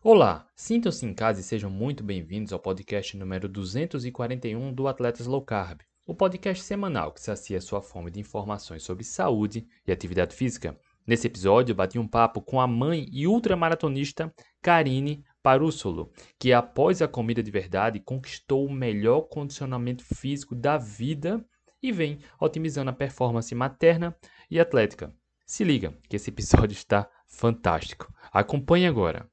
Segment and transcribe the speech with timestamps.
[0.00, 5.42] Olá, sintam-se em casa e sejam muito bem-vindos ao podcast número 241 do Atletas Low
[5.42, 10.78] Carb, o podcast semanal que sacia sua fome de informações sobre saúde e atividade física.
[11.04, 14.32] Nesse episódio, bati um papo com a mãe e ultramaratonista
[14.62, 21.44] Karine Parussolo, que após a comida de verdade conquistou o melhor condicionamento físico da vida
[21.82, 24.16] e vem otimizando a performance materna
[24.48, 25.12] e atlética.
[25.44, 28.14] Se liga, que esse episódio está fantástico.
[28.30, 29.28] Acompanhe agora.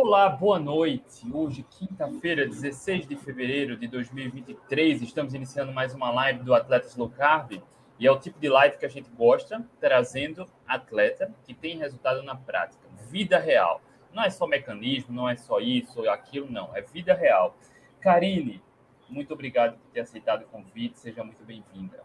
[0.00, 1.26] Olá, boa noite.
[1.34, 7.10] Hoje, quinta-feira, 16 de fevereiro de 2023, estamos iniciando mais uma live do Atletas Low
[7.10, 7.60] Carb.
[7.98, 12.22] E é o tipo de live que a gente gosta, trazendo atleta que tem resultado
[12.22, 12.80] na prática,
[13.10, 13.82] vida real.
[14.14, 16.76] Não é só mecanismo, não é só isso ou aquilo, não.
[16.76, 17.56] É vida real.
[18.00, 18.62] Karine,
[19.08, 21.00] muito obrigado por ter aceitado o convite.
[21.00, 22.04] Seja muito bem-vinda.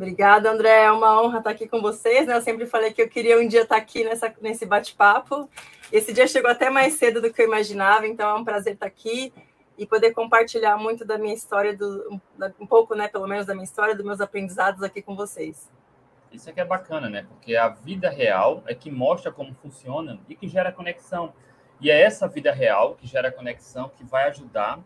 [0.00, 0.84] Obrigada, André.
[0.84, 2.26] É uma honra estar aqui com vocês.
[2.26, 2.34] Né?
[2.34, 5.46] Eu sempre falei que eu queria um dia estar aqui nessa, nesse bate-papo.
[5.92, 8.86] Esse dia chegou até mais cedo do que eu imaginava, então é um prazer estar
[8.86, 9.30] aqui
[9.76, 12.18] e poder compartilhar muito da minha história, do,
[12.58, 15.70] um pouco, né, pelo menos da minha história, dos meus aprendizados aqui com vocês.
[16.32, 17.26] Isso aqui é bacana, né?
[17.28, 21.34] Porque a vida real é que mostra como funciona e que gera conexão.
[21.78, 24.80] E é essa vida real que gera conexão que vai ajudar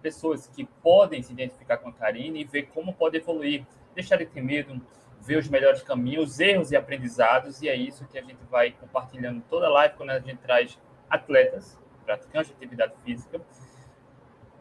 [0.00, 4.26] pessoas que podem se identificar com a Karine e ver como pode evoluir, deixar de
[4.26, 4.80] ter medo,
[5.20, 9.42] ver os melhores caminhos, erros e aprendizados, e é isso que a gente vai compartilhando
[9.48, 13.40] toda a live quando a gente traz atletas, praticantes de atividade física,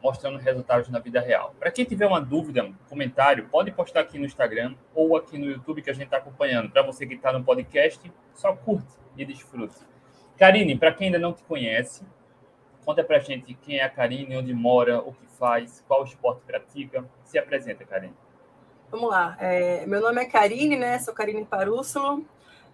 [0.02, 1.56] mostrando resultados na vida real.
[1.60, 5.46] Para quem tiver uma dúvida, um comentário, pode postar aqui no Instagram ou aqui no
[5.46, 6.70] YouTube que a gente está acompanhando.
[6.72, 9.76] Para você que está no podcast, só curte e desfrute.
[10.38, 12.04] Karine, para quem ainda não te conhece,
[12.84, 17.06] conta para gente quem é a Karine, onde mora, o que faz, qual esporte pratica.
[17.24, 18.16] Se apresenta, Karine.
[18.92, 19.38] Vamos lá.
[19.40, 21.00] É, meu nome é Karine, né?
[21.00, 22.26] Sou Karine Parússulo.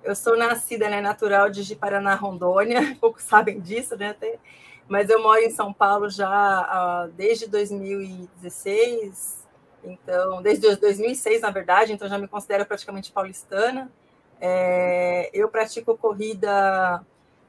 [0.03, 2.81] Eu sou nascida, né, natural de Paraná, Rondônia.
[2.99, 4.09] Poucos sabem disso, né?
[4.09, 4.39] Até,
[4.87, 9.45] mas eu moro em São Paulo já uh, desde 2016.
[9.83, 11.93] Então, desde 2006, na verdade.
[11.93, 13.92] Então, já me considero praticamente paulistana.
[14.42, 17.05] É, eu pratico corrida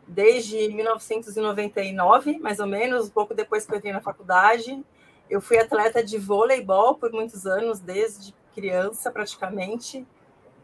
[0.07, 4.85] desde 1999, mais ou menos, um pouco depois que eu entrei na faculdade.
[5.31, 10.07] Eu fui atleta de voleibol por muitos anos, desde criança praticamente.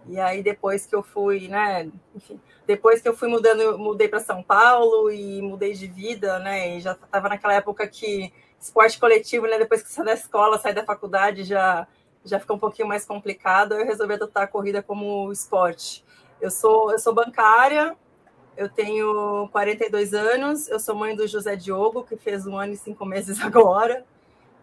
[0.06, 4.20] E aí depois que eu fui, né, enfim, depois que eu fui mudando, mudei para
[4.20, 9.46] São Paulo e mudei de vida, né, e já estava naquela época que esporte coletivo,
[9.46, 11.86] né, depois que sai da escola, sai da faculdade, já
[12.26, 16.02] já fica um pouquinho mais complicado, eu resolvi adotar a corrida como esporte.
[16.40, 17.96] Eu sou eu sou bancária,
[18.56, 22.76] eu tenho 42 anos, eu sou mãe do José Diogo, que fez um ano e
[22.76, 24.04] cinco meses agora,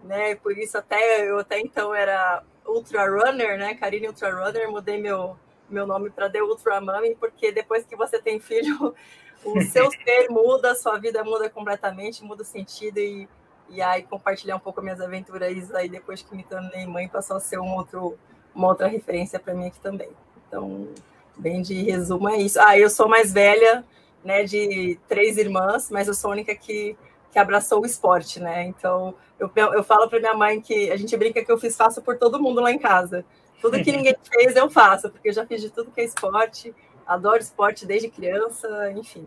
[0.03, 0.35] né?
[0.35, 3.75] Por isso até eu até então era Ultra Runner, né?
[3.75, 5.38] Karine Ultra Runner, mudei meu,
[5.69, 8.94] meu nome para The Ultra Mami, porque depois que você tem filho,
[9.44, 13.27] o seu ser muda, a sua vida muda completamente, muda o sentido e,
[13.69, 17.39] e aí compartilhar um pouco minhas aventuras aí depois que me tornei mãe passou a
[17.39, 18.17] ser um outro,
[18.53, 20.09] uma outra referência para mim aqui também.
[20.47, 20.89] Então,
[21.38, 22.59] bem de resumo é isso.
[22.59, 23.83] Ah, eu sou mais velha,
[24.23, 26.95] né, de três irmãs, mas eu sou a única que
[27.31, 28.65] que abraçou o esporte, né?
[28.65, 32.01] Então, eu, eu falo para minha mãe que a gente brinca que eu fiz faço
[32.01, 33.25] por todo mundo lá em casa.
[33.61, 36.75] Tudo que ninguém fez, eu faço, porque eu já fiz de tudo que é esporte,
[37.07, 39.25] adoro esporte desde criança, enfim,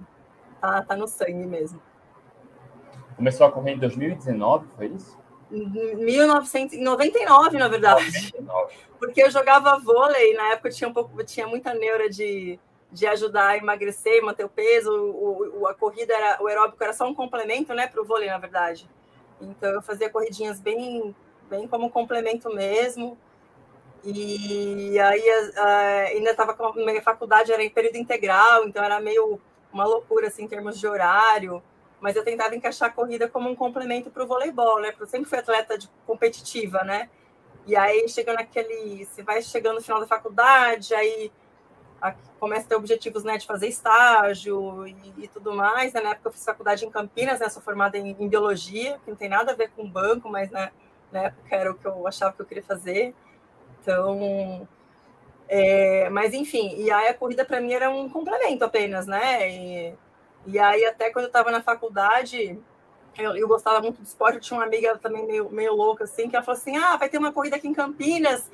[0.60, 1.81] tá, tá no sangue mesmo.
[3.16, 5.16] Começou a correr em 2019, foi isso?
[5.50, 8.04] 1999, na verdade.
[8.04, 8.75] 99.
[8.98, 12.59] Porque eu jogava vôlei, na época eu tinha um pouco, eu tinha muita neura de
[12.94, 14.91] de ajudar a emagrecer, manter o peso.
[14.93, 18.31] O, o, a corrida era, o aeróbico era só um complemento, né, para o vôlei,
[18.31, 18.88] na verdade.
[19.41, 21.15] Então eu fazia corridinhas bem,
[21.50, 23.19] bem como complemento mesmo.
[24.04, 25.28] E aí
[26.15, 29.41] ainda estava com minha faculdade era em período integral, então era meio
[29.72, 31.60] uma loucura assim em termos de horário.
[32.00, 34.91] Mas eu tentava encaixar a corrida como um complemento para o voleibol, né?
[34.91, 37.09] Porque eu sempre fui atleta de, competitiva, né?
[37.66, 41.33] E aí chegando naquele, você vai chegando no final da faculdade, aí
[42.38, 45.92] começa a ter objetivos né, de fazer estágio e, e tudo mais.
[45.92, 46.00] Né?
[46.00, 47.48] Na época eu fiz faculdade em Campinas, né?
[47.48, 50.71] sou formada em, em, biologia, que não tem nada a ver com banco, mas né,
[51.10, 53.15] na época era o que eu achava que eu queria fazer.
[53.80, 54.68] Então,
[55.48, 59.50] é, mas enfim, e aí a corrida para mim era um complemento apenas, né?
[59.50, 59.95] E,
[60.47, 62.59] e aí até quando eu estava na faculdade,
[63.18, 66.28] eu, eu, gostava muito de esporte, eu tinha uma amiga também meio, meio louca assim,
[66.28, 68.50] que ela falou assim: "Ah, vai ter uma corrida aqui em Campinas.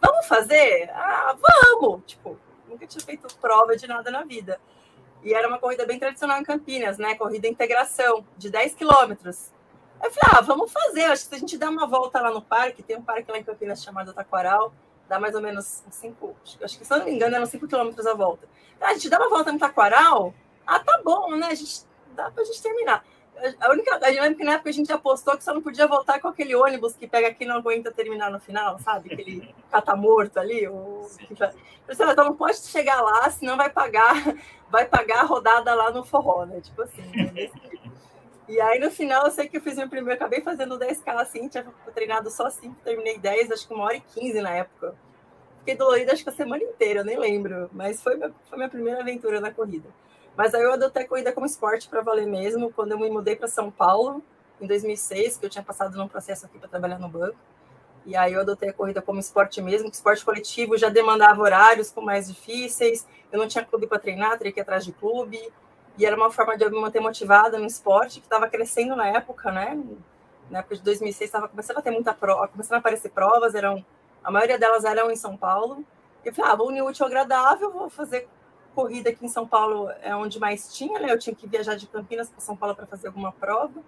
[0.00, 0.90] Vamos fazer?
[0.94, 2.38] Ah, vamos!" Tipo,
[2.72, 4.60] nunca tinha feito prova de nada na vida.
[5.22, 7.14] E era uma corrida bem tradicional em Campinas, né?
[7.14, 9.52] Corrida integração, de 10 quilômetros.
[10.02, 11.04] Eu falei, ah, vamos fazer.
[11.04, 13.38] Acho que se a gente dá uma volta lá no parque, tem um parque lá
[13.38, 14.74] em Campinas chamado Taquaral,
[15.08, 18.04] dá mais ou menos 5, acho que se eu não me engano, eram 5 quilômetros
[18.06, 18.48] a volta.
[18.80, 20.34] Ah, a gente dá uma volta no Taquaral?
[20.66, 21.48] Ah, tá bom, né?
[21.48, 21.84] A gente,
[22.14, 23.04] dá pra gente terminar.
[23.60, 23.96] A única.
[23.96, 26.28] A gente lembra que na época a gente apostou que só não podia voltar com
[26.28, 29.12] aquele ônibus que pega aqui e não aguenta terminar no final, sabe?
[29.12, 30.68] Aquele catamorto ali.
[30.68, 31.08] O...
[31.30, 34.14] Então não pode chegar lá, senão vai pagar,
[34.70, 36.60] vai pagar a rodada lá no forró, né?
[36.60, 37.02] Tipo assim.
[37.02, 37.50] Né?
[38.48, 41.48] E aí, no final, eu sei que eu fiz meu primeiro, acabei fazendo 10K assim,
[41.48, 41.64] tinha
[41.94, 44.94] treinado só assim, terminei 10, acho que uma hora e 15 na época.
[45.60, 48.68] Fiquei dolorida acho que a semana inteira, eu nem lembro, mas foi, minha, foi minha
[48.68, 49.88] primeira aventura na corrida.
[50.36, 53.36] Mas aí eu adotei a corrida como esporte para valer mesmo, quando eu me mudei
[53.36, 54.22] para São Paulo,
[54.60, 57.36] em 2006, que eu tinha passado num processo aqui para trabalhar no banco.
[58.04, 61.90] E aí eu adotei a corrida como esporte mesmo, que esporte coletivo já demandava horários
[61.90, 65.38] com mais difíceis, eu não tinha clube para treinar, teria que ir atrás de clube,
[65.96, 69.06] e era uma forma de eu me manter motivada no esporte, que estava crescendo na
[69.06, 69.80] época, né?
[70.50, 73.84] Na época de 2006 estava começando a ter muita prova, começando a aparecer provas, eram
[74.24, 75.84] a maioria delas eram em São Paulo.
[76.24, 78.28] E eu falei, ah, vou unir útil agradável, vou fazer
[78.74, 81.12] corrida aqui em São Paulo, é onde mais tinha, né?
[81.12, 83.82] Eu tinha que viajar de Campinas para São Paulo para fazer alguma prova.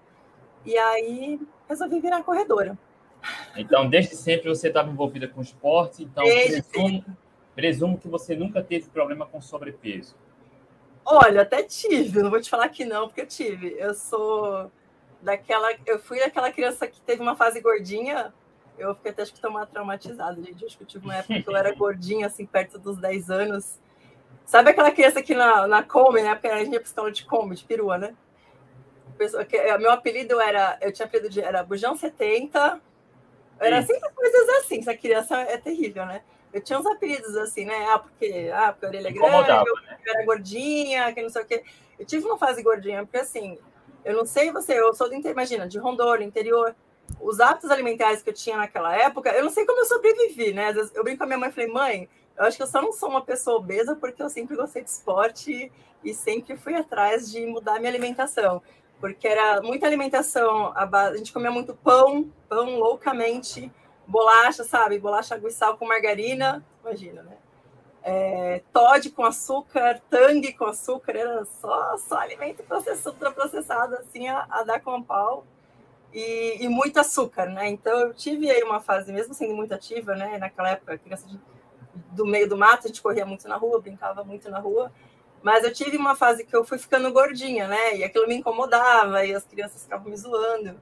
[0.64, 2.78] E aí resolvi virar corredora.
[3.56, 7.04] Então, desde sempre você estava envolvida com esporte, então presumo,
[7.54, 10.14] presumo que você nunca teve problema com sobrepeso.
[11.04, 13.74] Olha, até tive, não vou te falar que não, porque eu tive.
[13.78, 14.70] Eu sou
[15.20, 15.68] daquela.
[15.86, 18.32] Eu fui daquela criança que teve uma fase gordinha.
[18.78, 20.64] Eu fiquei até acho que tomar traumatizada, gente.
[20.64, 23.78] Acho que eu tive uma época que eu era gordinha, assim, perto dos 10 anos.
[24.44, 26.34] Sabe aquela criança que na, na Kombi, né?
[26.34, 28.14] Porque a gente ia pra de Kombi, de perua, né?
[29.16, 30.76] Pessoa, que, meu apelido era.
[30.80, 31.40] Eu tinha apelido de.
[31.40, 32.80] Era Bujão 70.
[33.58, 34.80] Era sempre coisas assim.
[34.80, 36.22] Essa criança é terrível, né?
[36.52, 37.74] Eu tinha uns apelidos assim, né?
[37.88, 39.98] Ah, porque, ah, porque a orelha é grande, eu, né?
[40.06, 41.64] era gordinha, que não sei o quê.
[41.98, 43.58] Eu tive uma fase gordinha, porque assim,
[44.04, 46.74] eu não sei você, eu sou do interior, imagina, de Rondônia, interior.
[47.20, 50.68] Os hábitos alimentares que eu tinha naquela época, eu não sei como eu sobrevivi, né?
[50.68, 52.66] Às vezes eu brinco com a minha mãe e falei, mãe, eu acho que eu
[52.66, 55.70] só não sou uma pessoa obesa porque eu sempre gostei de esporte
[56.02, 58.60] e sempre fui atrás de mudar minha alimentação.
[59.00, 63.70] Porque era muita alimentação, a, base, a gente comia muito pão, pão loucamente,
[64.06, 64.98] bolacha, sabe?
[64.98, 67.36] Bolacha água e sal com margarina, imagina, né?
[68.02, 74.46] É, Todd com açúcar, Tang com açúcar, era só, só alimento processado, processado assim, a,
[74.50, 75.46] a dar com pau.
[76.12, 77.68] E, e, muito açúcar, né?
[77.68, 80.38] Então eu tive aí uma fase, mesmo sendo muito ativa, né?
[80.38, 81.40] Naquela época, criança de,
[82.12, 84.92] do meio do mato, a gente corria muito na rua, brincava muito na rua.
[85.42, 87.96] Mas eu tive uma fase que eu fui ficando gordinha, né?
[87.96, 90.80] E aquilo me incomodava, e as crianças ficavam me zoando.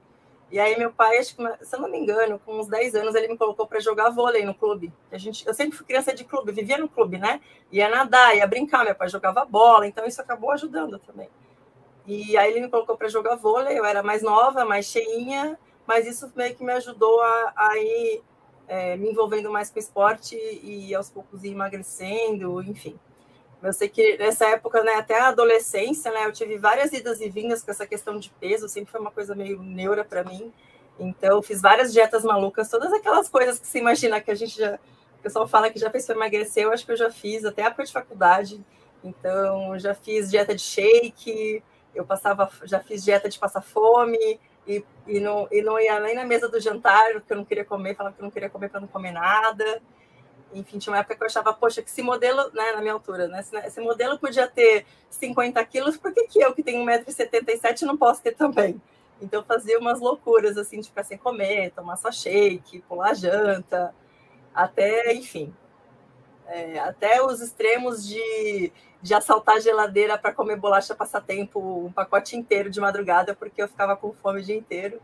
[0.53, 3.15] E aí meu pai, acho que, se eu não me engano, com uns 10 anos,
[3.15, 4.93] ele me colocou para jogar vôlei no clube.
[5.11, 7.41] A gente, eu sempre fui criança de clube, vivia no clube, né?
[7.71, 11.27] Ia nadar, ia brincar, meu pai jogava bola, então isso acabou ajudando também.
[12.05, 15.57] E aí ele me colocou para jogar vôlei, eu era mais nova, mais cheinha,
[15.87, 18.23] mas isso meio que me ajudou a, a ir
[18.67, 22.99] é, me envolvendo mais com esporte e aos poucos ir emagrecendo, enfim.
[23.61, 27.29] Eu sei que nessa época, né, até a adolescência, né, eu tive várias idas e
[27.29, 30.51] vindas com essa questão de peso, sempre foi uma coisa meio neura para mim.
[30.99, 34.75] Então, fiz várias dietas malucas, todas aquelas coisas que se imagina que a gente já.
[35.17, 37.63] O pessoal fala que já fez para emagrecer, eu acho que eu já fiz, até
[37.63, 38.63] a época de faculdade.
[39.01, 41.63] Então, já fiz dieta de shake,
[41.95, 46.15] eu passava, já fiz dieta de passar fome, e, e, não, e não ia nem
[46.15, 48.69] na mesa do jantar, porque eu não queria comer, falava que eu não queria comer
[48.69, 49.81] para não comer nada
[50.53, 53.27] enfim, tinha uma época que eu achava, poxa, que esse modelo, né, na minha altura,
[53.27, 57.97] né, esse modelo podia ter 50 quilos, por que, que eu, que tenho 1,77m, não
[57.97, 58.81] posso ter também?
[59.21, 63.93] Então, eu fazia umas loucuras, assim, de ficar sem comer, tomar só shake, pular janta,
[64.53, 65.53] até, enfim,
[66.47, 68.71] é, até os extremos de,
[69.03, 73.67] de assaltar a geladeira para comer bolacha passatempo, um pacote inteiro de madrugada, porque eu
[73.67, 75.01] ficava com fome o dia inteiro.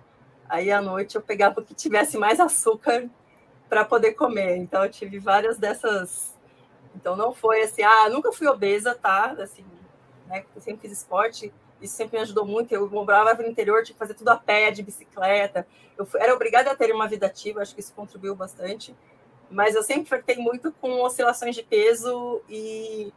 [0.48, 3.10] Aí, à noite, eu pegava o que tivesse mais açúcar
[3.68, 4.56] para poder comer.
[4.56, 6.34] Então eu tive várias dessas.
[6.96, 9.36] Então não foi assim, ah, nunca fui obesa, tá?
[9.38, 9.65] Assim,
[10.27, 10.46] né?
[10.56, 12.74] Eu sempre fiz esporte, isso sempre me ajudou muito.
[12.74, 15.68] Eu morava no interior, tinha que fazer tudo a pé, de bicicleta.
[15.98, 18.96] Eu fui, era obrigada a ter uma vida ativa, acho que isso contribuiu bastante.
[19.51, 23.12] Mas eu sempre flertei muito com oscilações de peso e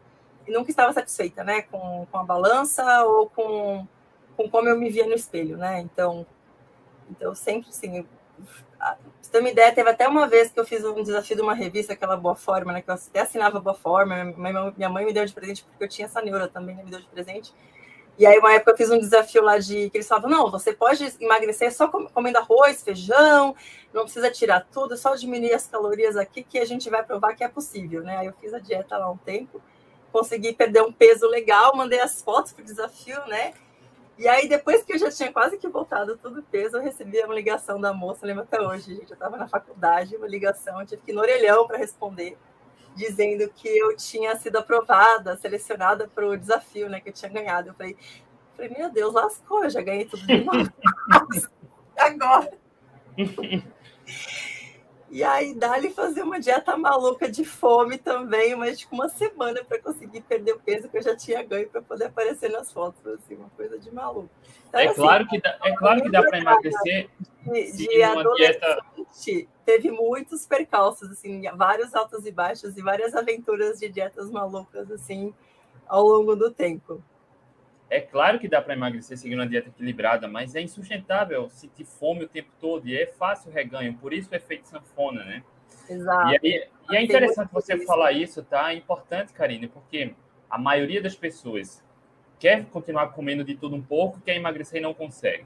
[0.48, 1.62] nunca estava satisfeita, né?
[1.62, 3.86] Com, com a balança ou com,
[4.36, 5.80] com como eu me via no espelho, né?
[5.80, 6.26] Então,
[7.10, 8.06] então sempre, assim,
[8.78, 11.54] pra você uma ideia, teve até uma vez que eu fiz um desafio de uma
[11.54, 12.82] revista, aquela Boa Forma, né?
[12.82, 14.24] Que eu até assinava Boa Forma.
[14.76, 17.00] Minha mãe me deu de presente porque eu tinha essa neura também, né, me deu
[17.00, 17.54] de presente.
[18.18, 20.72] E aí, uma época, eu fiz um desafio lá de que eles falavam: não, você
[20.72, 23.56] pode emagrecer só comendo arroz, feijão,
[23.92, 27.42] não precisa tirar tudo, só diminuir as calorias aqui que a gente vai provar que
[27.42, 28.18] é possível, né?
[28.18, 29.62] Aí eu fiz a dieta lá um tempo,
[30.12, 33.54] consegui perder um peso legal, mandei as fotos para o desafio, né?
[34.18, 37.34] E aí, depois que eu já tinha quase que voltado tudo peso, eu recebi uma
[37.34, 39.10] ligação da moça, lembro até hoje, gente.
[39.10, 42.36] Eu estava na faculdade, uma ligação, eu tive que ir no orelhão para responder,
[42.94, 47.70] dizendo que eu tinha sido aprovada, selecionada para o desafio, né, que eu tinha ganhado.
[47.70, 47.96] Eu falei,
[48.56, 50.72] Falei, meu Deus, lascou, eu já ganhei tudo de novo.
[51.96, 52.52] Agora.
[55.12, 59.78] E aí, dali fazer uma dieta maluca de fome também, mas tipo uma semana para
[59.78, 63.34] conseguir perder o peso que eu já tinha ganho para poder aparecer nas fotos, assim,
[63.34, 64.30] uma coisa de maluco.
[64.70, 67.10] Então, é, assim, claro que dá, é claro que dá para emagrecer
[67.44, 68.78] de, de uma dieta.
[69.66, 75.34] Teve muitos percalços, assim, vários altos e baixos e várias aventuras de dietas malucas, assim,
[75.86, 77.04] ao longo do tempo.
[77.92, 82.24] É claro que dá para emagrecer seguindo uma dieta equilibrada, mas é insustentável sentir fome
[82.24, 85.44] o tempo todo e é fácil o reganho, por isso o efeito sanfona, né?
[85.86, 86.30] Exato.
[86.30, 87.84] E, aí, e é interessante você isso.
[87.84, 88.72] falar isso, tá?
[88.72, 90.14] É importante, Karine, porque
[90.48, 91.84] a maioria das pessoas
[92.38, 95.44] quer continuar comendo de tudo um pouco, quer emagrecer e não consegue.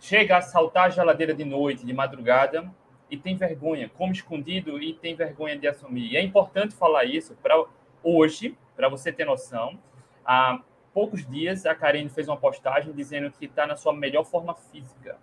[0.00, 2.68] Chega a saltar a geladeira de noite, de madrugada,
[3.08, 6.14] e tem vergonha, come escondido e tem vergonha de assumir.
[6.14, 7.64] E é importante falar isso para
[8.02, 9.78] hoje, para você ter noção.
[10.24, 10.60] A,
[10.92, 15.18] poucos dias, a Karine fez uma postagem dizendo que está na sua melhor forma física,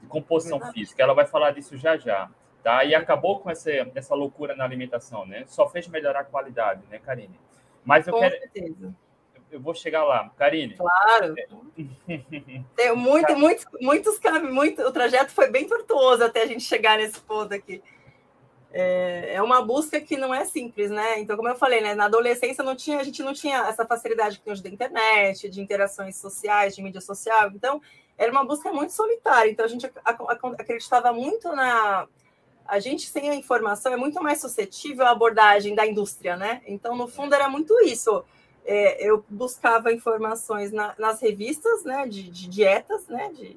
[0.00, 0.78] de composição Verdade.
[0.78, 1.02] física.
[1.02, 2.30] Ela vai falar disso já já.
[2.62, 2.84] Tá?
[2.84, 5.44] E acabou com essa, essa loucura na alimentação, né?
[5.48, 7.38] Só fez melhorar a qualidade, né, Karine?
[7.84, 8.38] Mas eu com quero.
[8.38, 8.94] Certeza.
[9.50, 10.76] Eu vou chegar lá, Karine.
[10.76, 11.34] Claro.
[12.76, 16.96] Tem muito, muito, muitos caminhos, muito, o trajeto foi bem tortuoso até a gente chegar
[16.98, 17.82] nesse ponto aqui
[18.72, 21.20] é, é uma busca que não é simples, né?
[21.20, 24.38] Então, como eu falei, né, na adolescência não tinha, a gente não tinha essa facilidade
[24.38, 27.50] que tem hoje da internet, de interações sociais, de mídia social.
[27.54, 27.82] Então,
[28.16, 29.50] era uma busca muito solitária.
[29.50, 29.90] Então, a gente
[30.58, 32.08] acreditava muito na.
[32.66, 36.62] A gente, sem a informação, é muito mais suscetível à abordagem da indústria, né?
[36.66, 38.24] Então, no fundo, era muito isso.
[38.64, 43.56] É, eu buscava informações na, nas revistas, né, de, de dietas, né, de,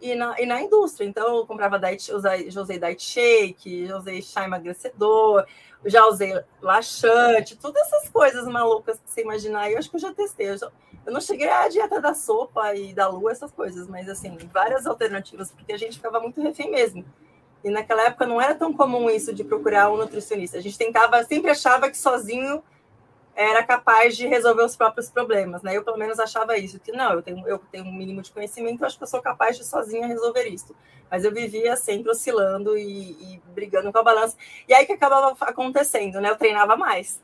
[0.00, 1.06] e na, e na indústria.
[1.06, 5.46] Então, eu comprava diet, usei, já usei diet shake, já usei chá emagrecedor,
[5.84, 9.70] já usei laxante, todas essas coisas malucas que você imaginar.
[9.70, 10.50] Eu acho que eu já testei.
[10.50, 10.70] Eu, já,
[11.06, 14.86] eu não cheguei à dieta da sopa e da lua, essas coisas, mas assim, várias
[14.86, 17.04] alternativas, porque a gente ficava muito refém mesmo.
[17.64, 20.58] E naquela época não era tão comum isso de procurar um nutricionista.
[20.58, 22.62] A gente tentava, sempre achava que sozinho
[23.38, 25.76] era capaz de resolver os próprios problemas, né?
[25.76, 28.84] Eu pelo menos achava isso, que não, eu tenho, eu tenho um mínimo de conhecimento,
[28.84, 30.74] acho que eu sou capaz de sozinha resolver isso.
[31.08, 34.36] Mas eu vivia sempre oscilando e, e brigando com a balança.
[34.66, 36.30] E aí que acabava acontecendo, né?
[36.30, 37.22] Eu treinava mais.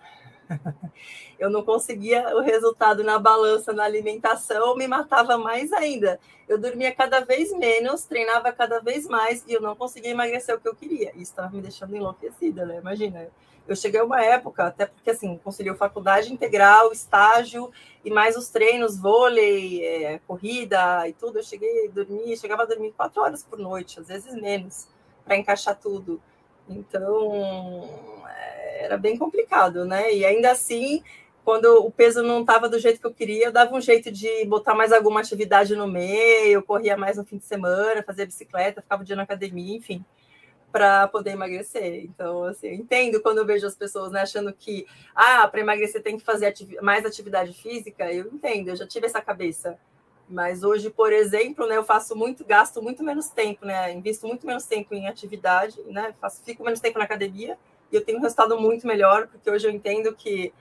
[1.37, 6.21] eu não conseguia o resultado na balança, na alimentação, me matava mais ainda.
[6.49, 10.61] Eu dormia cada vez menos, treinava cada vez mais e eu não conseguia emagrecer o
[10.61, 11.11] que eu queria.
[11.11, 12.78] Isso estava me deixando enlouquecida, né?
[12.78, 13.28] Imagina,
[13.66, 17.71] eu cheguei a uma época, até porque assim, conciliou faculdade integral, estágio
[18.04, 21.38] e mais os treinos, vôlei, é, corrida e tudo.
[21.38, 24.87] Eu cheguei a dormir, chegava a dormir quatro horas por noite, às vezes menos,
[25.25, 26.21] para encaixar tudo.
[26.68, 27.88] Então
[28.28, 30.12] é, era bem complicado, né?
[30.12, 31.02] E ainda assim,
[31.42, 34.44] quando o peso não estava do jeito que eu queria, eu dava um jeito de
[34.44, 38.83] botar mais alguma atividade no meio, eu corria mais no fim de semana, fazia bicicleta,
[38.83, 40.04] ficava o dia na academia, enfim
[40.75, 42.02] para poder emagrecer.
[42.02, 46.02] Então, assim, eu entendo quando eu vejo as pessoas né, achando que, ah, para emagrecer
[46.02, 46.52] tem que fazer
[46.83, 48.12] mais atividade física.
[48.12, 49.78] Eu entendo, eu já tive essa cabeça.
[50.28, 53.93] Mas hoje, por exemplo, né, eu faço muito, gasto muito menos tempo, né?
[53.93, 56.12] Invisto muito menos tempo em atividade, né?
[56.21, 57.57] Faço, fico menos tempo na academia
[57.93, 60.52] e eu tenho um resultado muito melhor, porque hoje eu entendo que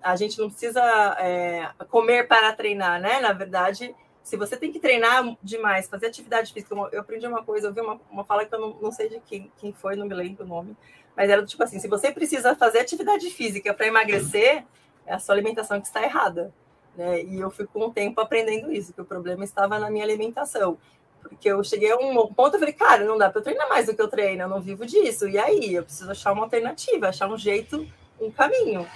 [0.00, 0.82] a gente não precisa
[1.18, 3.20] é, comer para treinar, né?
[3.20, 3.94] Na verdade,
[4.30, 7.80] se você tem que treinar demais, fazer atividade física, eu aprendi uma coisa, eu vi
[7.80, 10.44] uma, uma fala que eu não, não sei de quem, quem foi, não me lembro
[10.44, 10.76] o nome,
[11.16, 14.64] mas era do tipo assim: se você precisa fazer atividade física para emagrecer,
[15.04, 16.54] é a sua alimentação que está errada.
[16.96, 17.24] Né?
[17.24, 20.78] E eu fui com o tempo aprendendo isso, que o problema estava na minha alimentação.
[21.20, 23.86] Porque eu cheguei a um ponto e falei, cara, não dá para eu treinar mais
[23.86, 25.28] do que eu treino, eu não vivo disso.
[25.28, 27.84] E aí, eu preciso achar uma alternativa, achar um jeito,
[28.20, 28.86] um caminho.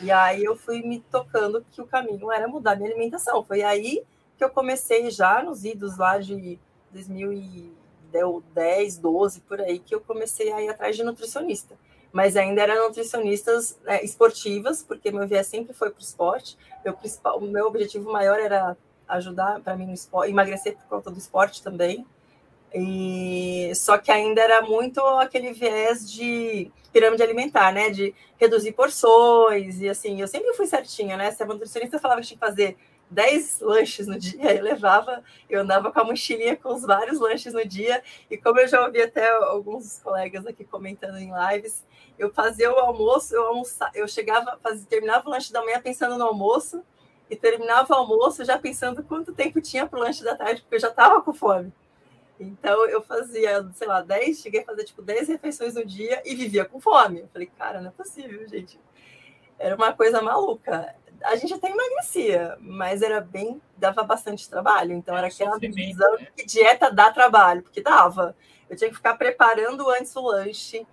[0.00, 3.42] E aí eu fui me tocando que o caminho era mudar minha alimentação.
[3.42, 4.04] Foi aí
[4.36, 6.58] que eu comecei já nos idos lá de
[6.92, 11.76] 2010, 12, por aí, que eu comecei a ir atrás de nutricionista.
[12.12, 16.56] Mas ainda eram nutricionistas né, esportivas, porque meu viés sempre foi para o esporte.
[16.84, 18.76] Meu, principal, meu objetivo maior era
[19.08, 22.06] ajudar para mim no esporte, emagrecer por conta do esporte também.
[22.74, 27.90] E só que ainda era muito aquele viés de pirâmide alimentar, né?
[27.90, 30.20] De reduzir porções e assim.
[30.20, 31.30] Eu sempre fui certinha, né?
[31.30, 32.76] Se a nutricionista falava que tinha que fazer
[33.10, 37.52] 10 lanches no dia, eu levava, eu andava com a mochilinha com os vários lanches
[37.52, 41.84] no dia, e como eu já ouvi até alguns colegas aqui comentando em lives,
[42.18, 46.16] eu fazia o almoço, eu almoçava, eu chegava, fazia, terminava o lanche da manhã pensando
[46.18, 46.82] no almoço,
[47.28, 50.76] e terminava o almoço já pensando quanto tempo tinha para o lanche da tarde, porque
[50.76, 51.72] eu já estava com fome.
[52.38, 56.34] Então eu fazia, sei lá, 10, cheguei a fazer tipo 10 refeições no dia e
[56.34, 57.20] vivia com fome.
[57.20, 58.78] Eu falei, cara, não é possível, gente.
[59.58, 60.94] Era uma coisa maluca
[61.26, 64.92] a gente até emagrecia, mas era bem, dava bastante trabalho.
[64.92, 66.28] Então era aquela visão né?
[66.36, 68.36] que dieta dá trabalho, porque dava.
[68.68, 70.86] Eu tinha que ficar preparando antes o lanche,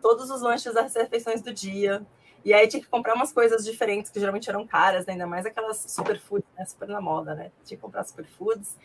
[0.00, 2.04] todos os lanches das refeições do dia.
[2.44, 5.12] E aí tinha que comprar umas coisas diferentes que geralmente eram caras, né?
[5.12, 6.64] ainda mais aquelas superfoods, né?
[6.64, 7.52] Super na moda, né?
[7.64, 8.76] Tinha que comprar superfoods.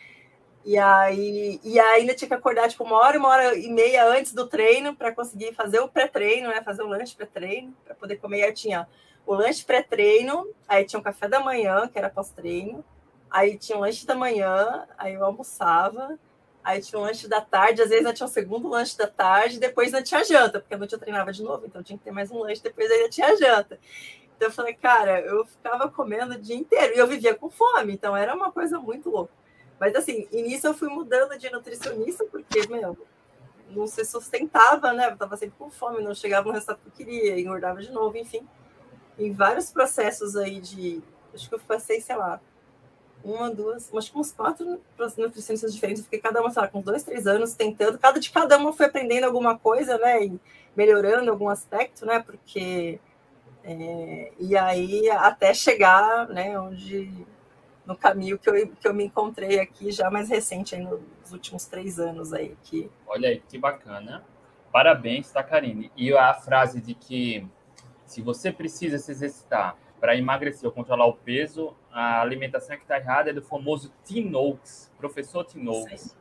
[0.64, 4.06] E aí, e aí ainda tinha que acordar tipo uma hora, uma hora e meia
[4.08, 6.62] antes do treino para conseguir fazer o pré-treino, né?
[6.62, 8.40] Fazer o lanche pré-treino para poder comer.
[8.40, 8.86] E aí tinha
[9.28, 12.82] o lanche pré-treino, aí tinha o café da manhã, que era pós-treino,
[13.30, 16.18] aí tinha o lanche da manhã, aí eu almoçava,
[16.64, 19.60] aí tinha o lanche da tarde, às vezes ainda tinha o segundo lanche da tarde,
[19.60, 22.10] depois ainda tinha janta, porque a noite eu treinava de novo, então tinha que ter
[22.10, 23.78] mais um lanche, depois ainda tinha janta.
[24.34, 27.92] Então eu falei, cara, eu ficava comendo o dia inteiro e eu vivia com fome,
[27.92, 29.32] então era uma coisa muito louca.
[29.78, 32.96] Mas assim, início eu fui mudando de nutricionista, porque, meu,
[33.72, 35.10] não se sustentava, né?
[35.10, 38.16] Eu tava sempre com fome, não chegava no resultado que eu queria, engordava de novo,
[38.16, 38.48] enfim
[39.18, 41.02] em vários processos aí de.
[41.34, 42.40] Acho que eu passei, sei lá,
[43.22, 44.80] uma, duas, acho que uns quatro
[45.16, 46.04] nutricionistas diferentes.
[46.04, 47.98] fiquei cada uma, sei lá, com dois, três anos tentando.
[47.98, 50.24] Cada de cada uma foi aprendendo alguma coisa, né?
[50.24, 50.40] E
[50.76, 52.20] melhorando algum aspecto, né?
[52.20, 53.00] Porque.
[53.64, 56.58] É, e aí, até chegar, né?
[56.58, 57.26] Onde.
[57.84, 61.64] No caminho que eu, que eu me encontrei aqui, já mais recente, aí, nos últimos
[61.64, 62.54] três anos aí.
[62.62, 62.90] Que...
[63.06, 64.22] Olha aí, que bacana.
[64.70, 65.90] Parabéns, tá, Karine?
[65.96, 67.48] E a frase de que
[68.08, 72.96] se você precisa se exercitar para emagrecer ou controlar o peso, a alimentação que está
[72.96, 76.16] errada é do famoso Tim Oaks, professor Tim Oaks.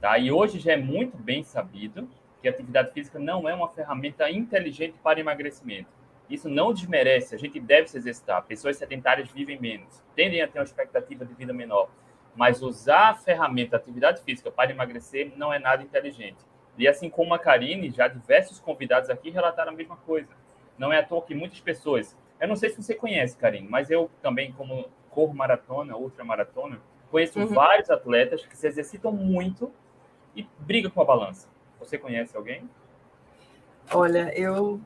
[0.00, 0.18] Tá?
[0.18, 2.08] E hoje já é muito bem sabido
[2.40, 5.90] que a atividade física não é uma ferramenta inteligente para emagrecimento.
[6.28, 8.42] Isso não desmerece, a gente deve se exercitar.
[8.44, 11.90] Pessoas sedentárias vivem menos, tendem a ter uma expectativa de vida menor.
[12.34, 16.38] Mas usar a ferramenta atividade física para emagrecer não é nada inteligente.
[16.78, 20.28] E assim como a Karine, já diversos convidados aqui relataram a mesma coisa
[20.78, 22.16] não é à toa que muitas pessoas.
[22.40, 26.80] Eu não sei se você conhece, Karim, mas eu também, como corro maratona, ultramaratona,
[27.10, 27.46] conheço uhum.
[27.46, 29.72] vários atletas que se exercitam muito
[30.34, 31.48] e brigam com a balança.
[31.80, 32.68] Você conhece alguém?
[33.92, 34.80] Olha, eu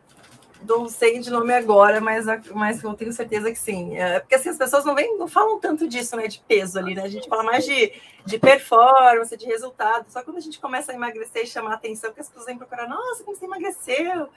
[0.66, 3.96] não sei de nome agora, mas, mas eu tenho certeza que sim.
[3.96, 6.26] É, porque assim, as pessoas não, vem, não falam tanto disso, né?
[6.26, 7.02] De peso ali, né?
[7.02, 7.92] A gente fala mais de,
[8.24, 10.06] de performance, de resultado.
[10.10, 12.88] Só quando a gente começa a emagrecer e chamar atenção, que as pessoas vêm procurar,
[12.88, 14.28] nossa, como você emagreceu?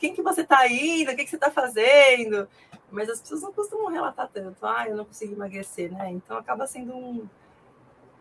[0.00, 2.48] quem que você está indo, o que, que você está fazendo.
[2.90, 6.10] Mas as pessoas não costumam relatar tanto, ah, eu não consegui emagrecer, né?
[6.10, 7.28] Então acaba sendo um,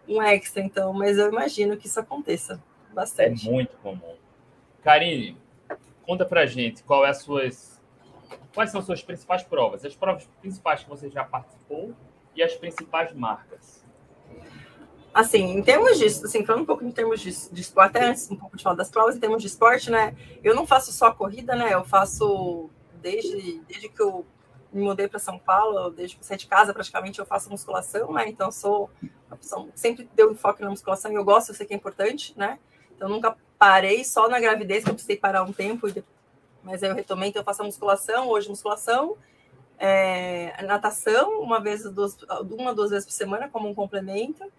[0.07, 2.61] um extra, então, mas eu imagino que isso aconteça
[2.93, 3.47] bastante.
[3.47, 4.15] É muito comum.
[4.83, 5.35] Karine,
[6.09, 7.79] conta pra gente qual é as suas.
[8.55, 9.85] Quais são as suas principais provas?
[9.85, 11.93] As provas principais que você já participou
[12.35, 13.79] e as principais marcas
[15.11, 18.29] assim, em termos de, assim, falando um pouco em termos de, de esporte, até antes
[18.29, 21.11] um pouco de falar das provas, em termos de esporte, né, eu não faço só
[21.11, 22.69] corrida, né, eu faço,
[23.01, 24.25] desde, desde que eu
[24.71, 28.13] me mudei para São Paulo, desde que eu saí de casa, praticamente eu faço musculação,
[28.13, 28.89] né, então sou
[29.73, 32.59] sempre deu enfoque na musculação e eu gosto, eu sei que é importante, né,
[32.95, 35.87] então nunca parei, só na gravidez que eu precisei parar um tempo,
[36.63, 39.17] mas aí eu retomei, então eu faço a musculação, hoje musculação,
[39.77, 42.17] é, natação, uma vez, duas,
[42.49, 44.49] uma, duas vezes por semana, como um complemento,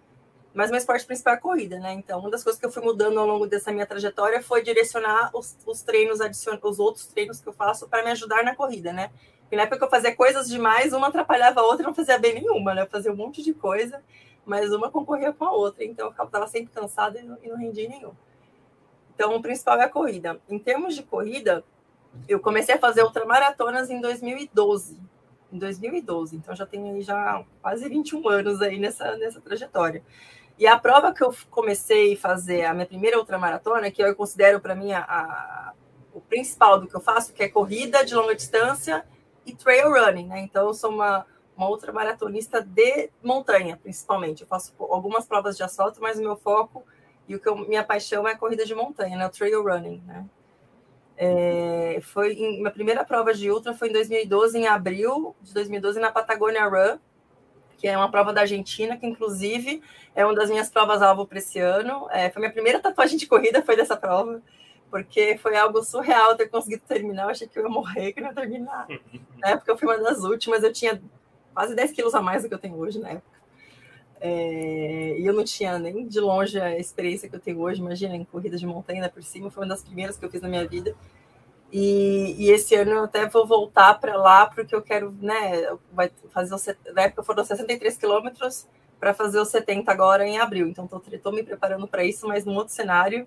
[0.52, 1.92] mas meu esporte principal é a corrida, né?
[1.92, 5.30] Então, uma das coisas que eu fui mudando ao longo dessa minha trajetória foi direcionar
[5.32, 6.58] os, os treinos, adicion...
[6.62, 9.10] os outros treinos que eu faço para me ajudar na corrida, né?
[9.42, 12.34] Porque na época eu fazia coisas demais, uma atrapalhava a outra e não fazia bem
[12.34, 12.82] nenhuma, né?
[12.82, 14.02] Eu fazia um monte de coisa,
[14.44, 17.56] mas uma concorria com a outra, então eu estava sempre cansada e não, e não
[17.56, 18.12] rendia nenhum.
[19.20, 20.40] Então, o principal é a corrida.
[20.48, 21.62] Em termos de corrida,
[22.26, 24.98] eu comecei a fazer ultramaratonas em 2012.
[25.52, 30.02] Em 2012, então já tenho já quase 21 anos aí nessa, nessa trajetória.
[30.58, 34.58] E a prova que eu comecei a fazer, a minha primeira ultramaratona, que eu considero
[34.58, 35.72] para mim a, a,
[36.14, 39.04] o principal do que eu faço, que é corrida de longa distância
[39.44, 40.40] e trail running, né?
[40.40, 44.40] Então, eu sou uma, uma ultramaratonista de montanha, principalmente.
[44.40, 46.82] Eu faço algumas provas de asfalto, mas o meu foco
[47.30, 49.24] e o que eu, minha paixão é a corrida de montanha, né?
[49.24, 50.26] O trail running, né?
[51.16, 56.00] É, foi em, minha primeira prova de ultra foi em 2012, em abril de 2012,
[56.00, 56.98] na Patagônia Run,
[57.78, 59.80] que é uma prova da Argentina, que inclusive
[60.12, 62.08] é uma das minhas provas-alvo para esse ano.
[62.10, 64.42] É, foi minha primeira tatuagem de corrida, foi dessa prova,
[64.90, 67.24] porque foi algo surreal ter conseguido terminar.
[67.24, 68.88] Eu achei que eu ia morrer, que não ia terminar.
[69.38, 71.00] na época eu fui uma das últimas, eu tinha
[71.54, 73.29] quase 10 quilos a mais do que eu tenho hoje na época.
[74.20, 78.14] É, e eu não tinha nem de longe a experiência que eu tenho hoje, imagina,
[78.14, 80.66] em corrida de montanha por cima, foi uma das primeiras que eu fiz na minha
[80.66, 80.94] vida.
[81.72, 86.10] E, e, esse ano eu até vou voltar para lá, porque eu quero, né, vai
[86.30, 86.58] fazer, o,
[86.94, 88.66] na época foram 63 quilômetros,
[89.00, 90.68] para fazer os 70 agora em abril.
[90.68, 93.26] Então, estou me preparando para isso, mas num outro cenário.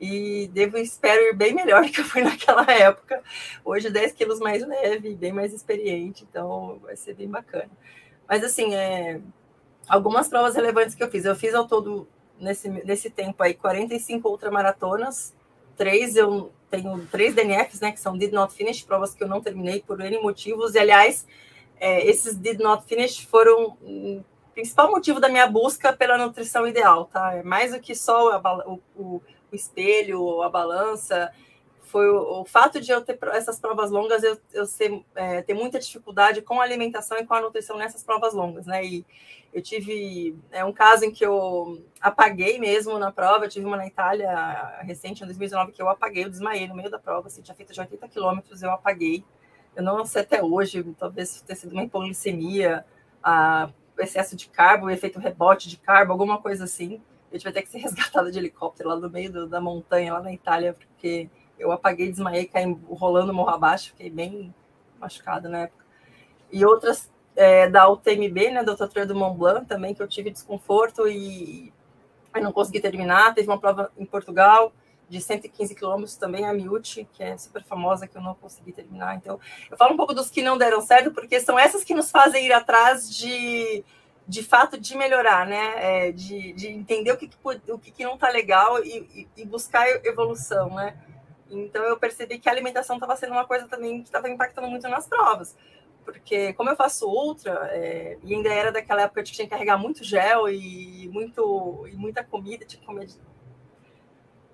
[0.00, 3.22] e devo espero ir bem melhor que eu fui naquela época.
[3.64, 7.70] Hoje 10 quilos mais leve, bem mais experiente, então vai ser bem bacana.
[8.28, 9.20] Mas assim, é,
[9.88, 11.24] algumas provas relevantes que eu fiz.
[11.24, 15.34] Eu fiz ao todo nesse, nesse tempo aí 45 ultramaratonas,
[15.76, 19.42] três eu tenho três DNFs, né, que são did not finish, provas que eu não
[19.42, 20.74] terminei por N motivos.
[20.74, 21.26] E aliás,
[21.78, 27.06] é, esses did not finish foram o principal motivo da minha busca pela nutrição ideal,
[27.06, 27.34] tá?
[27.34, 31.30] É mais do que só o, o, o espelho, a balança,
[31.92, 35.52] foi o, o, fato de eu ter essas provas longas, eu, eu ser, é, ter
[35.52, 38.82] muita dificuldade com a alimentação e com a nutrição nessas provas longas, né?
[38.82, 39.04] E
[39.52, 43.76] eu tive é, um caso em que eu apaguei mesmo na prova, eu tive uma
[43.76, 47.42] na Itália recente, em 2019, que eu apaguei, eu desmaiei no meio da prova, assim,
[47.42, 49.22] tinha feito de 80 quilômetros, eu apaguei.
[49.76, 52.86] Eu não sei até hoje, talvez tenha sido uma hipoglicemia,
[53.22, 57.02] a, excesso de carbo, efeito rebote de carbo, alguma coisa assim
[57.32, 60.20] eu tive até que ser resgatada de helicóptero lá no meio do, da montanha, lá
[60.20, 61.28] na Itália, porque
[61.62, 64.54] eu apaguei, desmaiei, caí rolando morro abaixo, fiquei bem
[64.98, 65.84] machucada na época.
[66.50, 70.30] E outras é, da UTMB, né, da Ultratrail do Mont Blanc também, que eu tive
[70.30, 71.72] desconforto e
[72.32, 73.34] aí não consegui terminar.
[73.34, 74.72] Teve uma prova em Portugal
[75.08, 79.14] de 115 quilômetros também, a Miúti, que é super famosa, que eu não consegui terminar.
[79.16, 79.38] Então,
[79.70, 82.46] eu falo um pouco dos que não deram certo, porque são essas que nos fazem
[82.46, 83.84] ir atrás de
[84.26, 85.72] de fato de melhorar, né?
[86.08, 87.36] É, de, de entender o que, que
[87.72, 90.96] o que, que não está legal e, e, buscar evolução, né?
[91.52, 94.88] Então eu percebi que a alimentação estava sendo uma coisa também que estava impactando muito
[94.88, 95.56] nas provas,
[96.04, 99.76] porque como eu faço ultra é, e ainda era daquela época que tinha que carregar
[99.76, 103.16] muito gel e muito e muita comida, tinha que comer de...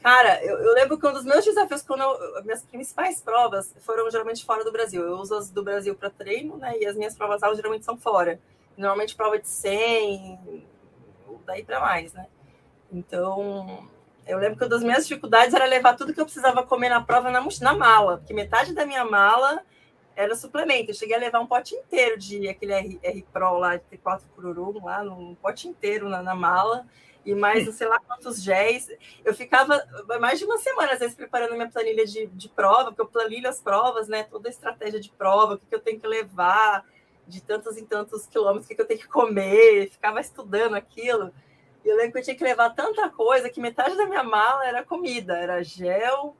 [0.00, 4.08] Cara, eu, eu, lembro que um dos meus desafios, quando eu, minhas principais provas foram
[4.08, 5.02] geralmente fora do Brasil.
[5.02, 6.78] Eu uso as do Brasil para treino, né?
[6.78, 8.38] E as minhas provas aulas geralmente são fora
[8.78, 10.64] normalmente prova de 100,
[11.44, 12.26] daí para mais, né?
[12.92, 13.88] Então,
[14.28, 17.02] eu lembro que uma das minhas dificuldades era levar tudo que eu precisava comer na
[17.02, 19.64] prova na, na mala, porque metade da minha mala
[20.14, 20.90] era suplemento.
[20.90, 24.22] Eu cheguei a levar um pote inteiro de aquele R, R Pro lá, de T4
[24.34, 26.86] Cururu, lá, um pote inteiro na, na mala,
[27.24, 28.90] e mais não sei lá quantos géis.
[29.24, 29.80] Eu ficava
[30.20, 33.48] mais de uma semana, às vezes, preparando minha planilha de, de prova, porque eu planilho
[33.48, 34.24] as provas, né?
[34.24, 36.84] Toda a estratégia de prova, o que, que eu tenho que levar
[37.26, 41.32] de tantos em tantos quilômetros, o que, eu tenho que comer, ficava estudando aquilo.
[41.88, 44.84] Eu lembro que eu tinha que levar tanta coisa que metade da minha mala era
[44.84, 46.36] comida, era gel,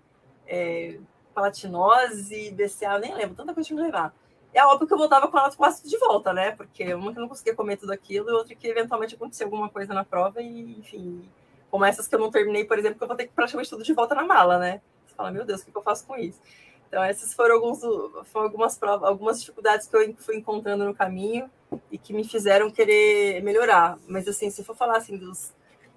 [0.47, 0.99] é,
[1.35, 4.15] palatinose, BCA, eu nem lembro, tanta coisa que eu tinha que levar.
[4.53, 6.53] É óbvio que eu voltava com elas quase de volta, né?
[6.53, 9.95] Porque uma que não conseguia comer tudo aquilo, e outra que eventualmente acontecia alguma coisa
[9.95, 11.29] na prova, e enfim,
[11.71, 13.85] como essas que eu não terminei, por exemplo, que eu vou ter que praticamente tudo
[13.85, 14.81] de volta na mala, né?
[15.07, 16.41] Você fala, meu Deus, o que eu faço com isso?
[16.89, 17.81] Então, essas foram, alguns,
[18.25, 21.51] foram algumas provas, algumas dificuldades que eu fui encontrando no caminho
[21.93, 23.99] e que me fizeram querer melhorar.
[24.09, 25.53] Mas, assim, se for falar assim, dos,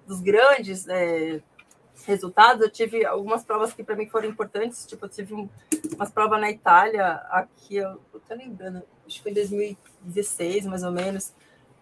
[0.06, 1.40] dos grandes é,
[2.04, 4.86] resultados, eu tive algumas provas que para mim foram importantes.
[4.86, 5.48] Tipo, eu tive um,
[5.96, 10.82] umas provas na Itália, aqui, eu, eu tô lembrando, acho que foi em 2016, mais
[10.82, 11.32] ou menos,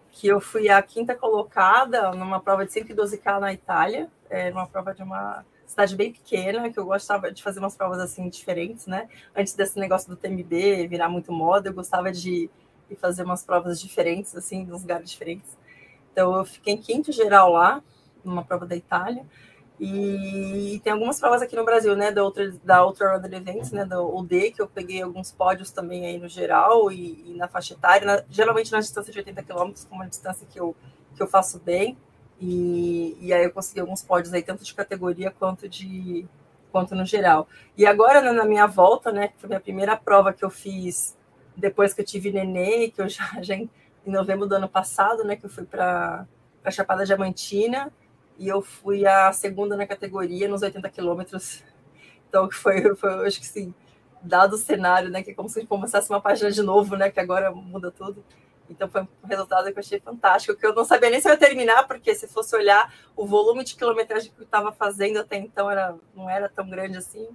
[0.09, 4.93] que eu fui a quinta colocada numa prova de 112K na Itália, é, uma prova
[4.93, 9.07] de uma cidade bem pequena, que eu gostava de fazer umas provas assim diferentes, né?
[9.35, 12.49] Antes desse negócio do TMB virar muito moda, eu gostava de,
[12.89, 15.57] de fazer umas provas diferentes, assim, nos lugares diferentes.
[16.11, 17.81] Então, eu fiquei em quinto geral lá,
[18.23, 19.25] numa prova da Itália.
[19.79, 23.83] E tem algumas provas aqui no Brasil, né, da outra da Ultra Runner Events, né,
[23.83, 27.73] da UD, que eu peguei alguns pódios também aí no geral e, e na faixa
[27.73, 30.75] etária, na, geralmente na distância de 80 km, como uma distância que eu,
[31.15, 31.97] que eu faço bem.
[32.41, 36.27] E, e aí eu consegui alguns pódios aí, tanto de categoria quanto de
[36.71, 37.47] quanto no geral.
[37.77, 40.49] E agora, né, na minha volta, né, que foi a minha primeira prova que eu
[40.49, 41.15] fiz
[41.55, 43.69] depois que eu tive nenê, que eu já, já em,
[44.05, 46.25] novembro do ano passado, né, que eu fui para
[46.63, 47.91] a Chapada Diamantina,
[48.39, 51.63] e eu fui a segunda na categoria, nos 80 quilômetros.
[52.27, 53.73] Então, que foi, foi, acho que sim,
[54.21, 57.19] dado o cenário, né, que é como se começasse uma página de novo, né, que
[57.19, 58.23] agora muda tudo.
[58.69, 61.33] Então foi um resultado que eu achei fantástico, que eu não sabia nem se eu
[61.33, 65.37] ia terminar, porque se fosse olhar o volume de quilometragem que eu estava fazendo até
[65.37, 67.27] então era, não era tão grande assim.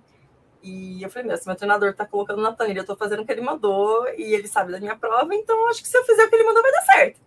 [0.63, 3.27] E eu falei, meu, se meu treinador está colocando na planilha, eu estou fazendo o
[3.27, 6.25] que ele mandou e ele sabe da minha prova, então acho que se eu fizer
[6.25, 7.21] o que ele mandou vai dar certo.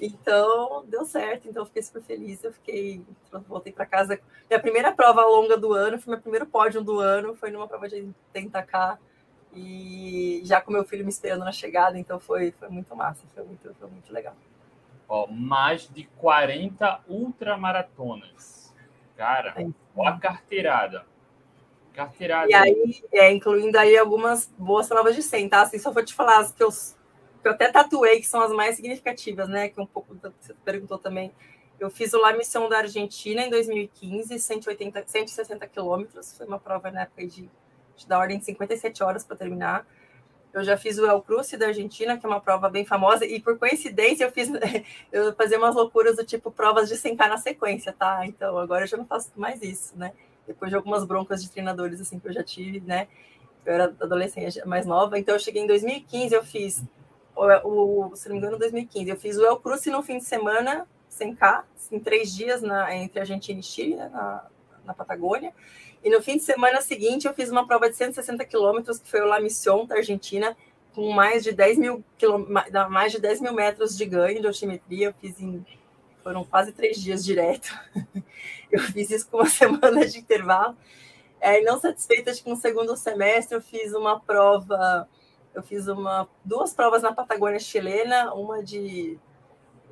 [0.00, 2.42] Então, deu certo, então eu fiquei super feliz.
[2.42, 3.00] Eu fiquei,
[3.46, 4.18] voltei para casa.
[4.50, 7.88] Minha primeira prova longa do ano, foi meu primeiro pódio do ano, foi numa prova
[7.88, 8.98] de 80K
[9.54, 13.44] e já com meu filho me esperando na chegada, então foi, foi muito massa, foi
[13.44, 14.34] muito, foi muito legal.
[15.08, 18.74] Ó, mais de 40 ultramaratonas.
[19.16, 21.06] Cara, é ó a carteirada.
[21.92, 22.50] Carteirada.
[22.50, 25.62] E aí, é, incluindo aí algumas boas provas de 100, tá?
[25.62, 28.52] Assim, só vou te falar as que eu, que eu até tatuei, que são as
[28.52, 29.68] mais significativas, né?
[29.68, 31.32] Que um pouco você perguntou também.
[31.78, 36.36] Eu fiz o La Missão da Argentina em 2015, 180, 160 quilômetros.
[36.36, 37.48] Foi uma prova na época de,
[37.96, 39.86] de da ordem de 57 horas para terminar.
[40.52, 43.40] Eu já fiz o El Cruce da Argentina, que é uma prova bem famosa, e
[43.40, 44.48] por coincidência eu fiz
[45.10, 48.24] eu fazia umas loucuras do tipo provas de 100k na sequência, tá?
[48.24, 50.12] Então agora eu já não faço mais isso, né?
[50.46, 53.08] Depois de algumas broncas de treinadores assim que eu já tive, né?
[53.66, 56.84] Eu era adolescente mais nova, então eu cheguei em 2015, eu fiz
[57.34, 60.24] o, o se não me engano, 2015, eu fiz o El Cruce no fim de
[60.24, 64.46] semana, 100k, em três dias na, entre Argentina e Chile, né, na,
[64.84, 65.52] na Patagônia.
[66.04, 69.22] E no fim de semana seguinte, eu fiz uma prova de 160 quilômetros, que foi
[69.22, 70.54] o La Mission, da Argentina,
[70.94, 72.04] com mais de 10 mil,
[72.90, 75.08] mais de 10 mil metros de ganho de altimetria.
[75.08, 75.64] Eu fiz em.
[76.22, 77.74] Foram quase três dias direto.
[78.70, 80.76] Eu fiz isso com uma semana de intervalo.
[81.40, 85.06] É, não satisfeita que no segundo semestre eu fiz uma prova,
[85.54, 89.18] eu fiz uma duas provas na Patagônia chilena, uma de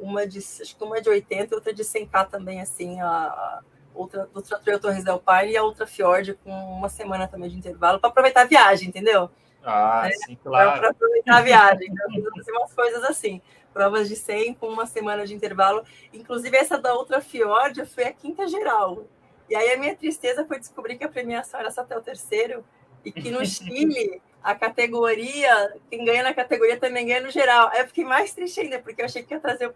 [0.00, 3.60] uma de acho que uma de 80 e outra de 100k também assim, a,
[3.94, 7.56] outra, outra Trail Torres del Paine e a outra Fjord com uma semana também de
[7.56, 9.30] intervalo para aproveitar a viagem, entendeu?
[9.64, 10.80] Ah, é, sim, claro.
[10.80, 11.88] Para aproveitar a viagem.
[11.90, 13.40] Então, fiz umas coisas assim.
[13.72, 15.84] Provas de 100 com uma semana de intervalo.
[16.12, 19.04] Inclusive, essa da outra Fjord foi a quinta geral.
[19.48, 22.64] E aí a minha tristeza foi descobrir que a premiação era só até o terceiro
[23.04, 27.68] e que no Chile a categoria, quem ganha na categoria também ganha no geral.
[27.68, 29.72] Aí eu fiquei mais triste ainda, porque eu achei que ia trazer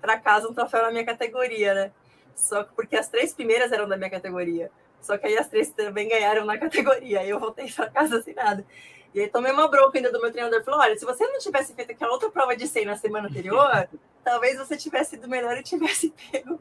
[0.00, 1.92] para casa um troféu na minha categoria, né?
[2.38, 4.70] Só que porque as três primeiras eram da minha categoria.
[5.00, 7.20] Só que aí as três também ganharam na categoria.
[7.20, 8.64] Aí eu voltei para casa sem nada.
[9.12, 10.62] E aí tomei uma bronca ainda do meu treinador.
[10.64, 13.88] Falou: olha, se você não tivesse feito aquela outra prova de 100 na semana anterior,
[14.24, 16.60] talvez você tivesse ido melhor e tivesse pego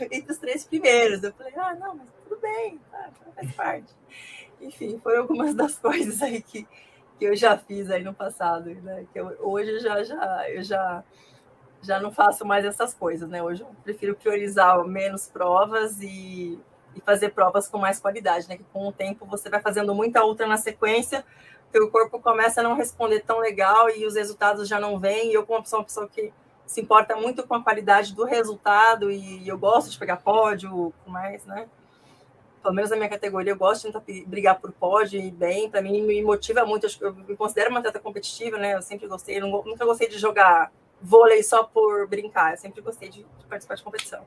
[0.00, 1.22] entre os três primeiros.
[1.22, 3.92] Eu falei: ah, não, mas tudo bem, tá, faz parte.
[4.60, 6.66] Enfim, foram algumas das coisas aí que,
[7.18, 8.70] que eu já fiz aí no passado.
[8.70, 9.06] Né?
[9.12, 11.04] Que eu, hoje eu já, já, eu já
[11.86, 13.42] já não faço mais essas coisas, né?
[13.42, 16.58] Hoje eu prefiro priorizar menos provas e,
[16.94, 18.56] e fazer provas com mais qualidade, né?
[18.56, 21.24] Que com o tempo você vai fazendo muita outra na sequência,
[21.74, 25.30] o corpo começa a não responder tão legal e os resultados já não vêm.
[25.30, 26.32] E eu, como uma pessoa que
[26.66, 31.44] se importa muito com a qualidade do resultado e eu gosto de pegar pódio, mais,
[31.44, 31.68] né?
[32.62, 35.70] Pelo menos na minha categoria, eu gosto de tentar brigar por pódio e bem.
[35.70, 36.86] Para mim, me motiva muito.
[37.00, 38.74] Eu me considero uma atleta competitiva, né?
[38.74, 40.72] Eu sempre gostei, eu nunca gostei de jogar
[41.06, 42.52] vôlei só por brincar.
[42.52, 44.26] Eu sempre gostei de, de participar de competição.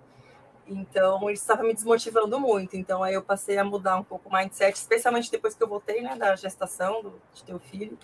[0.66, 2.78] Então, isso estava me desmotivando muito.
[2.78, 6.02] Então, aí eu passei a mudar um pouco o mindset, especialmente depois que eu voltei,
[6.02, 7.98] né, da gestação, do, de ter o filho.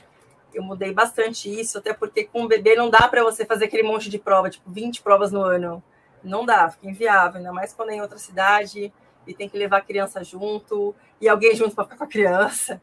[0.53, 3.83] Eu mudei bastante isso, até porque com o bebê não dá para você fazer aquele
[3.83, 5.83] monte de prova, tipo 20 provas no ano.
[6.23, 8.91] Não dá, fica inviável, ainda mais quando é em outra cidade
[9.27, 12.81] e tem que levar a criança junto e alguém junto para ficar com a criança.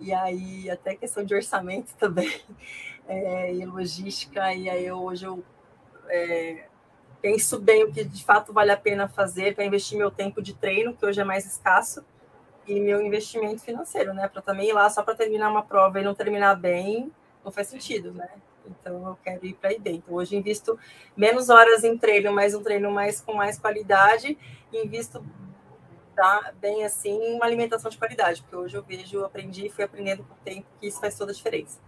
[0.00, 2.40] E aí, até questão de orçamento também
[3.08, 5.44] é, e logística, e aí eu, hoje eu
[6.08, 6.66] é,
[7.20, 10.54] penso bem o que de fato vale a pena fazer para investir meu tempo de
[10.54, 12.04] treino, que hoje é mais escasso,
[12.66, 14.28] e meu investimento financeiro, né?
[14.28, 17.12] Para também ir lá só para terminar uma prova e não terminar bem,
[17.44, 18.28] não faz sentido, né?
[18.66, 20.14] Então eu quero ir para aí dentro.
[20.14, 20.78] Hoje invisto
[21.16, 24.38] menos horas em treino, mas um treino mais com mais qualidade,
[24.72, 25.24] e invisto
[26.14, 30.24] tá, bem assim uma alimentação de qualidade, porque hoje eu vejo, aprendi e fui aprendendo
[30.24, 31.78] com o tempo que isso faz toda a diferença.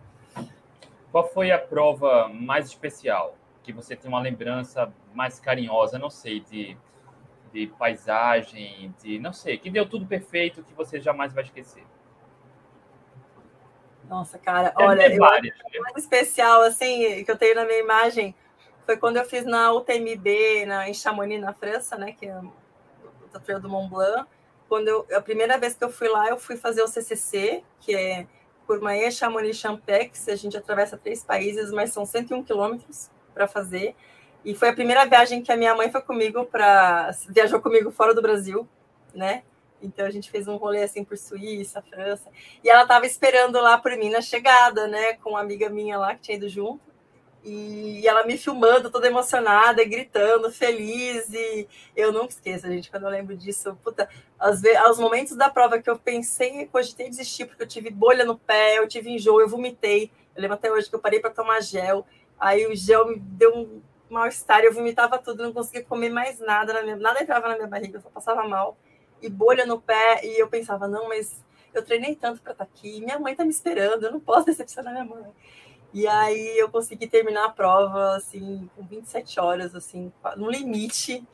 [1.16, 3.38] Qual foi a prova mais especial?
[3.62, 6.76] Que você tem uma lembrança mais carinhosa, não sei, de,
[7.54, 11.86] de paisagem, de não sei, que deu tudo perfeito que você jamais vai esquecer.
[14.06, 15.80] Nossa, cara, olha, eu, várias, né?
[15.80, 18.34] mais especial assim que eu tenho na minha imagem
[18.84, 23.40] foi quando eu fiz na UTMB, na, em Chamonix, na França, né, que é o
[23.40, 24.28] Trail do Mont Blanc.
[24.68, 27.96] Quando eu, a primeira vez que eu fui lá, eu fui fazer o CCC, que
[27.96, 28.26] é
[28.66, 30.28] Courmayeur, Chamonix, Champex.
[30.28, 33.94] A gente atravessa três países, mas são 101 quilômetros para fazer.
[34.44, 38.14] E foi a primeira viagem que a minha mãe foi comigo para viajou comigo fora
[38.14, 38.68] do Brasil,
[39.14, 39.42] né?
[39.82, 42.28] Então a gente fez um rolê assim por Suíça, França.
[42.62, 46.14] E ela estava esperando lá por mim na chegada, né, com uma amiga minha lá
[46.14, 46.85] que tinha ido junto.
[47.48, 51.32] E ela me filmando, toda emocionada, gritando, feliz.
[51.32, 53.78] E eu nunca esqueço, gente, quando eu lembro disso.
[53.84, 57.88] Puta, às vezes, aos momentos da prova que eu pensei, cogitei desistir, porque eu tive
[57.88, 60.10] bolha no pé, eu tive enjoo, eu vomitei.
[60.34, 62.04] Eu lembro até hoje que eu parei para tomar gel.
[62.36, 63.80] Aí o gel me deu um
[64.10, 67.98] mal-estar, eu vomitava tudo, não conseguia comer mais nada, minha, nada entrava na minha barriga,
[67.98, 68.76] eu só passava mal.
[69.22, 72.70] E bolha no pé, e eu pensava, não, mas eu treinei tanto para estar tá
[72.72, 75.32] aqui, minha mãe está me esperando, eu não posso decepcionar minha mãe.
[75.96, 81.26] E aí eu consegui terminar a prova, assim, com 27 horas, assim, no limite.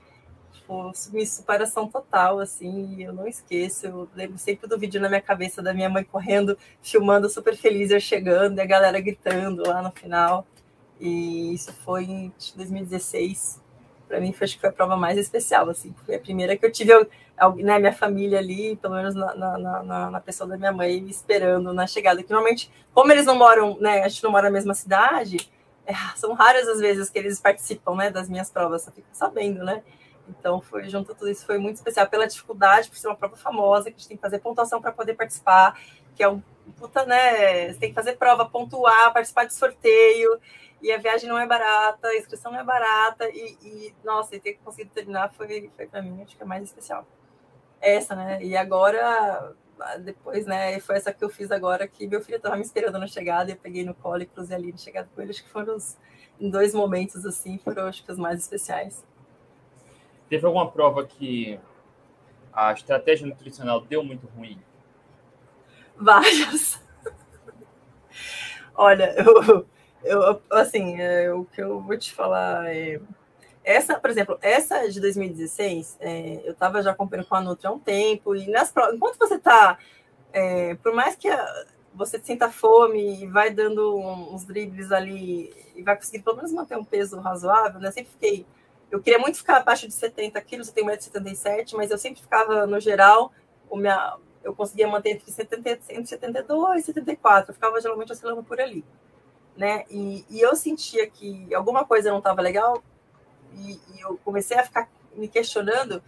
[0.52, 0.92] Tipo,
[1.26, 3.86] superação total, assim, eu não esqueço.
[3.86, 7.90] Eu lembro sempre do vídeo na minha cabeça da minha mãe correndo, filmando super feliz,
[7.90, 10.46] eu chegando, e a galera gritando lá no final.
[11.00, 13.60] E isso foi em 2016.
[14.06, 16.64] para mim foi, acho que foi a prova mais especial, assim, foi a primeira que
[16.64, 16.92] eu tive,
[17.56, 21.10] né, minha família ali, pelo menos na, na, na, na, pessoa da minha mãe, me
[21.10, 24.52] esperando na chegada, que normalmente, como eles não moram, né, a gente não mora na
[24.52, 25.50] mesma cidade,
[25.86, 29.64] é, são raras as vezes que eles participam, né, das minhas provas, só fico sabendo,
[29.64, 29.82] né,
[30.28, 33.36] então, foi junto a tudo isso, foi muito especial pela dificuldade, por ser uma prova
[33.36, 35.78] famosa, que a gente tem que fazer pontuação para poder participar,
[36.14, 36.42] que é um
[36.78, 37.72] puta, né?
[37.72, 40.40] Você tem que fazer prova, pontuar, participar de sorteio,
[40.80, 44.40] e a viagem não é barata, a inscrição não é barata, e, e nossa, e
[44.40, 47.06] ter conseguido terminar foi, foi para mim, acho que é mais especial.
[47.82, 48.42] Essa, né?
[48.42, 49.52] E agora,
[50.00, 50.78] depois, né?
[50.80, 53.54] Foi essa que eu fiz agora, que meu filho estava me esperando na chegada, e
[53.54, 55.32] eu peguei no colo e cruzei ali na chegada com ele.
[55.32, 55.98] Acho que foram os,
[56.40, 59.04] em dois momentos, assim, foram acho que os mais especiais.
[60.28, 61.60] Teve alguma prova que
[62.52, 64.58] a estratégia nutricional deu muito ruim?
[65.96, 66.80] Várias.
[68.74, 69.66] Olha, eu,
[70.04, 73.00] eu assim, é, o que eu vou te falar é.
[73.64, 77.70] Essa, por exemplo, essa de 2016, é, eu estava já acompanhando com a Nutri há
[77.70, 79.78] um tempo, e nas provas, enquanto você está,
[80.32, 85.82] é, por mais que a, você sinta fome e vai dando uns dribles ali, e
[85.82, 87.90] vai conseguir pelo menos manter um peso razoável, né?
[87.92, 88.46] Sempre fiquei
[88.92, 92.66] eu queria muito ficar abaixo de 70 quilos, eu tenho 1,77m, mas eu sempre ficava,
[92.66, 93.32] no geral,
[93.70, 98.60] o minha, eu conseguia manter entre 70, 172 e 74, eu ficava geralmente oscilando por
[98.60, 98.84] ali.
[99.56, 99.86] Né?
[99.90, 102.82] E, e eu sentia que alguma coisa não estava legal,
[103.56, 106.02] e, e, eu comecei a ficar me questionando,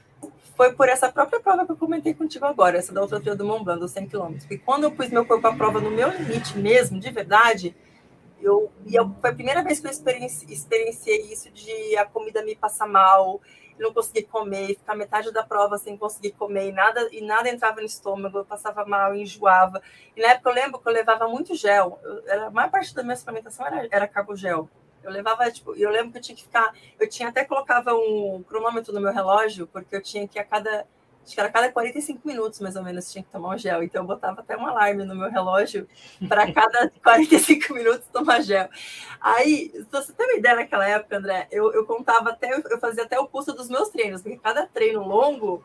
[0.57, 3.45] foi por essa própria prova que eu comentei contigo agora, essa da outra trilha do
[3.45, 4.39] Mont Blanc, dos 100 km.
[4.39, 7.75] Porque quando eu pus meu corpo à prova no meu limite mesmo, de verdade,
[8.41, 12.43] eu, e eu, foi a primeira vez que eu experienciei, experienciei isso de a comida
[12.45, 13.41] me passar mal,
[13.79, 17.81] não conseguir comer, ficar metade da prova sem conseguir comer, e nada, e nada entrava
[17.81, 19.83] no estômago, eu passava mal, enjoava.
[20.17, 23.03] E na época eu lembro que eu levava muito gel, eu, a maior parte da
[23.03, 24.69] minha suplementação era, era carbogel.
[25.05, 28.43] Eu levava, tipo, eu lembro que eu tinha que ficar, eu tinha até colocava um
[28.47, 30.87] cronômetro no meu relógio, porque eu tinha que a cada
[31.25, 33.83] acho que era cada 45 minutos, mais ou menos, tinha que tomar um gel.
[33.83, 35.89] Então, eu botava até um alarme no meu relógio
[36.29, 38.69] para cada 45 minutos tomar gel.
[39.21, 43.05] Aí, se você tem uma ideia naquela época, André, eu, eu contava até, eu fazia
[43.05, 45.65] até o custo dos meus treinos, porque cada treino longo,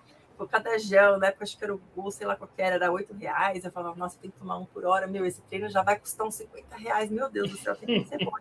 [0.50, 3.14] cada gel, na época acho que era o gol, sei lá qual era, era 8
[3.14, 3.66] reais.
[3.66, 5.08] Eu falava, nossa, tem que tomar um por hora.
[5.08, 7.10] Meu, esse treino já vai custar uns 50 reais.
[7.10, 8.32] Meu Deus do céu, tem que ser bom.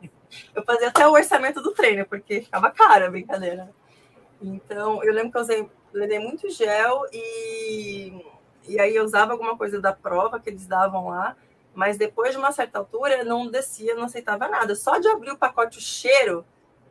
[0.54, 3.70] Eu fazia até o orçamento do treino, porque ficava caro a brincadeira.
[4.40, 8.24] Então, eu lembro que eu usei levei muito gel e,
[8.66, 11.36] e aí eu usava alguma coisa da prova que eles davam lá,
[11.74, 14.74] mas depois de uma certa altura não descia, não aceitava nada.
[14.74, 16.44] Só de abrir o pacote, o cheiro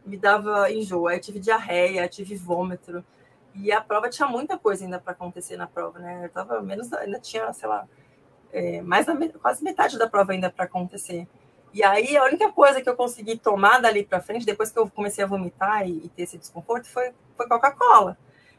[0.05, 1.07] me dava enjoo.
[1.07, 3.03] Aí tive diarreia, tive vômito.
[3.53, 6.25] E a prova tinha muita coisa ainda para acontecer na prova, né?
[6.25, 7.87] Eu tava menos, ainda tinha, sei lá,
[8.51, 11.27] é, mais da, quase metade da prova ainda para acontecer.
[11.73, 14.89] E aí a única coisa que eu consegui tomar dali para frente, depois que eu
[14.89, 18.17] comecei a vomitar e, e ter esse desconforto, foi, foi Coca-Cola.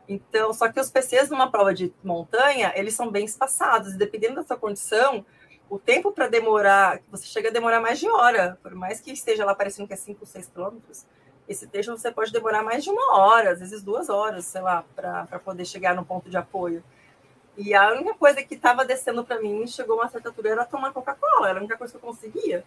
[0.08, 4.36] Então, só que os PCs numa prova de montanha, eles são bem espaçados, e dependendo
[4.36, 5.24] da sua condição,
[5.68, 9.44] o tempo para demorar, você chega a demorar mais de hora, por mais que esteja
[9.44, 11.04] lá parecendo que é 5, 6 quilômetros,
[11.46, 14.84] esse trecho você pode demorar mais de uma hora, às vezes duas horas, sei lá,
[14.94, 16.82] para poder chegar no ponto de apoio.
[17.56, 20.92] E a única coisa que estava descendo para mim, chegou uma certa altura, era tomar
[20.92, 22.64] Coca-Cola, era a única coisa que eu conseguia.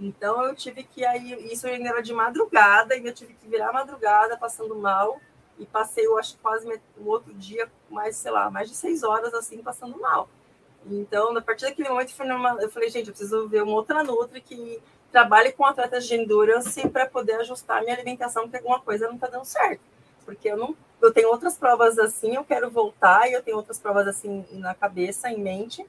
[0.00, 4.36] Então eu tive que aí, isso ainda era de madrugada, eu tive que virar madrugada,
[4.36, 5.20] passando mal,
[5.58, 9.34] e passei, eu acho, quase o outro dia, mais, sei lá, mais de seis horas
[9.34, 10.28] assim, passando mal.
[10.86, 12.14] Então, a partir daquele momento,
[12.60, 14.80] eu falei, gente, eu preciso ver uma outra Nutri que
[15.10, 19.16] trabalhe com atletas de endurance para poder ajustar a minha alimentação, porque alguma coisa não
[19.16, 19.80] está dando certo.
[20.24, 23.78] Porque eu não eu tenho outras provas assim, eu quero voltar, e eu tenho outras
[23.78, 25.86] provas assim na cabeça, em mente.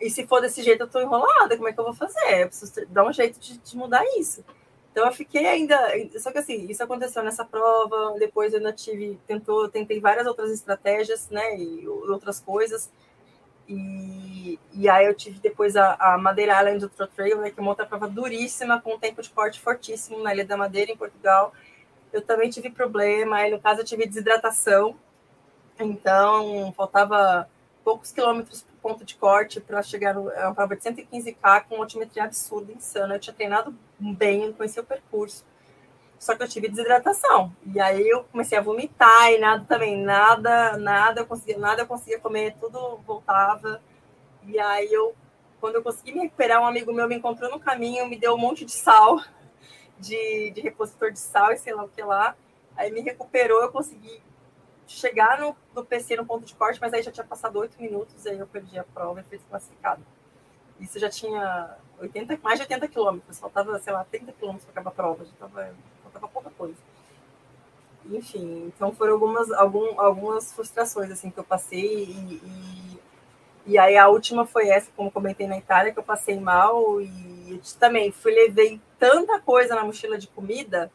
[0.00, 2.42] E se for desse jeito, eu estou enrolada, como é que eu vou fazer?
[2.42, 4.44] Eu preciso dar um jeito de, de mudar isso.
[4.94, 5.76] Então eu fiquei ainda,
[6.20, 10.52] só que assim, isso aconteceu nessa prova, depois eu ainda tive, tentou, tentei várias outras
[10.52, 12.88] estratégias, né, e outras coisas,
[13.68, 17.62] e, e aí eu tive depois a, a Madeira Island Ultra Trail, né, que é
[17.62, 20.96] uma outra prova duríssima, com um tempo de corte fortíssimo na Ilha da Madeira, em
[20.96, 21.52] Portugal.
[22.12, 24.94] Eu também tive problema, aí no caso eu tive desidratação,
[25.76, 27.50] então faltava
[27.82, 31.84] poucos quilômetros ponto de corte para chegar no, é uma prova de 115K com uma
[31.84, 33.14] altimetria absurda, insana.
[33.14, 35.42] Eu tinha treinado bem, conhecia o percurso.
[36.18, 37.50] Só que eu tive desidratação.
[37.74, 41.86] E aí eu comecei a vomitar e nada também, nada, nada eu conseguia, nada eu
[41.86, 43.80] conseguia comer, tudo voltava.
[44.46, 45.14] E aí eu,
[45.62, 48.38] quando eu consegui me recuperar, um amigo meu me encontrou no caminho, me deu um
[48.38, 49.18] monte de sal,
[49.98, 52.36] de, de repositor de sal e sei lá o que lá.
[52.76, 54.20] Aí me recuperou, eu consegui
[54.86, 58.26] chegar no, no PC no ponto de corte, mas aí já tinha passado oito minutos,
[58.26, 60.02] aí eu perdi a prova e fui desclassificado.
[60.80, 64.90] Isso já tinha 80, mais de 80 quilômetros, faltava, sei lá, 30 quilômetros para acabar
[64.90, 66.76] a prova, já tava, faltava pouca coisa.
[68.10, 73.00] enfim, então foram algumas, algum, algumas frustrações assim que eu passei e, e,
[73.66, 77.60] e, aí a última foi essa, como comentei na Itália, que eu passei mal e
[77.78, 80.90] também fui levei tanta coisa na mochila de comida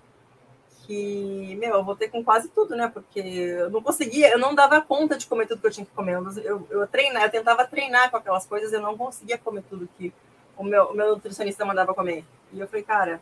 [0.89, 2.89] que, meu, eu voltei com quase tudo, né?
[2.91, 5.91] Porque eu não conseguia, eu não dava conta de comer tudo que eu tinha que
[5.91, 6.15] comer.
[6.43, 10.11] Eu, eu, treinar, eu tentava treinar com aquelas coisas, eu não conseguia comer tudo que
[10.57, 12.25] o meu, o meu nutricionista mandava comer.
[12.51, 13.21] E eu falei, cara,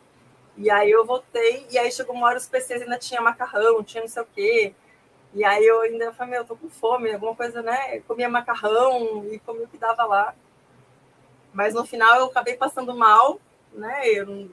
[0.56, 4.00] e aí eu voltei, e aí chegou uma hora os PCs ainda tinha macarrão, tinha
[4.02, 4.74] não sei o quê.
[5.34, 7.98] E aí eu ainda falei, meu, eu tô com fome, alguma coisa, né?
[7.98, 10.34] Eu comia macarrão e comia o que dava lá.
[11.52, 13.38] Mas no final eu acabei passando mal,
[13.74, 14.08] né?
[14.08, 14.48] Eu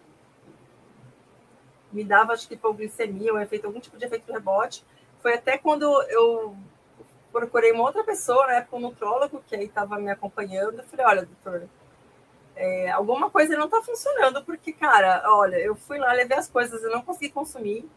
[1.96, 4.84] me dava, acho que hipoglicemia, um efeito, algum tipo de efeito rebote.
[5.22, 6.56] Foi até quando eu
[7.32, 10.80] procurei uma outra pessoa, né, um nutrólogo, que aí estava me acompanhando.
[10.80, 11.70] Eu falei, olha, doutor,
[12.56, 16.84] é, alguma coisa não está funcionando, porque, cara, olha, eu fui lá, levei as coisas,
[16.84, 17.90] eu não consegui consumir.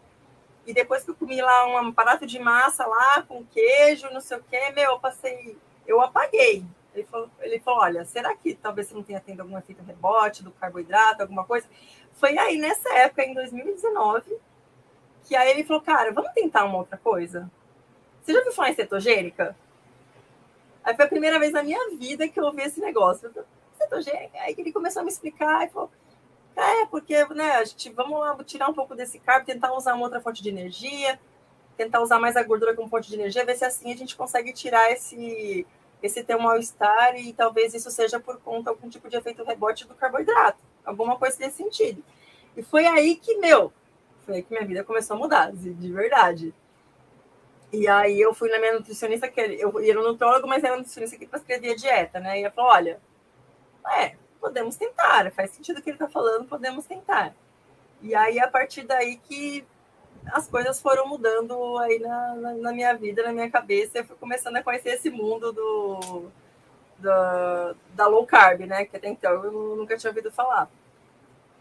[0.67, 4.39] E depois que eu comi lá um aparato de massa lá, com queijo, não sei
[4.39, 6.65] o quê, meu, eu passei, eu apaguei.
[6.95, 10.43] Ele falou, ele falou, olha, será que talvez você não tenha tendo algum efeito rebote
[10.43, 11.67] do carboidrato, alguma coisa?
[12.19, 14.37] Foi aí, nessa época, em 2019,
[15.25, 17.51] que aí ele falou, cara, vamos tentar uma outra coisa?
[18.21, 19.57] Você já ouviu falar em cetogênica?
[20.83, 23.31] Aí foi a primeira vez na minha vida que eu ouvi esse negócio
[23.79, 24.39] cetogênica.
[24.41, 25.91] Aí ele começou a me explicar e falou:
[26.57, 30.21] é, porque né, a gente vamos tirar um pouco desse carbo, tentar usar uma outra
[30.21, 31.19] fonte de energia,
[31.77, 34.53] tentar usar mais a gordura como fonte de energia, ver se assim a gente consegue
[34.53, 35.67] tirar esse
[36.03, 39.95] esse teu mal-estar e talvez isso seja por conta algum tipo de efeito rebote do
[39.95, 40.59] carboidrato,
[40.89, 42.03] alguma coisa nesse sentido.
[42.57, 43.73] E foi aí que, meu,
[44.25, 46.55] foi aí que minha vida começou a mudar, de verdade.
[47.73, 51.19] E aí eu fui na minha nutricionista, que eu ia no nutrólogo, mas era nutricionista
[51.19, 52.41] que prescrevia dieta, né?
[52.41, 53.01] E ela falou, olha,
[53.97, 57.35] é, podemos tentar, faz sentido o que ele está falando, podemos tentar.
[58.01, 59.67] E aí, a partir daí que
[60.33, 64.17] as coisas foram mudando aí na, na, na minha vida, na minha cabeça, eu fui
[64.17, 66.31] começando a conhecer esse mundo do,
[66.99, 68.85] da, da low carb, né?
[68.85, 70.69] Que até então eu nunca tinha ouvido falar.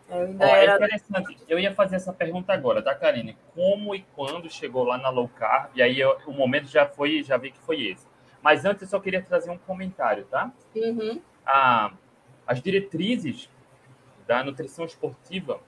[0.10, 0.72] Eu ainda oh, era...
[0.74, 1.38] É interessante.
[1.48, 3.38] Eu ia fazer essa pergunta agora, tá, Karine?
[3.54, 5.70] Como e quando chegou lá na low carb?
[5.76, 8.06] E aí eu, o momento já foi, já vi que foi esse.
[8.42, 10.52] Mas antes eu só queria trazer um comentário, tá?
[10.76, 11.22] Uhum.
[11.46, 11.92] Ah,
[12.46, 13.50] as diretrizes
[14.26, 15.60] da nutrição esportiva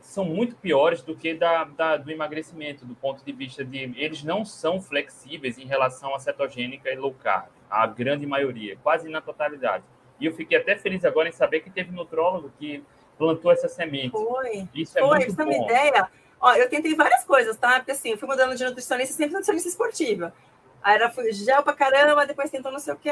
[0.00, 4.24] são muito piores do que da, da, do emagrecimento, do ponto de vista de eles
[4.24, 9.20] não são flexíveis em relação à cetogênica e low carb, a grande maioria, quase na
[9.20, 9.84] totalidade.
[10.18, 12.84] E eu fiquei até feliz agora em saber que teve nutrólogo que
[13.16, 14.10] plantou essa semente.
[14.10, 14.68] Foi.
[14.74, 15.44] Isso é Foi, muito bom.
[15.44, 16.08] uma ideia.
[16.40, 17.76] Ó, eu tentei várias coisas, tá?
[17.76, 20.34] Porque assim, eu fui mudando de nutricionista, sempre nutricionista esportiva.
[20.82, 23.10] Aí era gel pra caramba, depois tentou não sei o que.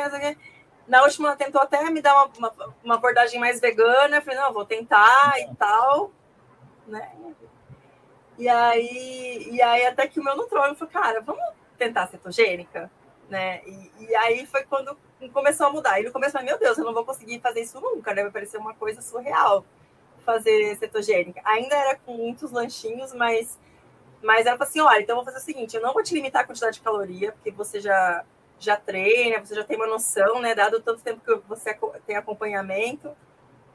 [0.87, 4.17] Na última, ela tentou até me dar uma, uma, uma abordagem mais vegana.
[4.17, 6.11] Eu falei, não, vou tentar e tal.
[6.87, 7.13] Né?
[8.39, 11.43] E aí, e aí até que o meu nutrólogo falou, cara, vamos
[11.77, 12.91] tentar cetogênica?
[13.29, 13.63] Né?
[13.67, 14.97] E, e, aí foi quando
[15.33, 15.99] começou a mudar.
[15.99, 18.23] Ele começou a meu Deus, eu não vou conseguir fazer isso nunca, né?
[18.23, 19.65] Vai parecer uma coisa surreal
[20.29, 21.41] fazer cetogênica.
[21.43, 23.59] Ainda era com muitos lanchinhos, mas,
[24.23, 26.47] mas falou assim: olha, então vou fazer o seguinte: eu não vou te limitar a
[26.47, 28.25] quantidade de caloria, porque você já
[28.61, 30.55] já treina, você já tem uma noção, né?
[30.55, 33.17] Dado tanto tempo que você tem acompanhamento.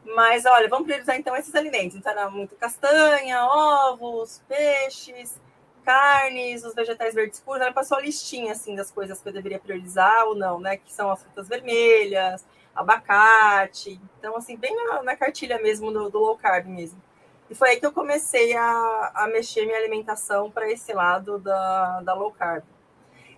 [0.05, 1.95] Mas olha, vamos priorizar então esses alimentos.
[1.97, 5.39] Então, era muito castanha, ovos, peixes,
[5.83, 7.61] carnes, os vegetais verdes escuros.
[7.61, 10.77] Ela passou a listinha assim das coisas que eu deveria priorizar ou não, né?
[10.77, 13.99] Que são as frutas vermelhas, abacate.
[14.17, 17.01] Então, assim, bem na, na cartilha mesmo do, do, low carb mesmo.
[17.49, 22.01] E foi aí que eu comecei a, a mexer minha alimentação para esse lado da,
[22.01, 22.63] da low carb.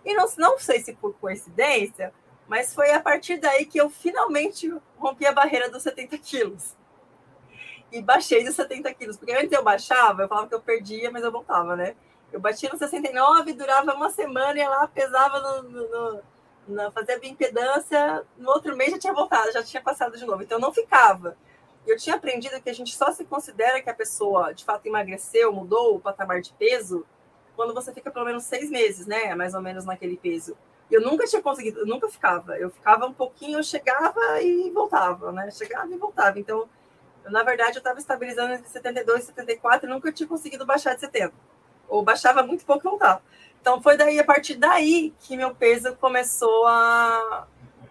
[0.05, 2.13] E não, não sei se por coincidência,
[2.47, 6.75] mas foi a partir daí que eu finalmente rompi a barreira dos 70 quilos.
[7.91, 11.23] E baixei dos 70 quilos, porque antes eu baixava, eu falava que eu perdia, mas
[11.23, 11.95] eu voltava, né?
[12.35, 16.21] Eu batia no 69, durava uma semana, ia lá, pesava no, no,
[16.67, 20.59] no, fazia bioimpedância, no outro mês já tinha voltado, já tinha passado de novo, então
[20.59, 21.37] não ficava.
[21.87, 25.53] Eu tinha aprendido que a gente só se considera que a pessoa de fato emagreceu,
[25.53, 27.05] mudou o patamar de peso,
[27.55, 29.33] quando você fica pelo menos seis meses, né?
[29.33, 30.57] Mais ou menos naquele peso.
[30.91, 32.57] Eu nunca tinha conseguido, eu nunca ficava.
[32.57, 35.49] Eu ficava um pouquinho, eu chegava e voltava, né?
[35.51, 36.37] Chegava e voltava.
[36.37, 36.67] Então,
[37.23, 40.95] eu, na verdade, eu estava estabilizando entre 72 e 74 e nunca tinha conseguido baixar
[40.95, 41.54] de 70.
[41.87, 43.21] Ou baixava muito pouco e voltava.
[43.61, 47.47] Então, foi daí, a partir daí, que meu peso começou a,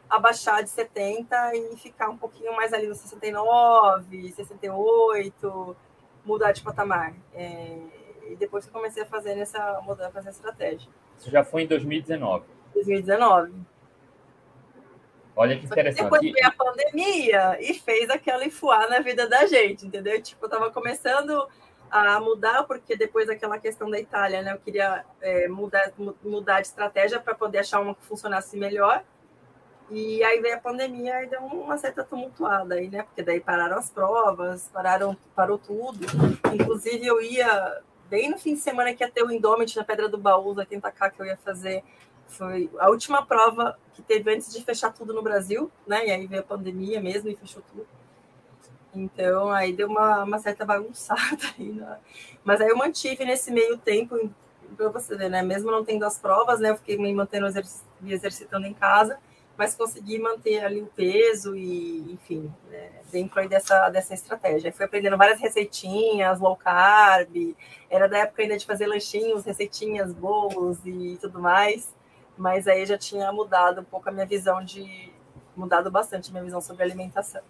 [0.08, 5.76] a baixar de 70 e ficar um pouquinho mais ali no 69, 68,
[6.24, 7.12] mudar de patamar.
[7.34, 7.76] É,
[8.30, 10.88] e depois que comecei a fazer essa mudança, fazer estratégia.
[11.18, 12.44] Isso já foi em 2019.
[12.72, 13.52] 2019.
[15.36, 16.04] Olha que interessante.
[16.04, 20.20] Depois veio a pandemia e fez aquela enfuar na vida da gente, entendeu?
[20.22, 21.48] Tipo, eu tava começando
[21.94, 25.92] a mudar, porque depois daquela questão da Itália, né, eu queria é, mudar,
[26.24, 29.04] mudar de estratégia para poder achar uma que funcionasse melhor.
[29.88, 33.04] E aí veio a pandemia e deu uma certa tumultuada aí, né?
[33.04, 36.04] Porque daí pararam as provas, pararam, parou tudo.
[36.52, 40.08] Inclusive, eu ia, bem no fim de semana que ia ter o Indomit na Pedra
[40.08, 41.84] do Baú, 80K que eu ia fazer.
[42.26, 46.06] Foi a última prova que teve antes de fechar tudo no Brasil, né?
[46.08, 47.86] E aí veio a pandemia mesmo e fechou tudo.
[48.94, 51.72] Então, aí deu uma, uma certa bagunçada aí.
[51.72, 51.98] Né?
[52.44, 54.30] Mas aí eu mantive nesse meio tempo,
[54.76, 55.42] para você ver, né?
[55.42, 56.70] Mesmo não tendo as provas, né?
[56.70, 57.46] Eu fiquei me mantendo,
[58.00, 59.18] me exercitando em casa
[59.56, 64.72] mas consegui manter ali o peso e, enfim, né, dentro dessa, dessa estratégia.
[64.72, 67.54] Fui aprendendo várias receitinhas, low carb,
[67.88, 71.94] era da época ainda de fazer lanchinhos, receitinhas, bolos e tudo mais,
[72.36, 75.12] mas aí já tinha mudado um pouco a minha visão de,
[75.56, 77.42] mudado bastante a minha visão sobre alimentação.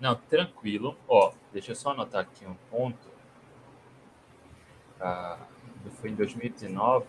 [0.00, 0.96] Não, tranquilo.
[1.08, 3.08] Ó, deixa eu só anotar aqui um ponto.
[5.00, 5.38] Ah,
[6.00, 7.06] foi em 2019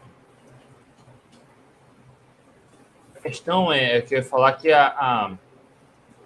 [3.27, 5.31] questão é que eu ia falar que a, a,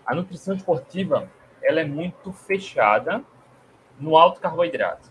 [0.05, 1.27] a nutrição esportiva
[1.63, 3.23] ela é muito fechada
[3.99, 5.09] no alto carboidrato.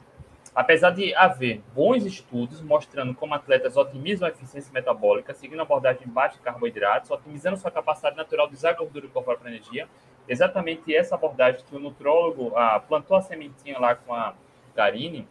[0.55, 6.07] Apesar de haver bons estudos mostrando como atletas otimizam a eficiência metabólica, seguindo a abordagem
[6.07, 9.89] de carboidratos, otimizando sua capacidade natural de usar gordura corporal para energia,
[10.31, 14.35] exatamente essa abordagem que o nutrólogo ah, plantou a sementinha lá com a
[14.77, 15.27] Karine,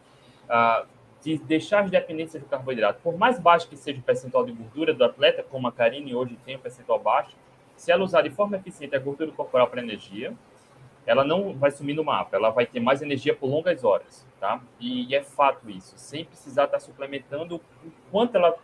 [0.48, 0.84] ah,
[1.22, 3.00] de deixar as dependências do carboidrato.
[3.02, 6.38] Por mais baixo que seja o percentual de gordura do atleta, como a Karine hoje
[6.44, 7.34] tem um percentual baixo,
[7.76, 10.34] se ela usar de forma eficiente a gordura corporal para energia,
[11.06, 14.60] ela não vai sumir no mapa, ela vai ter mais energia por longas horas, tá?
[14.78, 18.54] E, é fato isso, sem precisar estar suplementando o quanto ela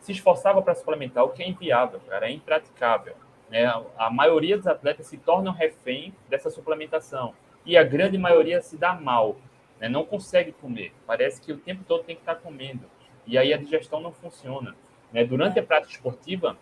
[0.00, 3.14] se esforçava para suplementar, o que é inviável, cara, é impraticável.
[3.52, 3.66] Né?
[3.98, 7.34] A maioria dos atletas se tornam refém dessa suplementação
[7.66, 9.36] e a grande maioria se dá mal
[9.78, 9.90] né?
[9.90, 10.94] não consegue comer.
[11.06, 12.88] Parece que o tempo todo tem que estar comendo.
[13.26, 14.74] E aí a digestão não funciona.
[15.12, 15.22] Né?
[15.22, 16.56] Durante a prática esportiva,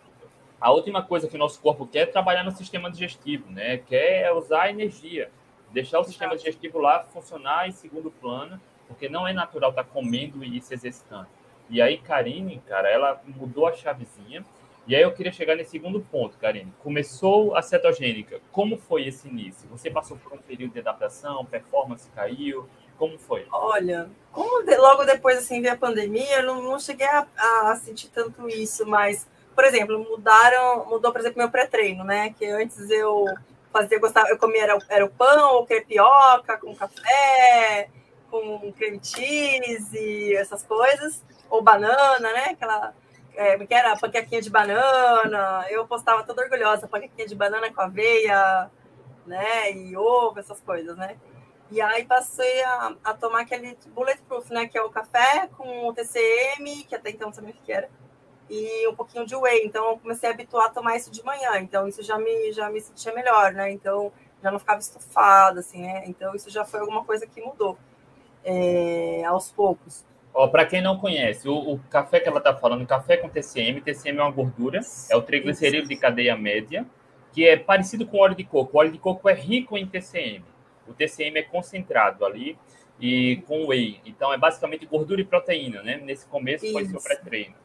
[0.59, 3.77] a última coisa que o nosso corpo quer é trabalhar no sistema digestivo, né?
[3.77, 5.31] quer usar energia,
[5.71, 10.43] deixar o sistema digestivo lá funcionar em segundo plano, porque não é natural estar comendo
[10.43, 11.27] e se exercitando.
[11.69, 14.43] E aí, Karine, cara, ela mudou a chavezinha.
[14.87, 16.73] E aí eu queria chegar nesse segundo ponto, Karine.
[16.79, 18.41] Começou a cetogênica.
[18.51, 19.69] Como foi esse início?
[19.69, 22.67] Você passou por um período de adaptação, performance caiu?
[22.97, 23.47] Como foi?
[23.51, 27.75] Olha, como de, logo depois assim veio a pandemia, eu não, não cheguei a, a,
[27.75, 32.33] sentir tanto isso, mas, por exemplo, mudaram, mudou, por exemplo, meu pré-treino, né?
[32.37, 33.25] Que antes eu
[33.71, 37.89] fazia, gostava, eu comia era, era o pão, ou crepioca, com café,
[38.29, 42.49] com creme cheese, essas coisas, ou banana, né?
[42.51, 42.93] Aquela
[43.35, 48.69] é, que era panquequinha de banana, eu postava toda orgulhosa, panquequinha de banana com aveia,
[49.25, 49.71] né?
[49.71, 51.17] E ovo, essas coisas, né?
[51.71, 54.67] E aí passei a, a tomar aquele bulletproof, né?
[54.67, 57.89] Que é o café com o TCM, que até então não sabia o que era,
[58.49, 59.65] e um pouquinho de whey.
[59.65, 61.57] Então eu comecei a habituar a tomar isso de manhã.
[61.59, 63.71] Então isso já me, já me sentia melhor, né?
[63.71, 64.11] Então
[64.43, 66.03] já não ficava estufada, assim, né?
[66.07, 67.77] Então isso já foi alguma coisa que mudou
[68.43, 70.05] é, aos poucos.
[70.33, 73.81] Ó, para quem não conhece, o, o, café que ela está falando, café com TCM,
[73.81, 74.79] TCM é uma gordura,
[75.09, 76.85] é o triglicerídeo de cadeia média,
[77.33, 78.77] que é parecido com óleo de coco.
[78.77, 80.43] O óleo de coco é rico em TCM.
[80.87, 82.57] O TCM é concentrado ali
[82.99, 83.99] e com whey.
[84.05, 85.97] Então é basicamente gordura e proteína, né?
[85.97, 86.73] Nesse começo isso.
[86.73, 87.55] foi seu pré-treino.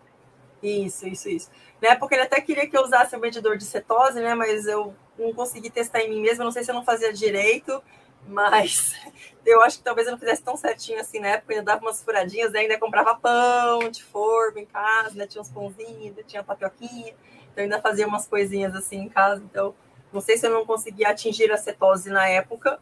[0.63, 1.51] Isso, isso, isso.
[1.81, 4.35] Na época ele até queria que eu usasse o medidor de cetose, né?
[4.35, 6.45] Mas eu não consegui testar em mim mesmo.
[6.45, 7.83] Não sei se eu não fazia direito,
[8.27, 8.95] mas
[9.45, 11.55] eu acho que talvez eu não fizesse tão certinho assim na época.
[11.55, 15.27] Eu dava umas furadinhas, ainda comprava pão de forma em casa, né?
[15.27, 17.15] Tinha uns pãozinhos, tinha tapioquinha.
[17.53, 19.43] Então ainda fazia umas coisinhas assim em casa.
[19.43, 19.75] Então
[20.13, 22.81] não sei se eu não conseguia atingir a cetose na época,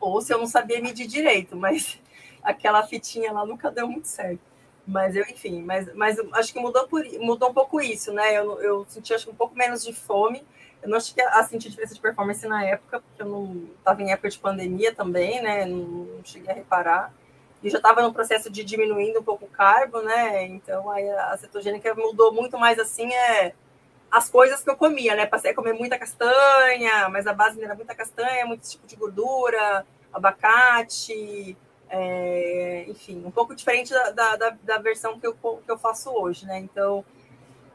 [0.00, 1.98] ou se eu não sabia medir direito, mas
[2.42, 4.52] aquela fitinha lá nunca deu muito certo.
[4.86, 8.36] Mas eu, enfim, mas, mas acho que mudou, por, mudou um pouco isso, né?
[8.36, 10.44] Eu, eu senti acho um pouco menos de fome.
[10.82, 14.10] Eu não cheguei a sentir diferença de performance na época, porque eu não estava em
[14.12, 15.64] época de pandemia também, né?
[15.64, 17.14] Não, cheguei a reparar.
[17.62, 20.44] E já estava no processo de diminuindo um pouco o carbo, né?
[20.46, 23.54] Então a cetogênica mudou muito mais assim, é
[24.10, 25.24] as coisas que eu comia, né?
[25.24, 29.86] Passei a comer muita castanha, mas a base era muita castanha, muito tipo de gordura,
[30.12, 31.56] abacate,
[31.88, 36.46] é, enfim, um pouco diferente da, da, da, versão que eu, que eu faço hoje,
[36.46, 36.58] né?
[36.58, 37.04] Então,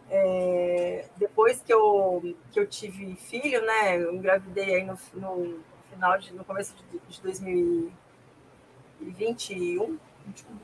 [0.10, 3.98] é, depois que eu, que eu tive filho, né?
[3.98, 9.98] Eu engravidei aí no, no final de, no começo de, de 2021,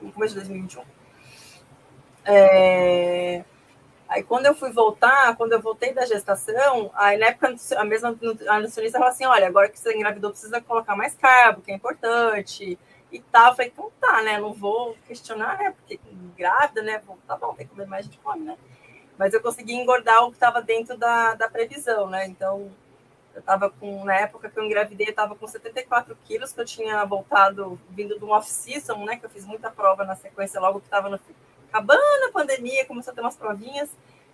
[0.01, 0.83] no começo de 2021.
[2.25, 3.43] É,
[4.13, 8.09] Aí quando eu fui voltar, quando eu voltei da gestação, aí na época a mesma
[8.47, 11.75] a nutricionista falou assim, olha, agora que você engravidou, precisa colocar mais carbo, que é
[11.75, 12.77] importante.
[13.11, 13.49] e tal.
[13.49, 14.37] Eu falei, então tá, né?
[14.39, 15.71] Não vou questionar, né?
[15.71, 15.99] Porque
[16.37, 17.01] grávida, né?
[17.27, 18.55] Tá bom, tem que comer mais de come, né?
[19.17, 22.27] Mas eu consegui engordar o que estava dentro da, da previsão, né?
[22.27, 22.71] Então,
[23.33, 26.65] eu estava com, na época que eu engravidei, eu estava com 74 quilos, que eu
[26.65, 29.17] tinha voltado, vindo de um off-season, né?
[29.17, 31.19] Que eu fiz muita prova na sequência, logo que estava
[31.69, 33.89] acabando a pandemia, começou a ter umas provinhas.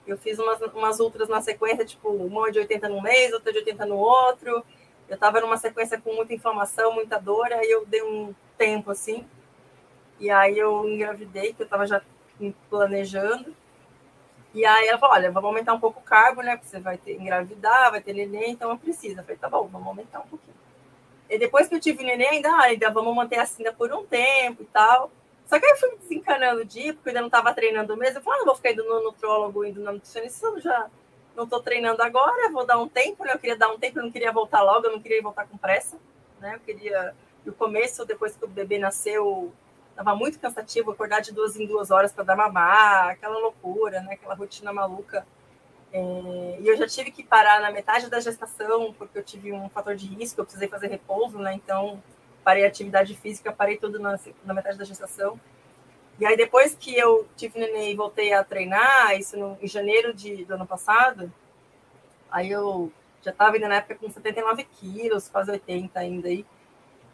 [0.05, 3.59] Eu fiz umas, umas outras na sequência, tipo, uma de 80 num mês, outra de
[3.59, 4.63] 80 no outro.
[5.07, 9.25] Eu estava numa sequência com muita inflamação, muita dor, aí eu dei um tempo assim.
[10.19, 12.01] E aí eu engravidei, que eu estava já
[12.69, 13.55] planejando.
[14.53, 16.55] E aí ela falou: olha, vamos aumentar um pouco o carbo, né?
[16.55, 19.19] Porque você vai ter engravidar, vai ter neném, então eu preciso.
[19.19, 20.57] Eu falei, tá bom, vamos aumentar um pouquinho.
[21.29, 24.05] E depois que eu tive neném, ainda, ah, ainda vamos manter assim ainda por um
[24.05, 25.11] tempo e tal.
[25.45, 28.17] Só que aí eu fui desencanando de ir, porque eu ainda não estava treinando mesmo.
[28.17, 30.89] Eu falei, ah, não vou ficar indo no nutrólogo, indo na nutricionista, eu já
[31.35, 33.33] não estou treinando agora, vou dar um tempo, né?
[33.33, 35.57] Eu queria dar um tempo, eu não queria voltar logo, eu não queria voltar com
[35.57, 35.97] pressa,
[36.39, 36.55] né?
[36.55, 37.15] Eu queria.
[37.45, 39.51] No começo, depois que o bebê nasceu,
[39.99, 44.13] estava muito cansativo acordar de duas em duas horas para dar mamar, aquela loucura, né?
[44.13, 45.27] Aquela rotina maluca.
[45.91, 49.67] É, e eu já tive que parar na metade da gestação, porque eu tive um
[49.69, 51.53] fator de risco, eu precisei fazer repouso, né?
[51.53, 52.01] Então,
[52.43, 55.39] parei a atividade física, parei tudo na, na metade da gestação.
[56.17, 60.13] E aí, depois que eu tive neném e voltei a treinar, isso no, em janeiro
[60.13, 61.31] de, do ano passado,
[62.31, 62.91] aí eu
[63.21, 66.45] já estava ainda na época com 79 quilos, quase 80 ainda aí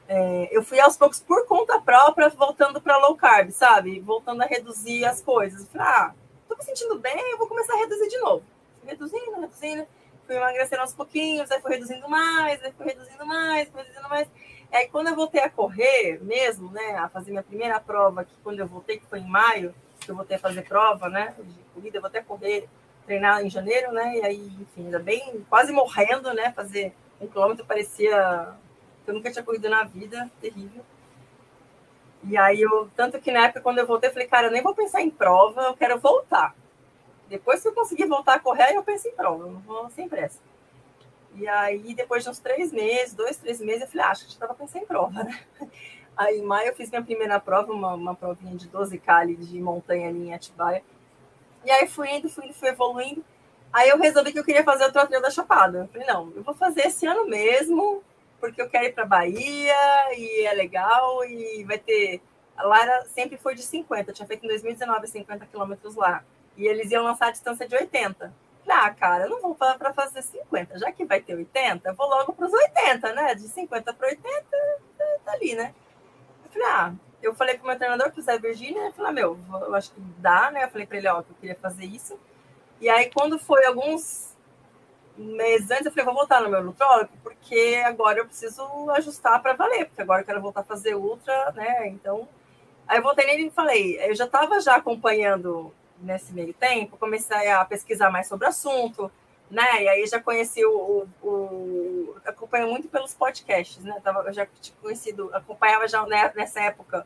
[0.08, 4.00] é, eu fui aos poucos por conta própria voltando para low carb, sabe?
[4.00, 5.68] Voltando a reduzir as coisas.
[5.70, 6.14] Falei, ah,
[6.48, 8.44] tô me sentindo bem, eu vou começar a reduzir de novo.
[8.80, 9.88] Fui reduzindo, reduzindo,
[10.26, 14.28] fui emagrecendo aos pouquinhos, aí fui reduzindo mais, aí fui reduzindo mais, fui reduzindo mais.
[14.72, 18.60] Aí quando eu voltei a correr mesmo, né, a fazer minha primeira prova, que quando
[18.60, 21.98] eu voltei, que foi em maio, que eu voltei a fazer prova, né, de corrida,
[21.98, 22.70] eu voltei a correr,
[23.06, 27.66] treinar em janeiro, né, e aí, enfim, ainda bem, quase morrendo, né, fazer um quilômetro
[27.66, 28.56] parecia
[29.08, 30.84] eu nunca tinha corrido na vida, terrível.
[32.24, 34.64] E aí eu, tanto que na época quando eu voltei, eu falei, cara, eu nem
[34.64, 36.56] vou pensar em prova, eu quero voltar.
[37.28, 40.08] Depois que eu conseguir voltar a correr, eu penso em prova, eu não vou sem
[40.08, 40.40] pressa.
[41.36, 44.30] E aí, depois de uns três meses, dois, três meses, eu falei, ah, acho que
[44.30, 45.40] já estava pensando em prova, né?
[46.16, 49.60] Aí, em maio, eu fiz minha primeira prova, uma, uma provinha de 12 cali de
[49.60, 50.82] montanha ali em Atibaia.
[51.66, 53.22] E aí, fui indo, fui indo, fui evoluindo.
[53.74, 55.80] Aí, eu resolvi que eu queria fazer o Trotrinho da Chapada.
[55.80, 58.02] Eu falei, não, eu vou fazer esse ano mesmo,
[58.40, 59.76] porque eu quero ir para Bahia
[60.18, 62.22] e é legal e vai ter.
[62.56, 66.24] A Lara sempre foi de 50, tinha feito em 2019 50 quilômetros lá.
[66.56, 68.34] E eles iam lançar a distância de 80.
[68.68, 72.08] Ah, cara, eu não vou para fazer 50, já que vai ter 80, eu vou
[72.08, 73.36] logo para os 80, né?
[73.36, 74.44] De 50 para 80,
[75.24, 75.74] tá ali, né?
[76.44, 79.14] Eu falei, ah, eu falei pro meu treinador, que o Zé Virgínia, ele falou, ah,
[79.14, 80.64] meu, eu acho que dá, né?
[80.64, 82.20] Eu falei para ele, ó, que eu queria fazer isso.
[82.82, 84.35] E aí, quando foi alguns
[85.18, 89.54] meses antes, eu falei, vou voltar no meu nutrólogo, porque agora eu preciso ajustar para
[89.54, 91.88] valer, porque agora eu quero voltar a fazer ultra, né?
[91.88, 92.28] Então,
[92.88, 97.50] aí eu voltei nele e falei, eu já estava já acompanhando nesse meio tempo, comecei
[97.50, 99.12] a pesquisar mais sobre o assunto,
[99.50, 99.84] né?
[99.84, 104.00] E aí já conheci o, o, o acompanho muito pelos podcasts, né?
[104.04, 107.06] Tava, eu já tinha conhecido, acompanhava já né, nessa época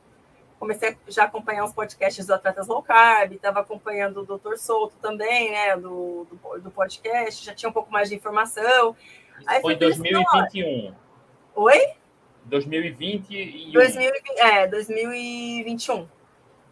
[0.60, 4.96] comecei a já acompanhar os podcasts do Atletas Low Carb, estava acompanhando o Doutor Solto
[5.02, 8.96] também, né, do, do, do, podcast, já tinha um pouco mais de informação.
[9.48, 10.94] Aí foi em 2021.
[11.56, 11.94] Oi?
[12.46, 13.72] 2021.
[13.72, 16.08] 2020, é, 2021.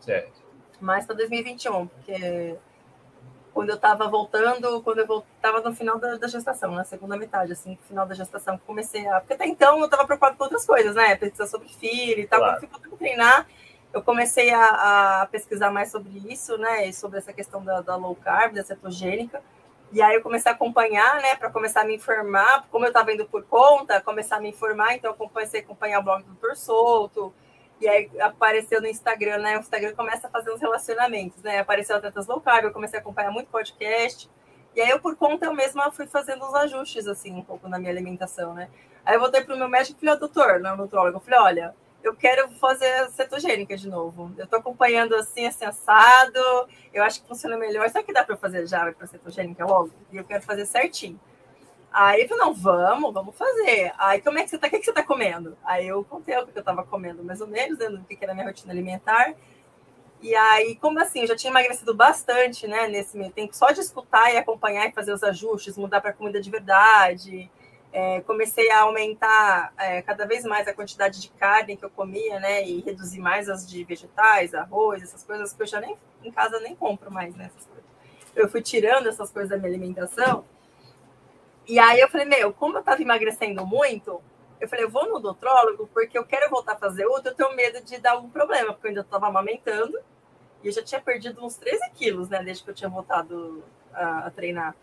[0.01, 0.41] Certo.
[0.81, 2.57] Mais para 2021, porque
[3.53, 7.53] quando eu estava voltando, quando eu estava no final da, da, gestação, na segunda metade,
[7.53, 9.19] assim, final da gestação, comecei a.
[9.19, 11.15] Porque até então eu estava preocupado com outras coisas, né?
[11.15, 12.39] Pesquisar sobre filho e tal.
[12.39, 12.67] Claro.
[12.67, 13.47] Quando eu fui treinar,
[13.93, 16.91] eu comecei a, a, pesquisar mais sobre isso, né?
[16.91, 19.41] Sobre essa questão da, da, low carb, da cetogênica.
[19.91, 21.35] E aí eu comecei a acompanhar, né?
[21.35, 24.95] Para começar a me informar, como eu estava indo por conta, começar a me informar,
[24.95, 26.55] então eu comecei a acompanhar o blog do Dr.
[26.55, 27.33] Solto.
[27.79, 29.57] E aí apareceu no Instagram, né?
[29.57, 31.59] O Instagram começa a fazer uns relacionamentos, né?
[31.59, 34.29] Apareceu Atletas Low Carb, eu comecei a acompanhar muito podcast.
[34.75, 37.79] E aí eu, por conta, eu mesma fui fazendo uns ajustes, assim, um pouco na
[37.79, 38.69] minha alimentação, né?
[39.05, 41.75] Aí eu voltei para o meu médico e falei, doutor, não, nutrólogo, eu falei, olha,
[42.07, 44.31] eu quero fazer cetogênica de novo.
[44.37, 46.39] Eu estou acompanhando assim, assim, assado.
[46.93, 47.89] Eu acho que funciona melhor.
[47.89, 49.91] Será que dá para fazer já para cetogênica logo?
[50.11, 51.19] E eu quero fazer certinho.
[51.91, 53.93] Aí ele falou, não, vamos, vamos fazer.
[53.97, 54.67] Aí como é que você tá?
[54.67, 55.57] O que, que você tá comendo?
[55.63, 58.31] Aí eu contei o que eu estava comendo, mais ou menos, dentro do que era
[58.31, 59.33] a minha rotina alimentar.
[60.21, 63.81] E aí, como assim, eu já tinha emagrecido bastante, né, nesse meio tempo, só de
[63.81, 67.51] escutar e acompanhar e fazer os ajustes, mudar para comida de verdade,
[67.91, 72.39] é, comecei a aumentar é, cada vez mais a quantidade de carne que eu comia,
[72.39, 72.63] né?
[72.65, 76.59] E reduzir mais as de vegetais, arroz, essas coisas que eu já nem em casa
[76.59, 77.49] nem compro mais, né?
[78.35, 80.45] Eu fui tirando essas coisas da minha alimentação.
[81.67, 84.21] E aí eu falei, meu, como eu estava emagrecendo muito,
[84.59, 87.55] Eu falei, eu vou no odontólogo porque eu quero voltar a fazer outro, eu tenho
[87.55, 89.99] medo de dar algum problema, porque eu ainda estava amamentando
[90.63, 93.63] e eu já tinha perdido uns 13 quilos, né, desde que eu tinha voltado
[93.93, 94.75] a, a treinar.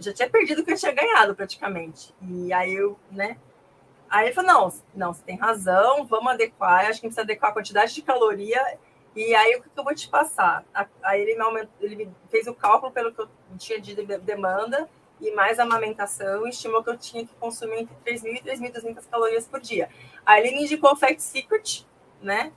[0.00, 2.14] Já tinha perdido o que eu tinha ganhado praticamente.
[2.22, 3.36] E aí eu, né,
[4.10, 6.86] Aí ele falou: não, não, você tem razão, vamos adequar.
[6.86, 8.60] Acho que precisa adequar a quantidade de caloria.
[9.14, 10.64] E aí, o que eu vou te passar?
[11.02, 14.88] Aí ele me, aumentou, ele me fez o cálculo pelo que eu tinha de demanda
[15.20, 19.60] e mais amamentação, estimou que eu tinha que consumir entre 3.000 e 3.200 calorias por
[19.60, 19.90] dia.
[20.24, 21.84] Aí ele me indicou o Fat Secret,
[22.22, 22.52] né?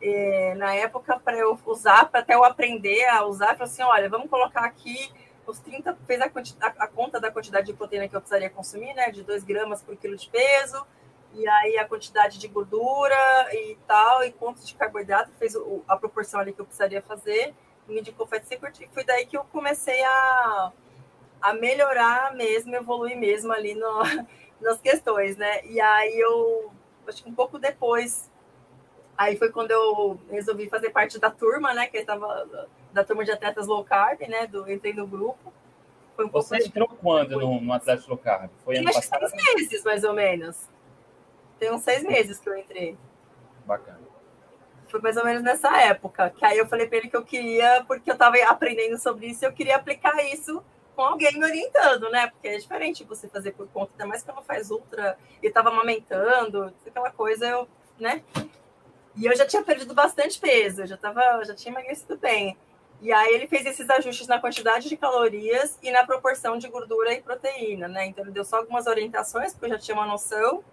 [0.00, 4.08] E, na época, para eu usar, para até eu aprender a usar, falou assim: olha,
[4.08, 5.10] vamos colocar aqui
[5.50, 6.26] os 30, fez a,
[6.66, 9.10] a, conta da quantidade de proteína que eu precisaria consumir, né?
[9.10, 10.86] De 2 gramas por quilo de peso,
[11.32, 13.16] e aí a quantidade de gordura
[13.52, 17.54] e tal, e quanto de carboidrato, fez o, a proporção ali que eu precisaria fazer,
[17.86, 20.72] me indicou Fat Secret, e foi daí que eu comecei a,
[21.40, 24.02] a melhorar mesmo, evoluir mesmo ali no,
[24.60, 25.64] nas questões, né?
[25.66, 26.72] E aí eu,
[27.06, 28.30] acho que um pouco depois,
[29.16, 31.86] aí foi quando eu resolvi fazer parte da turma, né?
[31.86, 34.46] Que estava da turma de atletas low carb, né?
[34.46, 35.52] Do, entrei no grupo.
[36.16, 38.50] Foi um Você entrou quando no, no Atlético Low Carb?
[38.64, 39.28] Foi ano passado?
[39.28, 40.56] seis meses, mais ou menos.
[41.58, 42.96] Tem uns seis meses que eu entrei.
[43.66, 44.00] Bacana.
[44.88, 46.30] Foi mais ou menos nessa época.
[46.30, 49.44] Que aí eu falei para ele que eu queria, porque eu estava aprendendo sobre isso,
[49.44, 52.28] eu queria aplicar isso com alguém me orientando, né?
[52.28, 56.72] Porque é diferente você fazer por conta, ainda mais quando faz ultra e estava amamentando,
[56.86, 57.68] aquela coisa, eu,
[58.00, 58.22] né?
[59.14, 62.56] E eu já tinha perdido bastante peso, eu já tava, já tinha emagrecido bem.
[63.00, 67.12] E aí ele fez esses ajustes na quantidade de calorias e na proporção de gordura
[67.12, 68.06] e proteína, né?
[68.06, 70.64] Então ele deu só algumas orientações, porque eu já tinha uma noção,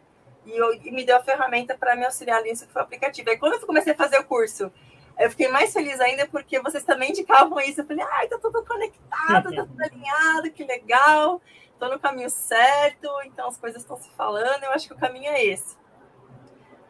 [0.45, 3.29] e, eu, e me deu a ferramenta para me auxiliar nisso, que foi o aplicativo.
[3.29, 4.71] Aí quando eu comecei a fazer o curso,
[5.19, 7.81] eu fiquei mais feliz ainda porque vocês também indicavam isso.
[7.81, 11.41] Eu falei, ai, tá tudo conectado, tá tudo alinhado, que legal,
[11.79, 15.31] tô no caminho certo, então as coisas estão se falando, eu acho que o caminho
[15.31, 15.77] é esse.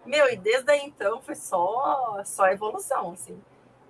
[0.05, 3.41] Meu, e desde aí então foi só, só evolução, assim.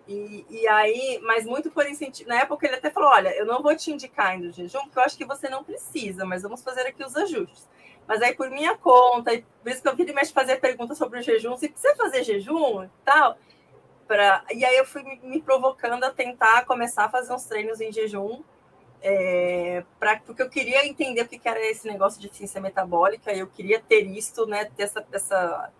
[0.08, 2.30] E, e aí, mas muito por incentivo.
[2.30, 5.04] Na época ele até falou: olha, eu não vou te indicar indo jejum, porque eu
[5.04, 7.68] acho que você não precisa, mas vamos fazer aqui os ajustes.
[8.08, 11.20] Mas aí, por minha conta, e por isso que eu vim mexe fazer perguntas sobre
[11.20, 13.38] o jejum, se precisa fazer jejum e tal.
[14.08, 14.44] Pra...
[14.54, 18.44] E aí eu fui me provocando a tentar começar a fazer uns treinos em jejum,
[19.02, 20.20] é, pra...
[20.20, 24.06] porque eu queria entender o que era esse negócio de ciência metabólica, eu queria ter
[24.06, 25.72] isto, né, ter essa, essa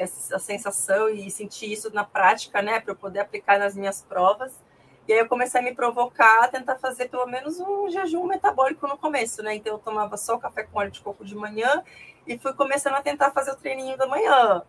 [0.00, 4.58] essa sensação e sentir isso na prática, né, para eu poder aplicar nas minhas provas.
[5.06, 8.86] E aí eu comecei a me provocar a tentar fazer pelo menos um jejum metabólico
[8.86, 9.56] no começo, né?
[9.56, 11.82] Então eu tomava só café com óleo de coco de manhã
[12.26, 14.62] e fui começando a tentar fazer o treininho da manhã.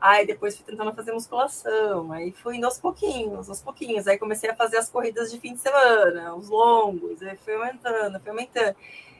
[0.00, 4.06] Aí depois fui tentando fazer musculação, aí fui indo aos pouquinhos, aos pouquinhos.
[4.06, 8.20] Aí comecei a fazer as corridas de fim de semana, os longos, aí fui aumentando,
[8.20, 8.76] fui aumentando.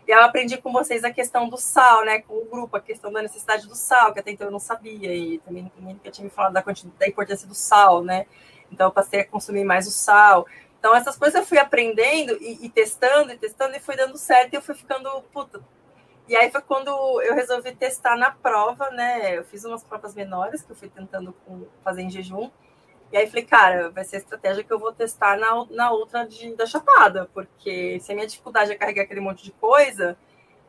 [0.09, 2.23] E eu aprendi com vocês a questão do sal, né?
[2.23, 5.15] Com o grupo, a questão da necessidade do sal, que até então eu não sabia,
[5.15, 6.65] e também nunca tinha me falado da,
[6.99, 8.25] da importância do sal, né?
[8.73, 10.47] Então eu passei a consumir mais o sal.
[10.79, 14.55] Então, essas coisas eu fui aprendendo e, e, testando, e testando, e foi dando certo,
[14.55, 15.61] e eu fui ficando, puta.
[16.27, 16.89] E aí foi quando
[17.21, 19.37] eu resolvi testar na prova, né?
[19.37, 21.35] Eu fiz umas provas menores que eu fui tentando
[21.85, 22.51] fazer em jejum.
[23.11, 26.27] E aí falei, cara, vai ser a estratégia que eu vou testar na, na outra
[26.27, 30.17] de, da Chapada, porque se a minha dificuldade é carregar aquele monte de coisa,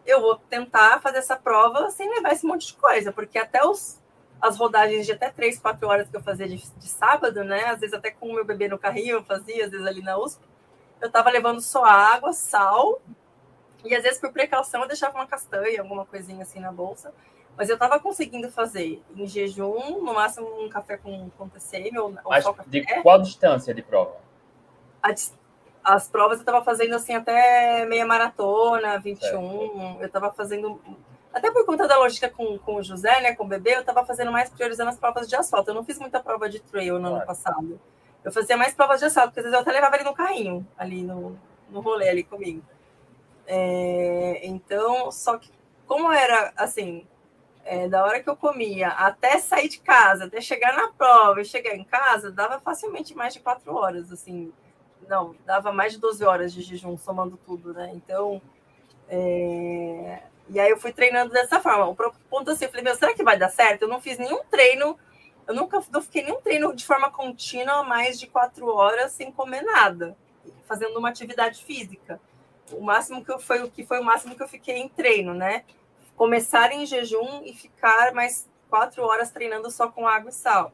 [0.05, 4.01] eu vou tentar fazer essa prova sem levar esse monte de coisa, porque até os,
[4.41, 7.65] as rodagens de até 3, 4 horas que eu fazia de, de sábado, né?
[7.65, 10.17] Às vezes até com o meu bebê no carrinho eu fazia, às vezes ali na
[10.17, 10.41] USP,
[11.01, 13.01] eu tava levando só água, sal,
[13.83, 17.13] e às vezes por precaução eu deixava uma castanha, alguma coisinha assim na bolsa,
[17.59, 22.15] mas eu estava conseguindo fazer em jejum, no máximo um café com, com TCM ou,
[22.23, 22.69] ou só café.
[22.69, 24.15] De qual distância de prova?
[25.03, 25.37] As,
[25.83, 29.19] as provas eu estava fazendo assim até meia maratona, 21.
[29.19, 29.97] Certo.
[29.99, 30.79] Eu estava fazendo.
[31.33, 34.05] Até por conta da lógica com, com o José, né, com o bebê, eu estava
[34.05, 35.71] fazendo mais priorizando as provas de asfalto.
[35.71, 37.15] Eu não fiz muita prova de trail no claro.
[37.17, 37.81] ano passado.
[38.23, 40.65] Eu fazia mais provas de asfalto, porque às vezes eu até levava ele no carrinho,
[40.77, 41.37] ali no,
[41.69, 42.63] no rolê ali comigo.
[43.45, 45.51] É, então, só que
[45.85, 47.05] como era assim,
[47.65, 51.45] é, da hora que eu comia até sair de casa, até chegar na prova e
[51.45, 54.51] chegar em casa, dava facilmente mais de quatro horas, assim.
[55.07, 57.91] Não, dava mais de 12 horas de jejum, somando tudo, né?
[57.93, 58.41] Então,
[59.07, 60.21] é...
[60.47, 61.87] e aí eu fui treinando dessa forma.
[61.87, 61.95] O
[62.29, 63.83] ponto assim, eu falei, meu, será que vai dar certo?
[63.83, 64.97] Eu não fiz nenhum treino,
[65.47, 69.63] eu nunca não fiquei nenhum treino de forma contínua mais de quatro horas sem comer
[69.63, 70.15] nada,
[70.67, 72.19] fazendo uma atividade física.
[72.71, 75.33] O máximo que eu foi o que foi o máximo que eu fiquei em treino,
[75.33, 75.63] né?
[76.19, 80.73] Começar em jejum e ficar mais quatro horas treinando só com água e sal.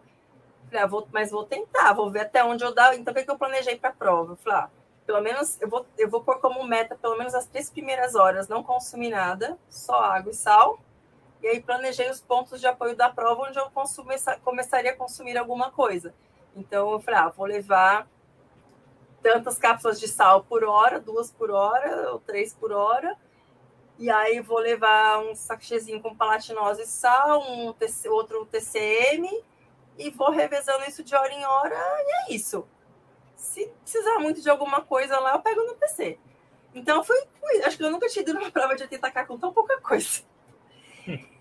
[0.66, 2.96] Falei, ah, vou, mas vou tentar, vou ver até onde eu dá.
[2.96, 4.36] Então, o que, é que eu planejei para a prova?
[4.38, 4.70] Falei, ah,
[5.06, 8.48] pelo menos eu vou, eu vou pôr como meta, pelo menos as três primeiras horas,
[8.48, 10.80] não consumir nada, só água e sal.
[11.43, 13.72] e aí planejei os pontos de apoio da prova onde eu
[14.43, 16.12] começaria a consumir alguma coisa.
[16.56, 18.08] Então eu falei, ah, vou levar
[19.22, 23.16] tantas cápsulas de sal por hora, duas por hora ou três por hora,
[23.98, 29.43] e aí vou levar um sachêzinho com palatinose e sal, um TC, outro TCM,
[29.98, 32.68] e vou revezando isso de hora em hora, e é isso.
[33.36, 36.18] Se precisar muito de alguma coisa lá, eu pego no PC.
[36.74, 39.54] Então, fui, fui acho que eu nunca tinha ido numa prova de 80K com tão
[39.54, 40.24] pouca coisa.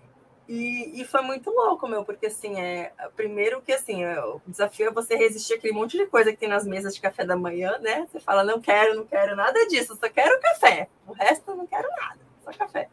[0.47, 4.89] E, e, foi muito louco, meu, porque assim, é, primeiro que assim, é, o desafio
[4.89, 7.79] é você resistir aquele monte de coisa que tem nas mesas de café da manhã,
[7.79, 8.07] né?
[8.07, 10.87] Você fala, não quero, não quero nada disso, só quero café.
[11.07, 12.89] O resto eu não quero nada, só café.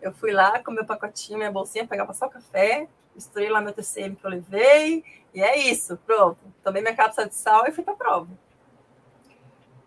[0.00, 4.16] Eu fui lá com meu pacotinho, minha bolsinha, pegava só café, misturei lá meu TCM
[4.16, 6.38] que eu levei, e é isso, pronto.
[6.62, 8.28] Tomei minha cápsula de sal e fui pra prova.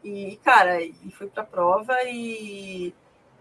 [0.03, 2.93] E, cara, e fui pra prova e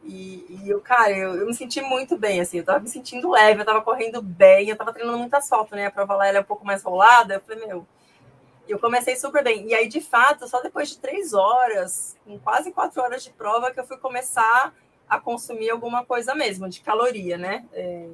[0.08, 3.28] e, e eu, cara, eu, eu, me senti muito bem, assim, eu tava me sentindo
[3.28, 5.86] leve, eu tava correndo bem, eu tava treinando muito asfalto, né?
[5.86, 7.86] A prova lá ela é um pouco mais rolada, eu falei, meu.
[8.68, 9.68] Eu comecei super bem.
[9.68, 13.70] E aí, de fato, só depois de três horas, com quase quatro horas de prova,
[13.70, 14.72] que eu fui começar
[15.08, 17.64] a consumir alguma coisa mesmo, de caloria, né?
[17.72, 18.08] É...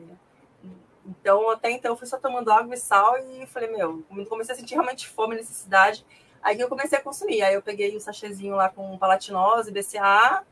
[1.04, 4.58] Então, até então, eu fui só tomando água e sal e falei, meu, comecei a
[4.58, 6.06] sentir realmente fome, necessidade.
[6.40, 7.42] Aí eu comecei a consumir.
[7.42, 10.44] Aí eu peguei um sachêzinho lá com palatinose, BCA,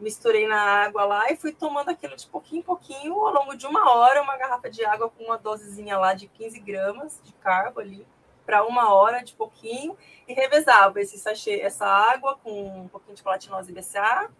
[0.00, 3.66] misturei na água lá e fui tomando aquilo de pouquinho em pouquinho ao longo de
[3.66, 7.80] uma hora, uma garrafa de água com uma dosezinha lá de 15 gramas de carbo
[7.80, 8.06] ali
[8.46, 9.96] para uma hora de pouquinho
[10.26, 14.30] e revezava esse sachê, essa água com um pouquinho de platinose BCA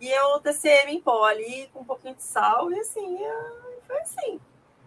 [0.00, 3.18] e o TCM em pó ali com um pouquinho de sal e assim,
[3.86, 4.40] foi assim.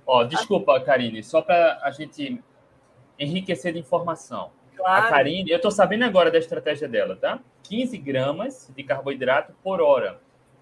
[0.05, 2.41] Ó, desculpa, Karine, só para a gente
[3.17, 4.51] enriquecer de informação.
[4.75, 5.07] Claro.
[5.07, 7.39] A Karine, eu estou sabendo agora da estratégia dela, tá?
[7.63, 10.19] 15 gramas de carboidrato por hora.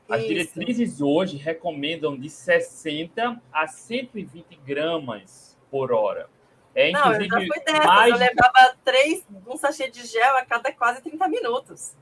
[0.09, 0.27] As Isso.
[0.27, 6.29] diretrizes hoje recomendam de 60 a 120 gramas por hora.
[6.75, 7.85] É, Não, eu já fui dessas.
[7.85, 8.11] Mais...
[8.11, 11.95] Eu levava três, um sachê de gel a cada quase 30 minutos.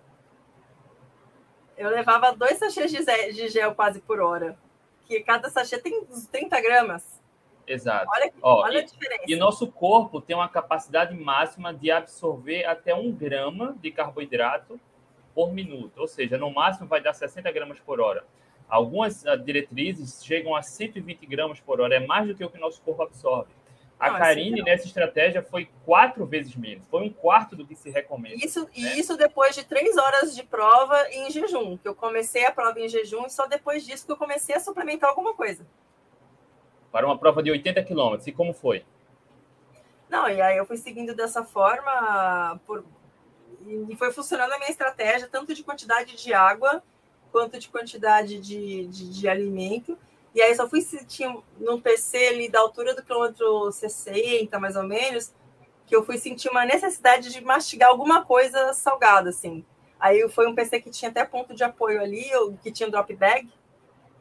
[1.80, 4.58] Eu levava dois sachês de gel quase por hora.
[5.06, 7.22] Que cada sachê tem 30 gramas.
[7.66, 8.06] Exato.
[8.14, 9.24] Olha, Ó, olha e, a diferença.
[9.26, 14.78] E nosso corpo tem uma capacidade máxima de absorver até um grama de carboidrato
[15.34, 16.02] por minuto.
[16.02, 18.26] Ou seja, no máximo vai dar 60 gramas por hora.
[18.68, 21.96] Algumas uh, diretrizes chegam a 120 gramas por hora.
[21.96, 23.52] É mais do que o que nosso corpo absorve.
[24.00, 26.86] A não, Karine, nessa estratégia, foi quatro vezes menos.
[26.90, 28.38] Foi um quarto do que se recomenda.
[28.38, 28.70] Isso, né?
[28.74, 31.78] E isso depois de três horas de prova em jejum.
[31.78, 34.60] Que eu comecei a prova em jejum e só depois disso que eu comecei a
[34.60, 35.66] suplementar alguma coisa
[36.92, 38.28] para uma prova de 80 quilômetros.
[38.28, 38.84] E como foi?
[40.10, 42.84] Não, e aí eu fui seguindo dessa forma por...
[43.88, 46.84] e foi funcionando a minha estratégia, tanto de quantidade de água
[47.32, 49.98] quanto de quantidade de, de, de alimento.
[50.40, 51.30] E aí só fui sentir
[51.60, 55.34] no PC ali da altura do quilômetro 60, mais ou menos,
[55.86, 59.66] que eu fui sentir uma necessidade de mastigar alguma coisa salgada, assim.
[60.00, 62.24] Aí foi um PC que tinha até ponto de apoio ali,
[62.64, 63.52] que tinha drop bag,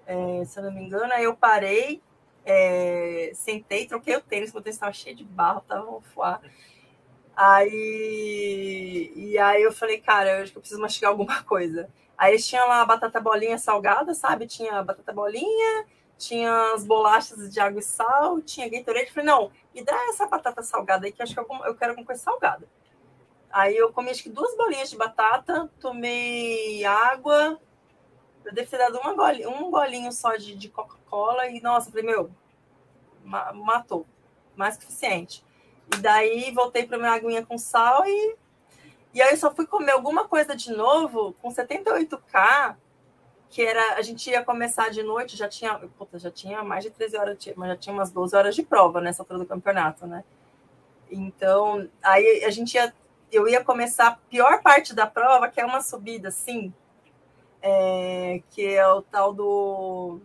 [0.09, 1.13] é, se eu não me engano.
[1.13, 2.03] Aí eu parei,
[2.45, 6.41] é, sentei, troquei o tênis, o tênis estava cheio de barro, estava um fuá.
[7.37, 11.89] Aí, e aí eu falei, cara, eu acho que eu preciso mastigar alguma coisa.
[12.17, 14.49] Aí eles tinham lá batata bolinha salgada, sabe?
[14.49, 15.87] Tinha batata bolinha,
[16.19, 19.13] tinha as bolachas de água e sal, tinha Gatorade.
[19.13, 22.07] Falei, não, me dá essa batata salgada aí, que acho que eu, eu quero alguma
[22.07, 22.69] coisa salgada.
[23.51, 27.59] Aí eu comi acho que duas bolinhas de batata, tomei água,
[28.45, 32.05] eu devo ter dado uma golinha, um golinho só de, de Coca-Cola e, nossa, falei,
[32.05, 32.31] meu,
[33.25, 34.07] ma matou.
[34.57, 35.45] Mais que suficiente.
[35.95, 38.37] E daí voltei para minha aguinha com sal e.
[39.15, 42.77] E aí eu só fui comer alguma coisa de novo com 78K,
[43.51, 43.95] que era.
[43.95, 45.75] A gente ia começar de noite, já tinha.
[45.99, 49.01] Puta, já tinha mais de 13 horas, mas já tinha umas 12 horas de prova
[49.01, 50.25] nessa altura do campeonato, né?
[51.11, 52.93] Então, aí a gente ia.
[53.31, 56.73] Eu ia começar a pior parte da prova, que é uma subida assim,
[57.61, 60.21] é, que é o tal do.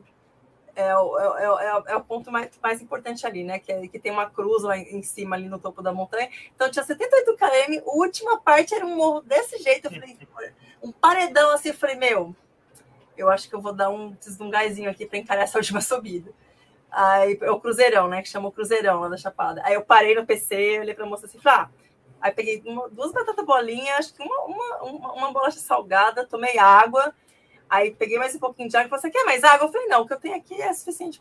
[0.76, 3.60] É o, é, é, é o ponto mais, mais importante ali, né?
[3.60, 6.30] Que, é, que tem uma cruz lá em cima, ali no topo da montanha.
[6.56, 9.86] Então tinha 78 km, a última parte era um morro desse jeito.
[9.88, 10.18] Eu falei,
[10.82, 12.36] um paredão assim, eu falei, meu,
[13.18, 16.32] eu acho que eu vou dar um, um gásinho aqui para encarar essa última subida.
[16.92, 18.22] Aí é o Cruzeirão, né?
[18.22, 19.62] Que chamou Cruzeirão lá da Chapada.
[19.66, 21.70] Aí eu parei no PC, olhei a moça assim, falei, ah,
[22.22, 26.58] Aí peguei uma, duas batatas bolinhas, acho que uma, uma, uma, uma bolacha salgada, tomei
[26.58, 27.14] água,
[27.74, 29.66] Aí peguei mais um pouquinho de água e você quer mais água?
[29.66, 31.20] Eu falei, não, o que eu tenho aqui é suficiente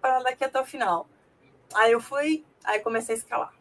[0.00, 1.06] para daqui até o final.
[1.74, 3.52] Aí eu fui, aí comecei a escalar.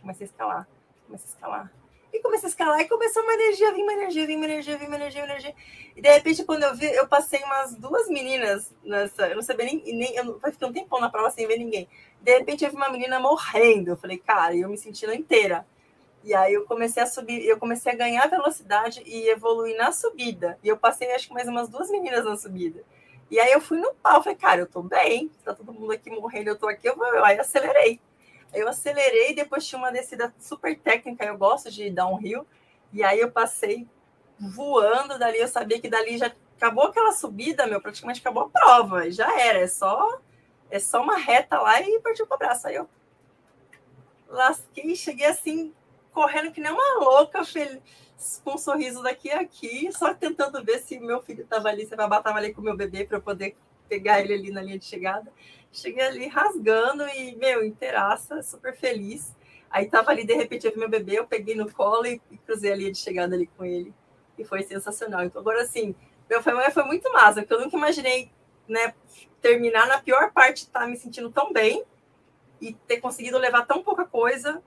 [0.00, 0.68] Comecei a escalar,
[1.06, 1.72] comecei a escalar.
[2.12, 4.88] E comecei a escalar e começou uma energia, vinha uma energia, vinha uma energia, vinha
[4.88, 5.54] uma energia, uma energia.
[5.96, 9.28] E de repente, quando eu vi, eu passei umas duas meninas nessa.
[9.28, 9.82] Eu não sabia nem.
[9.94, 11.88] nem eu vai ficar um tempão na prova sem ver ninguém.
[12.20, 13.90] De repente, eu vi uma menina morrendo.
[13.90, 15.66] Eu falei, cara, e eu me sentindo inteira.
[16.22, 20.58] E aí eu comecei a subir, eu comecei a ganhar velocidade e evoluir na subida.
[20.62, 22.82] E eu passei, acho que mais umas duas meninas na subida.
[23.30, 26.10] E aí eu fui no pau, falei, cara, eu tô bem, tá todo mundo aqui
[26.10, 27.06] morrendo, eu tô aqui, eu vou.
[27.24, 28.00] Aí acelerei.
[28.52, 32.46] Eu acelerei, depois tinha uma descida super técnica, eu gosto de dar um rio,
[32.92, 33.86] e aí eu passei
[34.38, 39.10] voando dali, eu sabia que dali já acabou aquela subida, meu, praticamente acabou a prova,
[39.10, 40.20] já era, é só
[40.70, 42.68] é só uma reta lá e partiu para o braço.
[42.68, 42.88] Aí eu
[44.28, 45.74] lasquei, cheguei assim,
[46.12, 47.80] correndo que nem uma louca, feliz,
[48.44, 51.94] com um sorriso daqui e aqui, só tentando ver se meu filho estava ali, se
[51.94, 53.56] a babá estava ali com o meu bebê para eu poder
[53.90, 55.32] pegar ele ali na linha de chegada.
[55.72, 59.36] Cheguei ali rasgando e, meu, inteiraça, super feliz.
[59.68, 62.38] Aí tava ali, de repente, eu vi meu bebê, eu peguei no colo e, e
[62.38, 63.92] cruzei a linha de chegada ali com ele.
[64.38, 65.24] E foi sensacional.
[65.24, 65.94] Então, agora, assim,
[66.28, 68.30] meu foi, foi muito massa, porque eu nunca imaginei,
[68.68, 68.94] né,
[69.40, 71.84] terminar na pior parte, estar tá me sentindo tão bem
[72.60, 74.62] e ter conseguido levar tão pouca coisa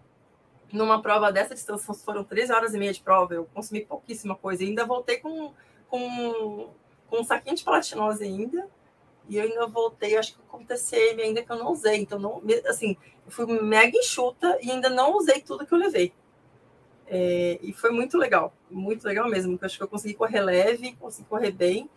[0.72, 1.94] numa prova dessa distância.
[1.94, 4.64] Foram 13 horas e meia de prova, eu consumi pouquíssima coisa.
[4.64, 5.54] E ainda voltei com,
[5.90, 6.74] com,
[7.08, 8.70] com um saquinho de platinose ainda
[9.28, 11.98] e eu ainda voltei, acho que com TCM ainda que eu não usei.
[11.98, 16.14] Então, não, assim, eu fui mega enxuta e ainda não usei tudo que eu levei.
[17.08, 20.96] É, e foi muito legal, muito legal mesmo, porque acho que eu consegui correr leve,
[21.00, 21.90] consegui correr bem.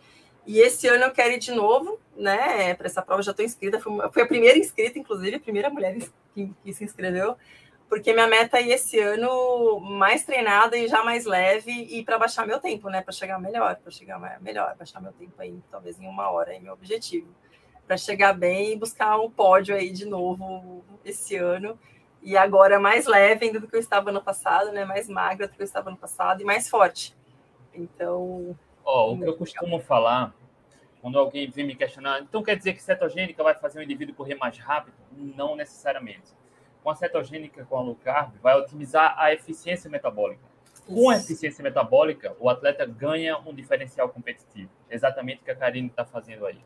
[0.46, 2.74] E esse ano eu quero ir de novo, né?
[2.74, 3.80] Para essa prova já estou inscrita.
[3.80, 5.96] Fui, fui, a primeira inscrita, inclusive, a primeira mulher
[6.32, 7.36] que, que se inscreveu
[7.88, 12.46] porque minha meta é esse ano mais treinada e já mais leve e para baixar
[12.46, 13.00] meu tempo, né?
[13.00, 16.58] Para chegar melhor, para chegar melhor, baixar meu tempo aí, talvez em uma hora, é
[16.58, 17.28] meu objetivo.
[17.86, 21.78] Para chegar bem e buscar um pódio aí de novo esse ano.
[22.20, 24.84] E agora mais leve ainda do que eu estava no passado, né?
[24.84, 27.14] Mais magra do que eu estava no passado e mais forte.
[27.72, 28.58] Então.
[28.84, 30.34] Ó, oh, o que eu costumo falar,
[31.00, 34.34] quando alguém vem me questionar, então quer dizer que cetogênica vai fazer o indivíduo correr
[34.34, 34.96] mais rápido?
[35.12, 36.34] Não necessariamente
[36.86, 40.44] com a cetogênica com a low carb, vai otimizar a eficiência metabólica.
[40.86, 44.70] Com a eficiência metabólica, o atleta ganha um diferencial competitivo.
[44.88, 46.60] Exatamente o que a Karine está fazendo aí.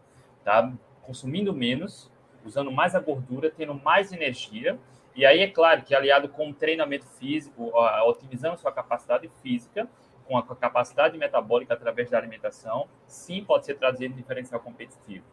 [0.45, 2.13] Tá consumindo menos,
[2.45, 4.79] usando mais a gordura, tendo mais energia.
[5.17, 7.73] E aí, é claro que aliado com o treinamento físico,
[8.07, 9.89] otimizando sua capacidade física,
[10.27, 15.25] com a capacidade metabólica através da alimentação, sim, pode ser trazido diferencial competitivo.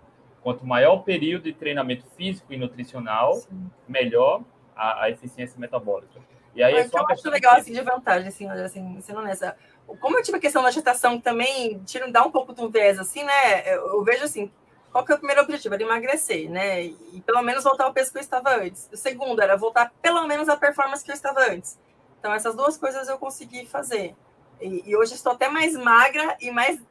[0.42, 3.70] Quanto maior o período de treinamento físico e nutricional, sim.
[3.86, 4.44] melhor
[4.78, 6.20] a, a eficiência metabólica.
[6.56, 9.56] E aí é só eu acho legal, assim, de vantagem, assim, assim, sendo nessa.
[10.00, 13.24] Como eu tive a questão da agitação também, tira, dá um pouco do viés, assim,
[13.24, 13.76] né?
[13.76, 14.52] Eu, eu, vejo assim,
[14.92, 15.76] qual que é o primeiro objetivo?
[15.76, 16.84] Era emagrecer, né?
[16.84, 18.90] E pelo menos voltar ao peso que eu estava antes.
[18.92, 21.80] O segundo era voltar pelo menos à performance que eu estava antes.
[22.20, 24.16] Então, essas duas coisas eu consegui fazer.
[24.60, 26.82] E, e hoje estou até mais magra e mais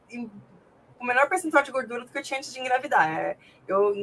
[0.99, 3.09] o menor percentual de gordura do que eu tinha antes de engravidar.
[3.09, 3.37] É,
[3.67, 3.93] eu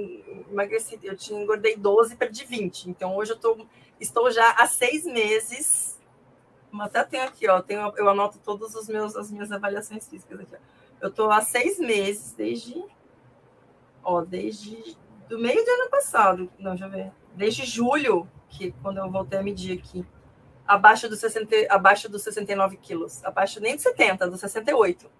[0.50, 2.90] emagreci, eu tinha engordei 12 perdi 20.
[2.90, 3.66] Então hoje eu tô,
[4.00, 6.00] estou já há seis meses.
[6.78, 10.54] Até tenho aqui, ó, tenho, eu anoto todas os meus, as minhas avaliações físicas aqui.
[10.54, 10.58] Ó.
[11.00, 12.82] Eu estou há seis meses, desde.
[14.02, 14.96] Ó, desde.
[15.28, 16.50] Do meio do ano passado.
[16.58, 17.12] Não, deixa eu ver.
[17.34, 20.04] Desde julho, que quando eu voltei a medir aqui.
[20.66, 23.22] Abaixo dos, 60, abaixo dos 69 quilos.
[23.24, 25.10] Abaixo nem de 70, dos 68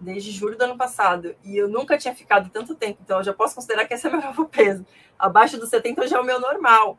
[0.00, 1.34] desde julho do ano passado.
[1.44, 4.10] E eu nunca tinha ficado tanto tempo, então eu já posso considerar que esse é
[4.10, 4.86] meu novo peso.
[5.18, 6.98] Abaixo dos 70 já é o meu normal.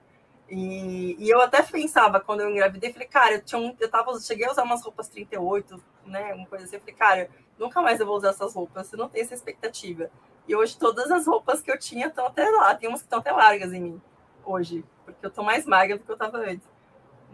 [0.50, 4.20] E, e eu até pensava, quando eu engravidei, falei, cara, eu, tinha um, eu tava,
[4.20, 6.34] cheguei a usar umas roupas 38, né?
[6.34, 9.08] Uma coisa assim, eu falei, cara, nunca mais eu vou usar essas roupas, você não
[9.08, 10.10] tem essa expectativa.
[10.48, 13.20] E hoje todas as roupas que eu tinha estão até lá, tem umas que estão
[13.20, 14.02] até largas em mim,
[14.44, 16.68] hoje, porque eu tô mais magra do que eu tava antes.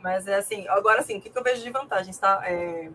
[0.03, 2.41] Mas é assim, agora assim, o que, que eu vejo de vantagens, tá?
[2.43, 2.91] É,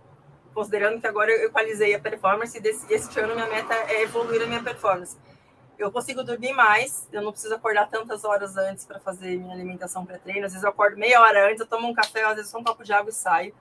[0.54, 4.42] considerando que agora eu equalizei a performance e desse, esse ano minha meta é evoluir
[4.42, 5.16] a minha performance.
[5.78, 10.04] Eu consigo dormir mais, eu não preciso acordar tantas horas antes para fazer minha alimentação
[10.04, 10.44] pré-treino.
[10.44, 12.64] Às vezes eu acordo meia hora antes, eu tomo um café, às vezes só um
[12.64, 13.54] copo de água e saio.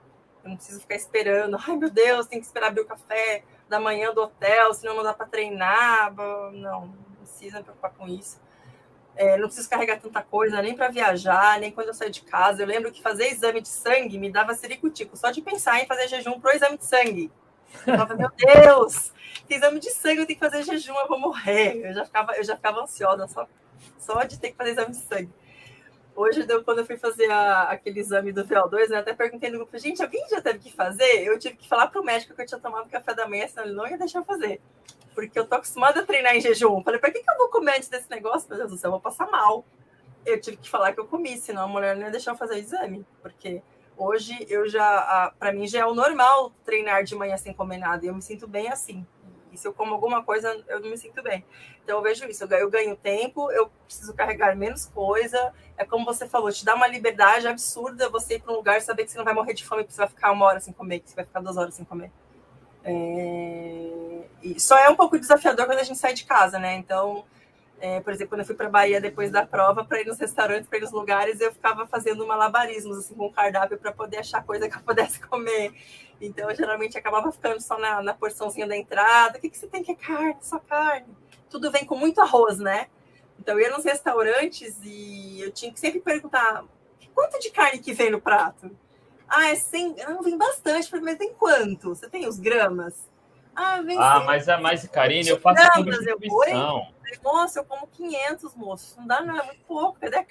[0.43, 1.57] Eu não preciso ficar esperando.
[1.65, 5.03] Ai, meu Deus, tem que esperar abrir o café da manhã do hotel, senão não
[5.03, 6.13] dá para treinar.
[6.13, 6.51] Não,
[6.87, 8.39] não precisa me preocupar com isso.
[9.19, 12.63] É, não preciso carregar tanta coisa, nem para viajar, nem quando eu saio de casa.
[12.63, 16.07] Eu lembro que fazer exame de sangue me dava sericutico, só de pensar em fazer
[16.07, 17.29] jejum pro exame de sangue.
[17.85, 19.11] Eu falava, meu Deus,
[19.45, 21.85] que exame de sangue eu tenho que fazer jejum, eu vou morrer.
[21.85, 23.45] Eu já ficava, eu já ficava ansiosa só,
[23.97, 25.33] só de ter que fazer exame de sangue.
[26.15, 29.77] Hoje, quando eu fui fazer a, aquele exame do VO2, né, até perguntei no grupo,
[29.77, 31.25] gente, alguém já teve que fazer?
[31.25, 33.65] Eu tive que falar para o médico que eu tinha tomado café da manhã, senão
[33.65, 34.61] ele não ia deixar eu fazer
[35.27, 36.81] porque eu tô acostumada a treinar em jejum.
[36.83, 38.47] Falei, para que, que eu vou comer antes desse negócio?
[38.49, 39.65] Meu Deus do céu, eu vou passar mal.
[40.25, 42.55] Eu tive que falar que eu comi, senão a mulher não ia deixar eu fazer
[42.55, 43.61] o exame, porque
[43.99, 48.05] Hoje eu já, para mim já é o normal treinar de manhã sem comer nada,
[48.05, 49.05] e eu me sinto bem assim.
[49.51, 51.43] E se eu como alguma coisa, eu não me sinto bem.
[51.83, 55.53] Então eu vejo isso, eu ganho, tempo, eu preciso carregar menos coisa.
[55.75, 58.81] É como você falou, te dá uma liberdade absurda você ir para um lugar e
[58.81, 60.73] saber que você não vai morrer de fome, que você vai ficar uma hora sem
[60.73, 62.09] comer, que você vai ficar duas horas sem comer.
[62.85, 64.08] É...
[64.41, 66.75] E só é um pouco desafiador quando a gente sai de casa, né?
[66.75, 67.25] Então,
[67.81, 70.67] é, por exemplo, quando eu fui para Bahia depois da prova, para ir nos restaurantes,
[70.67, 74.69] para ir nos lugares, eu ficava fazendo malabarismos assim, com cardápio para poder achar coisa
[74.69, 75.73] que eu pudesse comer.
[76.21, 79.37] Então, eu geralmente acabava ficando só na, na porçãozinha da entrada.
[79.37, 80.37] O que, que você tem que é carne?
[80.41, 81.07] Só carne.
[81.49, 82.87] Tudo vem com muito arroz, né?
[83.39, 86.65] Então, eu ia nos restaurantes e eu tinha que sempre perguntar
[87.19, 88.71] quanto de carne que vem no prato?
[89.27, 89.95] Ah, é 100...
[90.07, 90.89] Não, vem bastante.
[91.01, 91.89] Mas tem quanto?
[91.89, 93.08] Você tem os gramas?
[93.59, 96.93] Ah, ah mas, a mais Karine, eu faço não, substituição.
[97.11, 98.97] Eu moço, eu como 500, moço.
[98.97, 99.99] Não dá, não, é muito pouco.
[99.99, 100.25] Cadê a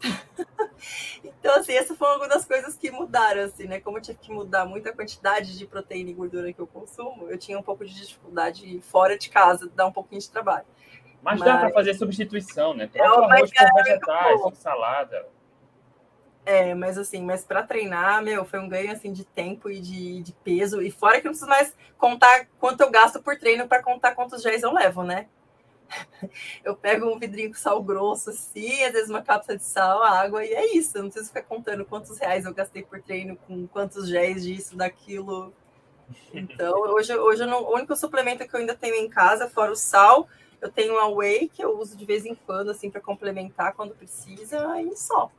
[1.24, 3.80] Então, assim, essa foi uma das coisas que mudaram, assim, né?
[3.80, 7.38] Como eu tive que mudar muita quantidade de proteína e gordura que eu consumo, eu
[7.38, 10.66] tinha um pouco de dificuldade fora de casa, dar um pouquinho de trabalho.
[11.22, 11.48] Mas, mas...
[11.48, 12.88] dá para fazer substituição, né?
[12.88, 15.26] Troca o arroz com vegetais, salada.
[16.50, 20.22] É, mas assim, mas para treinar, meu, foi um ganho assim de tempo e de,
[20.22, 20.80] de peso.
[20.80, 24.14] E fora que eu não preciso mais contar quanto eu gasto por treino para contar
[24.14, 25.28] quantos géis eu levo, né?
[26.64, 30.44] Eu pego um vidrinho com sal grosso, assim, às vezes uma cápsula de sal, água,
[30.44, 30.96] e é isso.
[30.96, 34.76] Eu não preciso ficar contando quantos reais eu gastei por treino, com quantos géis disso,
[34.76, 35.52] daquilo.
[36.32, 39.76] Então, hoje, hoje não, o único suplemento que eu ainda tenho em casa, fora o
[39.76, 40.28] sal,
[40.60, 43.94] eu tenho a whey, que eu uso de vez em quando, assim, para complementar quando
[43.94, 45.30] precisa, e só.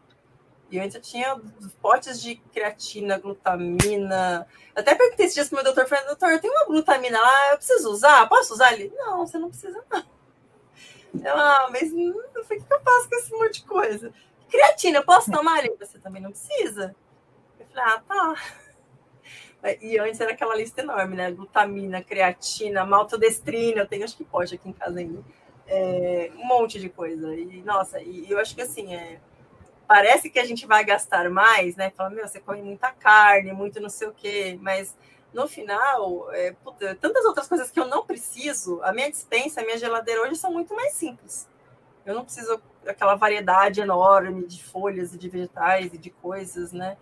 [0.71, 1.39] E antes eu tinha
[1.81, 4.45] potes de creatina, glutamina.
[4.75, 7.57] Até perguntei esses dias pro meu doutor, falei, doutor, eu tenho uma glutamina lá, eu
[7.57, 8.27] preciso usar?
[8.29, 8.73] Posso usar?
[8.73, 10.19] Ele, não, você não precisa não.
[11.23, 14.13] Eu, ah, mas o que eu faço com esse monte de coisa?
[14.47, 15.65] Creatina, posso tomar?
[15.65, 16.95] Ele, você também não precisa.
[17.59, 18.35] Eu falei, ah, tá.
[19.81, 21.31] E antes era aquela lista enorme, né?
[21.31, 25.21] Glutamina, creatina, maltodestrina, eu tenho, acho que pode aqui em casa ainda.
[25.67, 27.35] É, um monte de coisa.
[27.35, 29.19] E, nossa, e eu acho que assim, é,
[29.89, 31.89] parece que a gente vai gastar mais, né?
[31.89, 34.95] Fala, meu, você come muita carne, muito não sei o quê, mas
[35.33, 39.63] no final, é, puta, tantas outras coisas que eu não preciso, a minha dispensa, a
[39.63, 41.49] minha geladeira hoje são muito mais simples.
[42.05, 46.95] Eu não preciso aquela variedade enorme de folhas e de vegetais e de coisas, né?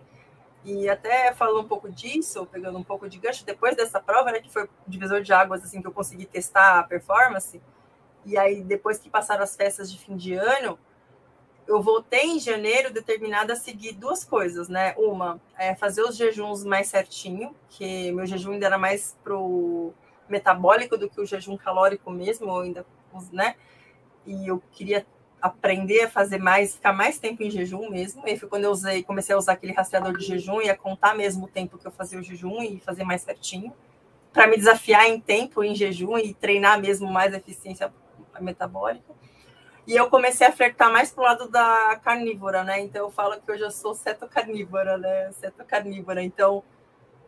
[0.64, 4.40] E até falando um pouco disso, pegando um pouco de gancho, depois dessa prova, né,
[4.40, 7.60] que foi divisor de águas, assim, que eu consegui testar a performance,
[8.24, 10.78] e aí depois que passaram as festas de fim de ano,
[11.68, 14.94] eu voltei em janeiro determinada a seguir duas coisas, né?
[14.96, 19.92] Uma é fazer os jejuns mais certinho, que meu jejum ainda era mais pro
[20.26, 22.86] metabólico do que o jejum calórico mesmo, ainda,
[23.30, 23.54] né?
[24.26, 25.06] E eu queria
[25.42, 28.26] aprender a fazer mais, ficar mais tempo em jejum mesmo.
[28.26, 31.14] E foi quando eu usei, comecei a usar aquele rastreador de jejum e a contar
[31.14, 33.74] mesmo o tempo que eu fazia o jejum e fazer mais certinho,
[34.32, 37.92] para me desafiar em tempo em jejum e treinar mesmo mais a eficiência
[38.40, 39.18] metabólica.
[39.88, 42.78] E eu comecei a flertar mais pro lado da carnívora, né?
[42.78, 45.32] Então eu falo que hoje eu sou ceto carnívora, né?
[45.32, 46.22] Ceto carnívora.
[46.22, 46.62] Então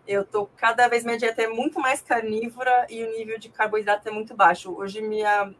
[0.06, 4.06] eu tô cada vez minha dieta é muito mais carnívora e o nível de carboidrato
[4.06, 4.76] é muito baixo.
[4.76, 5.54] Hoje minha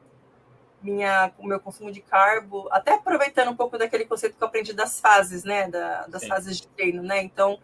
[0.83, 4.75] minha o meu consumo de carbo, até aproveitando um pouco daquele conceito que eu aprendi
[4.75, 5.69] das fases, né?
[5.71, 6.29] Da, das Sim.
[6.29, 7.23] fases de treino, né?
[7.23, 7.59] Então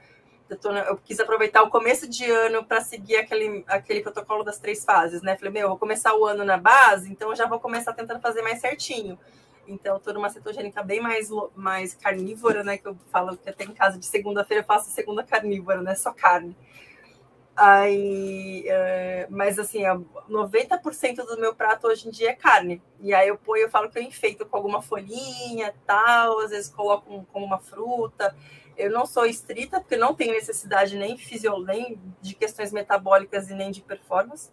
[0.49, 4.59] eu, tô, eu, quis aproveitar o começo de ano para seguir aquele, aquele protocolo das
[4.59, 5.37] três fases, né?
[5.37, 8.21] Falei, meu, eu vou começar o ano na base, então eu já vou começar tentando
[8.21, 9.19] fazer mais certinho.
[9.69, 12.79] Então, estou numa cetogênica bem mais, mais carnívora, né?
[12.79, 15.95] Que eu falo que até em casa de segunda-feira eu faço segunda carnívora, né?
[15.97, 16.57] Só carne.
[17.57, 19.83] Aí, é, mas assim,
[20.29, 22.83] 90% do meu prato hoje em dia é carne.
[23.01, 26.69] E aí eu ponho, eu falo que eu enfeito com alguma folhinha, tal, às vezes
[26.69, 28.37] coloco com uma fruta.
[28.77, 33.55] Eu não sou estrita, porque não tenho necessidade nem, fisio, nem de questões metabólicas e
[33.55, 34.51] nem de performance,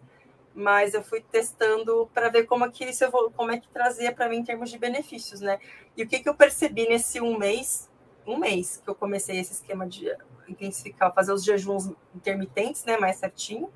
[0.54, 3.04] mas eu fui testando para ver como é que isso
[3.36, 5.58] como é que trazia para mim em termos de benefícios, né?
[5.94, 7.90] E o que, que eu percebi nesse um mês,
[8.26, 10.14] um mês que eu comecei esse esquema de
[10.48, 13.70] intensificar, fazer os jejuns intermitentes, né, mais certinho,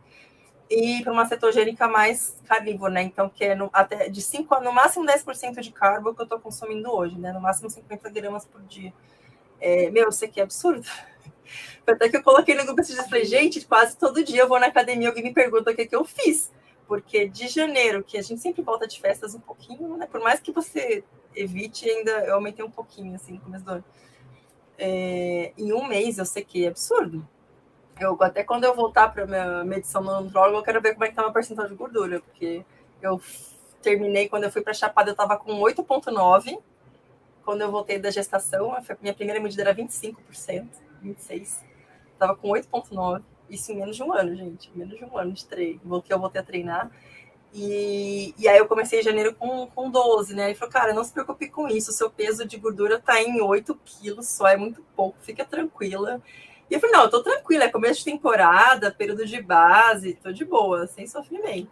[0.71, 3.03] e para uma cetogênica mais carnívora, né?
[3.03, 6.39] Então, que é no, até de 5 no máximo 10% de carbo que eu estou
[6.39, 7.33] consumindo hoje, né?
[7.33, 8.93] No máximo 50 gramas por dia.
[9.61, 10.87] É, meu, isso aqui é absurdo.
[11.87, 14.67] Até que eu coloquei no grupo e falei, gente, quase todo dia eu vou na
[14.67, 16.53] academia alguém me pergunta o que, que eu fiz.
[16.87, 20.07] Porque de janeiro, que a gente sempre volta de festas um pouquinho, né?
[20.07, 21.03] Por mais que você
[21.35, 23.85] evite, ainda eu aumentei um pouquinho, assim, no começo do ano.
[24.79, 27.27] É, em um mês eu sei que é absurdo.
[28.01, 31.09] Eu, até quando eu voltar para minha medição no nutrólogo, eu quero ver como é
[31.09, 32.65] que tá uma percentual de gordura, porque
[33.03, 33.21] eu
[33.83, 36.59] terminei, quando eu fui para Chapada, eu estava com 8,9
[37.49, 40.69] quando eu voltei da gestação, a minha primeira medida era 25%,
[41.03, 41.65] 26%.
[42.19, 43.23] Tava com 8,9%.
[43.49, 44.71] Isso em menos de um ano, gente.
[44.75, 46.03] Menos de um ano de treino.
[46.03, 46.91] Que eu voltei a treinar.
[47.53, 50.47] E, e aí eu comecei em janeiro com, com 12, né?
[50.47, 53.41] Ele falou, cara, não se preocupe com isso, o seu peso de gordura tá em
[53.41, 56.23] 8 quilos só, é muito pouco, fica tranquila.
[56.71, 60.31] E eu falei, não, eu tô tranquila, é começo de temporada, período de base, tô
[60.31, 61.71] de boa, sem sofrimento.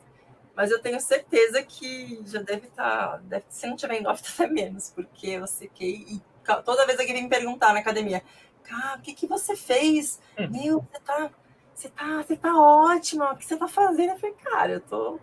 [0.54, 4.22] Mas eu tenho certeza que já deve estar, tá, deve, se não tiver em off,
[4.32, 6.22] até menos, porque eu sequei e
[6.64, 8.22] toda vez alguém vem me perguntar na academia,
[8.62, 10.18] cara, o que, que você fez?
[10.38, 10.48] Hum.
[10.50, 11.30] Meu, você tá,
[11.74, 14.12] você tá, você tá ótima, o que você tá fazendo?
[14.12, 15.20] Eu falei, cara, eu tô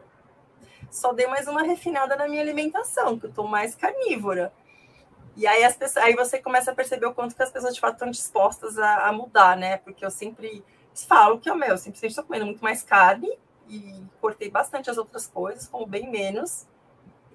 [0.93, 4.53] só dei mais uma refinada na minha alimentação, que eu tô mais carnívora.
[5.35, 7.81] E aí as pessoas, aí você começa a perceber o quanto que as pessoas de
[7.81, 9.77] fato estão dispostas a, a mudar, né?
[9.77, 10.63] Porque eu sempre
[10.93, 13.27] falo que é o meu, eu sempre estou comendo muito mais carne
[13.67, 16.67] e cortei bastante as outras coisas, como bem menos.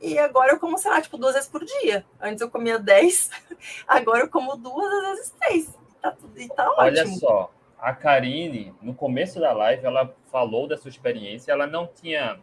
[0.00, 2.06] E agora eu como, sei lá, tipo, duas vezes por dia.
[2.20, 3.28] Antes eu comia dez,
[3.88, 5.68] agora eu como duas, às vezes três.
[5.68, 6.82] E tá, e tá ótimo.
[6.84, 11.88] Olha só, a Karine, no começo da live, ela falou da sua experiência, ela não
[11.88, 12.38] tinha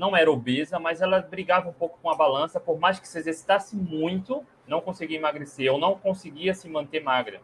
[0.00, 3.18] não era obesa, mas ela brigava um pouco com a balança, por mais que se
[3.18, 7.42] exercitasse muito, não conseguia emagrecer ou não conseguia se manter magra.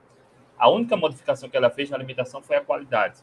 [0.56, 3.20] A única modificação que ela fez na alimentação foi a qualidade.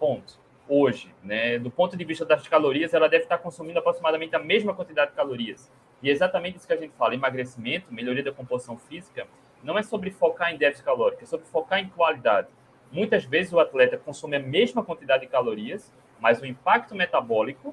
[0.00, 0.36] Ponto.
[0.68, 4.74] Hoje, né, do ponto de vista das calorias, ela deve estar consumindo aproximadamente a mesma
[4.74, 5.70] quantidade de calorias.
[6.02, 9.28] E é exatamente isso que a gente fala: emagrecimento, melhoria da composição física,
[9.62, 12.48] não é sobre focar em déficit calórico, é sobre focar em qualidade.
[12.90, 17.72] Muitas vezes o atleta consome a mesma quantidade de calorias, mas o impacto metabólico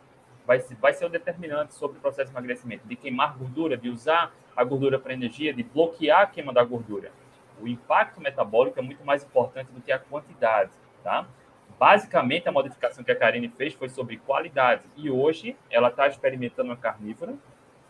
[0.49, 4.33] vai, vai ser o determinante sobre o processo de emagrecimento, de queimar gordura, de usar
[4.55, 7.11] a gordura para energia, de bloquear a queima da gordura.
[7.61, 10.71] O impacto metabólico é muito mais importante do que a quantidade,
[11.03, 11.27] tá?
[11.77, 14.85] Basicamente, a modificação que a Karine fez foi sobre qualidade.
[14.97, 17.35] E hoje, ela está experimentando uma carnívora.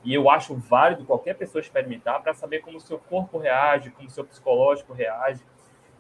[0.04, 4.10] E eu acho válido qualquer pessoa experimentar para saber como o seu corpo reage, como
[4.10, 5.42] o seu psicológico reage.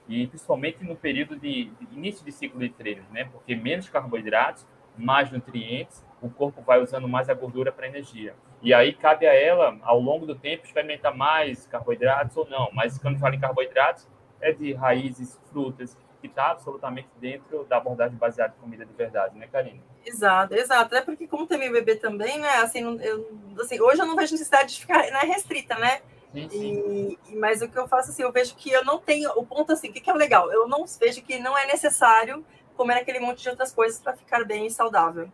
[0.09, 3.29] E principalmente no período de, de início de ciclo de treinos, né?
[3.31, 4.67] Porque menos carboidratos,
[4.97, 8.35] mais nutrientes o corpo vai usando mais a gordura para energia.
[8.61, 12.69] E aí cabe a ela, ao longo do tempo, experimentar mais carboidratos ou não.
[12.73, 14.07] Mas quando fala em carboidratos,
[14.41, 19.37] é de raízes, frutas, que está absolutamente dentro da abordagem baseada em comida de verdade,
[19.37, 19.81] né, Karine?
[20.05, 20.93] Exato, exato.
[20.95, 24.33] É porque como tem meu bebê também, né, assim, eu, assim, hoje eu não vejo
[24.33, 26.01] necessidade de ficar né, restrita, né?
[26.33, 27.17] Sim, sim.
[27.29, 29.71] E, mas o que eu faço, assim, eu vejo que eu não tenho, o ponto,
[29.71, 30.51] assim, o que, que é legal?
[30.51, 34.43] Eu não vejo que não é necessário comer aquele monte de outras coisas para ficar
[34.43, 35.29] bem e saudável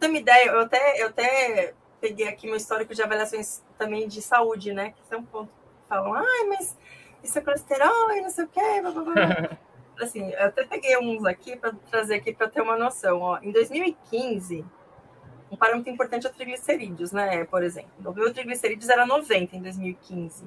[0.00, 4.22] ter uma ideia, eu até, eu até peguei aqui meu histórico de avaliações também de
[4.22, 4.90] saúde, né?
[4.90, 6.76] Que é um ponto que falam, ai, mas
[7.22, 8.80] isso é colesterol e não sei o quê.
[8.80, 9.58] Blá, blá, blá.
[10.02, 13.20] assim, eu até peguei uns aqui para trazer aqui para ter uma noção.
[13.20, 13.38] Ó.
[13.42, 14.64] Em 2015,
[15.50, 17.44] um parâmetro importante é triglicerídeos, né?
[17.44, 20.46] Por exemplo, o meu triglicerídeos era 90 em 2015.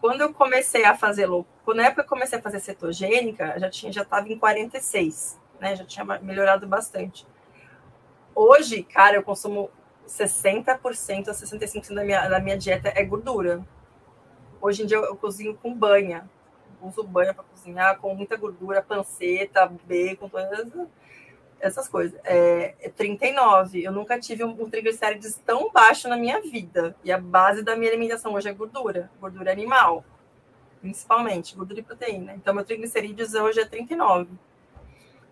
[0.00, 3.68] Quando eu comecei a fazer louco, quando na época eu comecei a fazer cetogênica, já
[3.68, 5.76] tinha já estava em 46, né?
[5.76, 7.26] Já tinha melhorado bastante.
[8.42, 9.70] Hoje, cara, eu consumo
[10.08, 13.62] 60% a 65% da minha, da minha dieta é gordura.
[14.62, 16.26] Hoje em dia eu, eu cozinho com banha.
[16.80, 20.66] Uso banha para cozinhar com muita gordura, panceta, bacon, todas
[21.60, 22.18] essas coisas.
[22.24, 23.84] É, é 39.
[23.84, 26.96] Eu nunca tive um, um triglicérides tão baixo na minha vida.
[27.04, 30.02] E a base da minha alimentação hoje é gordura, gordura animal,
[30.80, 32.32] principalmente, gordura e proteína.
[32.36, 34.30] Então, meu triglicerídeos hoje é 39.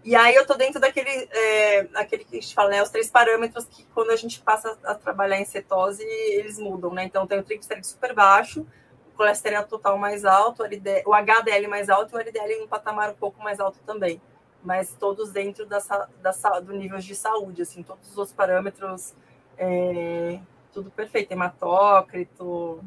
[0.04, 3.10] E aí eu tô dentro daquele, é, aquele que a gente fala, né, os três
[3.10, 7.04] parâmetros que quando a gente passa a trabalhar em cetose, eles mudam, né?
[7.04, 8.66] Então tem o triglicérido super baixo,
[9.12, 10.62] o colesterol total mais alto,
[11.04, 14.20] o HDL mais alto e o LDL em um patamar um pouco mais alto também.
[14.62, 15.78] Mas todos dentro da,
[16.20, 19.14] da, do nível de saúde, assim, todos os parâmetros,
[19.56, 20.40] é,
[20.72, 22.82] tudo perfeito, hematócrito,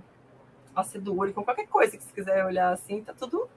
[0.75, 3.49] ácido úrico, qualquer coisa que você quiser olhar assim, tá tudo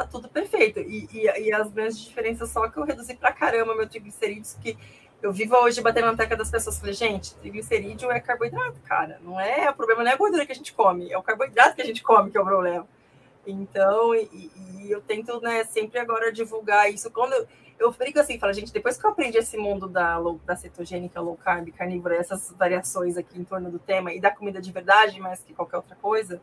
[0.00, 0.80] tá tudo perfeito.
[0.80, 4.76] E, e, e, as grandes diferenças só que eu reduzi pra caramba meu triglicerídeos, que
[5.22, 6.78] eu vivo hoje batendo na tecla das pessoas.
[6.78, 9.20] Falei, gente, triglicerídeo é carboidrato, cara.
[9.22, 11.74] Não é, o problema não é a gordura que a gente come, é o carboidrato
[11.74, 12.86] que a gente come que é o problema.
[13.46, 14.50] Então, e,
[14.82, 17.10] e eu tento, né, sempre agora divulgar isso.
[17.10, 17.46] Quando eu,
[17.78, 21.70] eu assim, falo, gente, depois que eu aprendi esse mundo da, da cetogênica, low carb,
[21.72, 25.54] carnívora, essas variações aqui em torno do tema e da comida de verdade, mais que
[25.54, 26.40] qualquer outra coisa,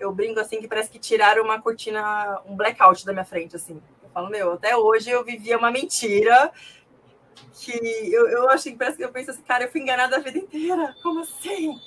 [0.00, 3.80] eu brinco assim que parece que tiraram uma cortina, um blackout da minha frente, assim.
[4.02, 6.50] Eu falo, meu, até hoje eu vivia uma mentira
[7.52, 7.72] que
[8.12, 10.94] eu, eu achei, parece que eu penso assim, cara, eu fui enganada a vida inteira.
[11.02, 11.78] Como assim?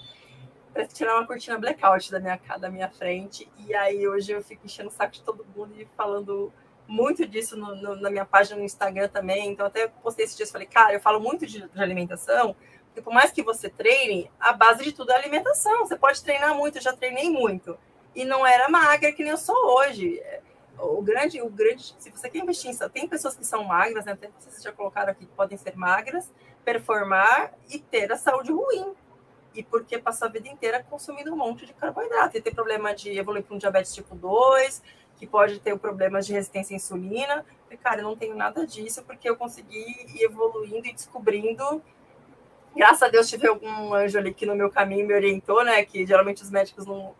[0.71, 3.49] Parece que tirar uma cortina blackout da minha, da minha frente.
[3.67, 6.53] E aí hoje eu fico enchendo o saco de todo mundo e falando
[6.87, 9.49] muito disso no, no, na minha página no Instagram também.
[9.49, 12.55] Então, até postei esses dias falei, cara, eu falo muito de, de alimentação,
[12.87, 15.79] Porque por mais que você treine, a base de tudo é alimentação.
[15.79, 17.77] Você pode treinar muito, eu já treinei muito.
[18.15, 20.21] E não era magra que nem eu sou hoje.
[20.77, 24.13] O grande, o grande, se você quer investir em tem pessoas que são magras, né?
[24.13, 26.31] Até vocês já colocaram aqui que podem ser magras,
[26.65, 28.93] performar e ter a saúde ruim.
[29.55, 32.37] E porque passar a vida inteira consumindo um monte de carboidrato.
[32.37, 34.81] E ter problema de evoluir para um diabetes tipo 2,
[35.17, 37.45] que pode ter problemas de resistência à insulina.
[37.69, 39.79] E, cara, eu não tenho nada disso, porque eu consegui
[40.15, 41.81] ir evoluindo e descobrindo
[42.75, 45.83] graças a Deus tive algum anjo ali que no meu caminho me orientou, né?
[45.85, 47.15] Que geralmente os médicos não.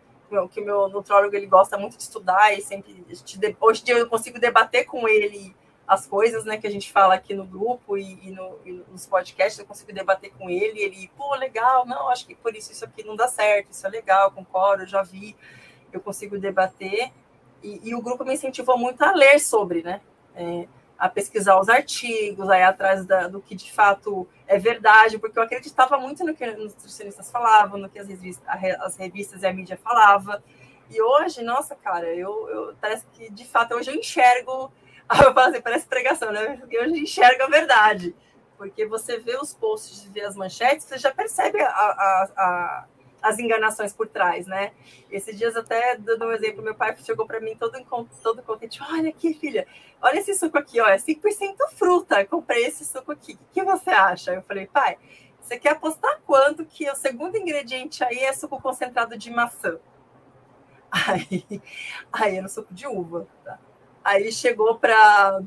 [0.48, 3.04] Que o meu nutrólogo ele gosta muito de estudar e sempre.
[3.60, 5.54] Hoje em dia eu consigo debater com ele
[5.86, 9.06] as coisas né, que a gente fala aqui no grupo e, e, no, e nos
[9.06, 10.80] podcasts, eu consigo debater com ele.
[10.80, 13.90] Ele, pô, legal, não, acho que por isso isso aqui não dá certo, isso é
[13.90, 15.36] legal, concordo, já vi,
[15.92, 17.12] eu consigo debater.
[17.62, 20.00] E, e o grupo me incentivou muito a ler sobre, né?
[20.34, 20.66] É,
[20.98, 25.42] a pesquisar os artigos, aí atrás da, do que de fato é verdade, porque eu
[25.42, 28.46] acreditava muito no que os nutricionistas falavam, no que as revistas,
[28.80, 30.42] as revistas e a mídia falava.
[30.90, 34.72] E hoje, nossa, cara, eu, eu parece que de fato hoje eu enxergo,
[35.24, 36.56] eu assim, parece pregação, né?
[36.58, 38.14] Porque hoje eu enxergo a verdade.
[38.56, 42.86] Porque você vê os posts, vê as manchetes, você já percebe a, a
[43.24, 44.72] as enganações por trás, né?
[45.10, 47.82] Esses dias até dando um exemplo, meu pai chegou para mim todo
[48.22, 49.66] todo contente, olha aqui, filha,
[50.02, 53.90] olha esse suco aqui, ó, é 5% fruta, comprei esse suco aqui, o que você
[53.90, 54.34] acha?
[54.34, 54.98] Eu falei, pai,
[55.40, 59.78] você quer apostar quanto que o segundo ingrediente aí é suco concentrado de maçã?
[61.08, 61.60] Aí,
[62.12, 63.58] aí era suco de uva, tá?
[64.04, 65.42] Aí chegou para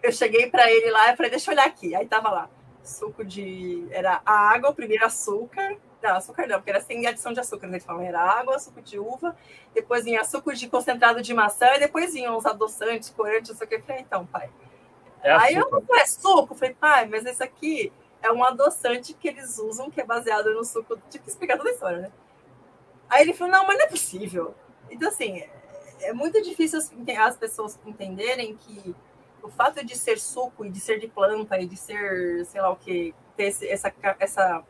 [0.00, 1.92] eu cheguei para ele lá e falei, deixa eu olhar aqui.
[1.92, 2.48] Aí tava lá,
[2.84, 7.66] suco de era água, primeiro açúcar, não, açúcar não, porque era sem adição de açúcar,
[7.66, 7.74] né?
[7.74, 9.36] eles falam, era água, suco de uva,
[9.74, 13.66] depois vinha açúcar de concentrado de maçã, e depois vinham os adoçantes, corantes, não sei
[13.66, 13.76] o que.
[13.76, 14.50] Eu falei, então, pai.
[15.22, 16.54] É Aí eu falei, é suco?
[16.54, 20.54] Eu falei, pai, mas esse aqui é um adoçante que eles usam, que é baseado
[20.54, 20.96] no suco.
[21.10, 22.12] Tive que explicar toda a história, né?
[23.08, 24.54] Aí ele falou, não, mas não é possível.
[24.90, 25.50] Então, assim, é,
[26.00, 26.78] é muito difícil
[27.18, 28.94] as pessoas entenderem que
[29.42, 32.70] o fato de ser suco e de ser de planta e de ser, sei lá
[32.70, 34.64] o que, ter essa, essa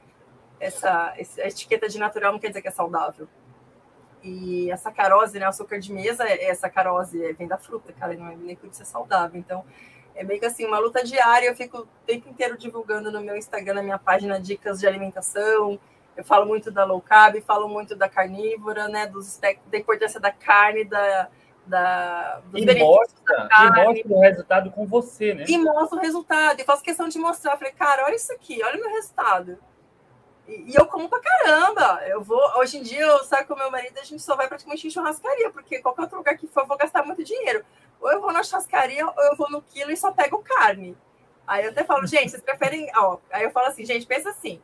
[0.60, 3.26] essa, essa etiqueta de natural não quer dizer que é saudável.
[4.22, 7.92] E a sacarose, né, o açúcar de mesa, é, é sacarose, é, vem da fruta,
[7.92, 9.40] cara, não é nem por isso é saudável.
[9.40, 9.64] Então,
[10.14, 11.46] é meio que assim, uma luta diária.
[11.46, 15.80] Eu fico o tempo inteiro divulgando no meu Instagram, na minha página, dicas de alimentação.
[16.14, 20.30] Eu falo muito da low carb, falo muito da carnívora, né, dos da importância da
[20.30, 21.28] carne, da,
[21.66, 25.44] da, dos e mostra, e mostra o resultado com você, né?
[25.48, 26.60] E mostra o resultado.
[26.60, 27.52] E faço questão de mostrar.
[27.52, 29.58] Eu falei, cara, olha isso aqui, olha o meu resultado.
[30.50, 32.02] E, eu como pra caramba.
[32.06, 32.40] Eu vou.
[32.58, 35.50] Hoje em dia, eu saio com meu marido, a gente só vai praticamente em churrascaria,
[35.50, 37.64] porque qualquer outro lugar que for, eu vou gastar muito dinheiro.
[38.00, 40.96] Ou eu vou na churrascaria, ou eu vou no quilo e só pego carne.
[41.46, 42.90] Aí eu até falo, gente, vocês preferem.
[42.96, 44.60] Ó, aí eu falo assim, gente, pensa assim.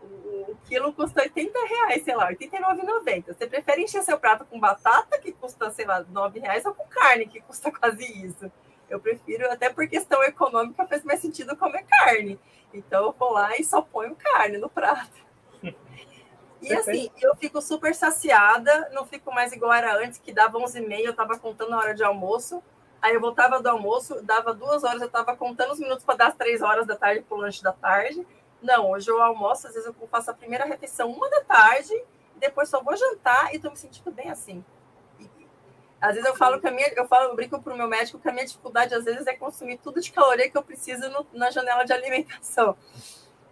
[0.00, 3.26] O, o quilo custa 80 reais, sei lá, 89,90.
[3.26, 6.86] Você prefere encher seu prato com batata, que custa, sei lá, 9 reais, ou com
[6.86, 8.50] carne, que custa quase isso?
[8.88, 12.38] Eu prefiro, até por questão econômica, faz mais sentido comer carne.
[12.72, 15.25] Então eu vou lá e só ponho carne no prato.
[16.66, 20.78] E assim, eu fico super saciada, não fico mais igual era antes, que dava 11
[20.78, 22.60] e meia, eu tava contando a hora de almoço.
[23.00, 26.26] Aí eu voltava do almoço, dava duas horas, eu tava contando os minutos para dar
[26.28, 28.26] as três horas da tarde pro lanche da tarde.
[28.60, 31.92] Não, hoje eu almoço, às vezes eu faço a primeira refeição uma da tarde,
[32.34, 34.64] depois só vou jantar e tô me sentindo bem assim.
[35.20, 35.30] E,
[36.00, 38.28] às vezes eu falo que a minha, eu falo, eu brinco pro meu médico que
[38.28, 41.50] a minha dificuldade às vezes é consumir tudo de caloria que eu preciso no, na
[41.50, 42.76] janela de alimentação.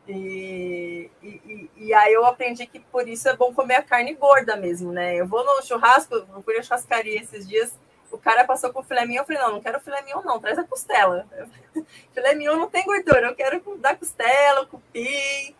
[0.06, 4.55] E, e, e, aí eu aprendi que por isso é bom comer a carne gorda
[4.55, 5.14] mesmo, né?
[5.14, 7.72] Eu vou no churrasco, eu fui na churrascaria esses dias,
[8.10, 10.59] o cara passou com filé mignon, eu falei, não, não quero filé mignon não, traz
[10.59, 11.26] a costela.
[12.12, 15.55] filé mignon não tem gordura, eu quero dar costela, cupim.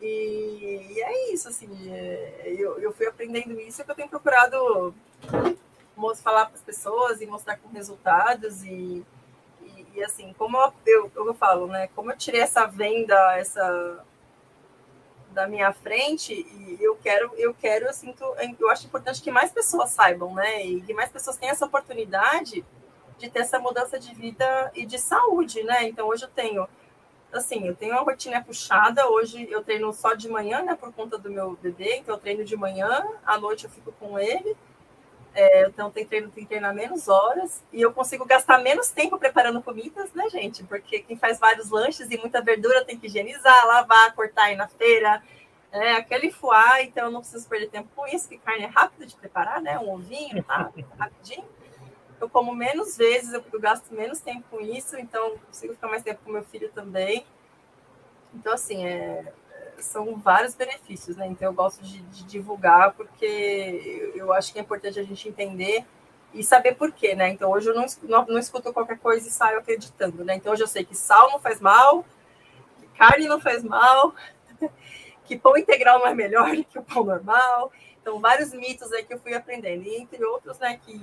[0.00, 4.94] E, e é isso, assim, é, eu, eu fui aprendendo isso que eu tenho procurado
[6.22, 9.04] falar para as pessoas e mostrar com resultados e
[9.94, 11.88] e assim, como eu, eu, eu falo, né?
[11.94, 14.04] Como eu tirei essa venda, essa
[15.32, 18.22] da minha frente e eu quero eu quero eu sinto
[18.60, 22.64] eu acho importante que mais pessoas saibam né e que mais pessoas tenham essa oportunidade
[23.18, 26.68] de ter essa mudança de vida e de saúde né então hoje eu tenho
[27.32, 31.16] assim eu tenho uma rotina puxada hoje eu treino só de manhã né por conta
[31.16, 34.54] do meu bebê então eu treino de manhã à noite eu fico com ele
[35.34, 39.18] é, então, tem treino, tem que treinar menos horas e eu consigo gastar menos tempo
[39.18, 40.62] preparando comidas, né, gente?
[40.64, 44.68] Porque quem faz vários lanches e muita verdura tem que higienizar, lavar, cortar aí na
[44.68, 45.22] feira,
[45.72, 49.06] é, aquele foie, então eu não preciso perder tempo com isso, que carne é rápido
[49.06, 49.78] de preparar, né?
[49.78, 50.70] Um ovinho, tá?
[50.98, 51.48] Rapidinho.
[52.20, 56.02] Eu como menos vezes, eu, eu gasto menos tempo com isso, então consigo ficar mais
[56.02, 57.24] tempo com meu filho também.
[58.34, 59.32] Então, assim, é,
[59.84, 61.26] são vários benefícios, né?
[61.26, 65.84] Então eu gosto de, de, divulgar porque eu acho que é importante a gente entender
[66.34, 67.28] e saber por quê, né?
[67.28, 70.34] Então hoje eu não, não, não escuto qualquer coisa e saio acreditando, né?
[70.36, 72.04] Então hoje eu sei que sal não faz mal,
[72.80, 74.14] que carne não faz mal,
[75.24, 77.72] que pão integral não é melhor que o pão normal.
[78.00, 81.00] Então vários mitos aí que eu fui aprendendo, e entre outros, né, que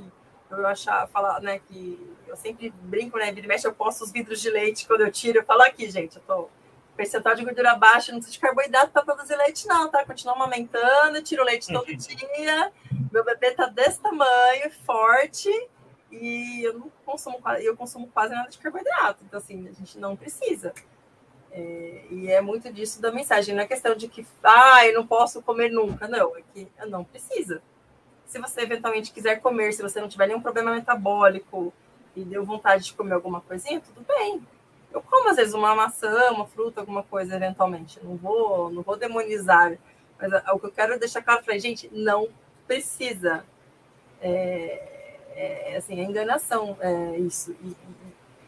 [0.51, 4.41] eu achar, falar, né, que eu sempre brinco, né, vira mexe, eu posto os vidros
[4.41, 6.49] de leite quando eu tiro, eu falo aqui, gente, eu tô
[7.00, 10.04] percentual de gordura baixa, não precisa de carboidrato para produzir leite, não, tá?
[10.04, 12.74] Continua amamentando, tiro leite todo dia.
[13.10, 15.50] Meu bebê tá desse tamanho, forte,
[16.12, 19.24] e eu não consumo, eu consumo quase nada de carboidrato.
[19.24, 20.74] Então, assim, a gente não precisa.
[21.54, 23.56] É, e é muito disso da mensagem.
[23.56, 26.06] Não é questão de que, ah, eu não posso comer nunca.
[26.06, 27.62] Não, é que não precisa.
[28.26, 31.74] Se você eventualmente quiser comer, se você não tiver nenhum problema metabólico
[32.14, 34.46] e deu vontade de comer alguma coisinha, tudo bem
[34.91, 37.99] eu como às vezes uma maçã, uma fruta, alguma coisa eventualmente.
[38.03, 39.78] Não vou, não vou demonizar.
[40.20, 42.28] Mas o que eu quero deixar claro para gente, não
[42.68, 43.45] precisa.
[44.22, 44.90] É,
[45.36, 47.56] é, assim, é enganação é isso.
[47.64, 47.78] E, e,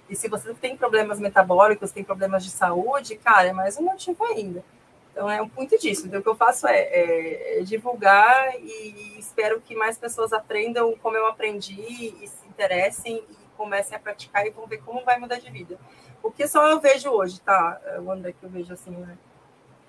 [0.09, 4.23] e, se você tem problemas metabólicos, tem problemas de saúde, cara, é mais um motivo
[4.26, 4.63] ainda.
[5.11, 6.07] Então é muito disso.
[6.07, 10.95] Então o que eu faço é, é, é divulgar e espero que mais pessoas aprendam
[11.01, 11.81] como eu aprendi
[12.22, 15.77] e se interessem e comecem a praticar e vão ver como vai mudar de vida.
[16.23, 19.18] O que só eu vejo hoje, tá, Wanda, que eu vejo assim, né?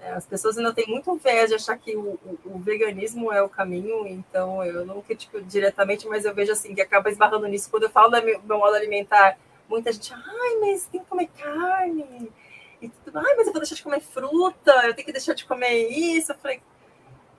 [0.02, 3.40] É, as pessoas ainda têm muito viés de achar que o, o, o, veganismo é
[3.40, 7.70] o caminho, então eu não critico diretamente, mas eu vejo assim, que acaba esbarrando nisso.
[7.70, 9.38] Quando eu falo do meu, meu modo alimentar,
[9.68, 12.32] muita gente, ai, mas tem que comer carne.
[12.80, 15.44] E tudo, ai, mas eu vou deixar de comer fruta, eu tenho que deixar de
[15.44, 16.32] comer isso.
[16.32, 16.60] Eu falei,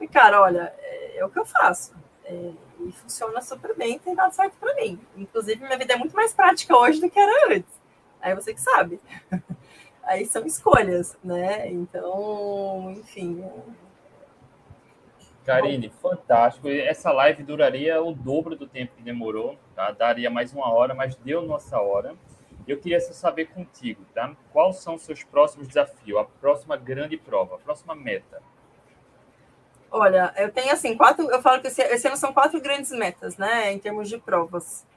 [0.09, 1.93] cara, olha, é, é o que eu faço.
[2.23, 4.97] É, e funciona super bem, tem dado certo para mim.
[5.17, 7.82] Inclusive, minha vida é muito mais prática hoje do que era antes.
[8.23, 9.01] Aí você que sabe.
[10.03, 11.69] Aí são escolhas, né?
[11.69, 13.43] Então, enfim.
[15.45, 16.69] Karine, fantástico.
[16.69, 19.91] Essa live duraria o dobro do tempo que demorou, tá?
[19.91, 22.15] Daria mais uma hora, mas deu nossa hora.
[22.65, 24.33] Eu queria saber contigo, tá?
[24.53, 28.41] Quais são os seus próximos desafios, a próxima grande prova, a próxima meta?
[29.91, 31.29] Olha, eu tenho assim, quatro.
[31.29, 33.71] Eu falo que esse, esse ano são quatro grandes metas, né?
[33.71, 34.87] Em termos de provas.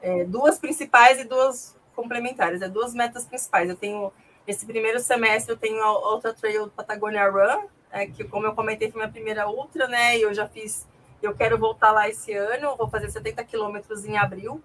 [0.00, 3.68] É, duas principais e duas complementares, é duas metas principais.
[3.68, 4.12] Eu tenho
[4.46, 8.90] esse primeiro semestre eu tenho a Ultra Trail Patagonia Run, é, que como eu comentei
[8.90, 10.16] foi minha primeira ultra, né?
[10.16, 10.86] E eu já fiz,
[11.20, 14.62] eu quero voltar lá esse ano, vou fazer 70 quilômetros em abril.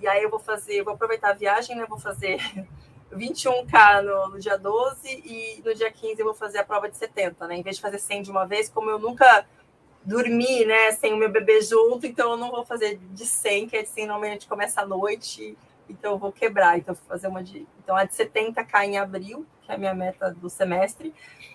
[0.00, 1.84] E aí eu vou fazer, vou aproveitar a viagem, né?
[1.86, 2.38] Vou fazer
[3.12, 6.96] 21K no, no, dia 12 e no dia 15 eu vou fazer a prova de
[6.96, 7.56] 70, né?
[7.56, 9.46] Em vez de fazer 100 de uma vez, como eu nunca
[10.04, 13.76] dormi, né, sem o meu bebê junto, então eu não vou fazer de 100, que
[13.76, 15.56] é de 100 normalmente começa à noite
[15.92, 16.78] então eu vou quebrar.
[16.78, 17.66] Então, vou fazer uma de.
[17.82, 21.14] Então, a de 70k em abril, que é a minha meta do semestre,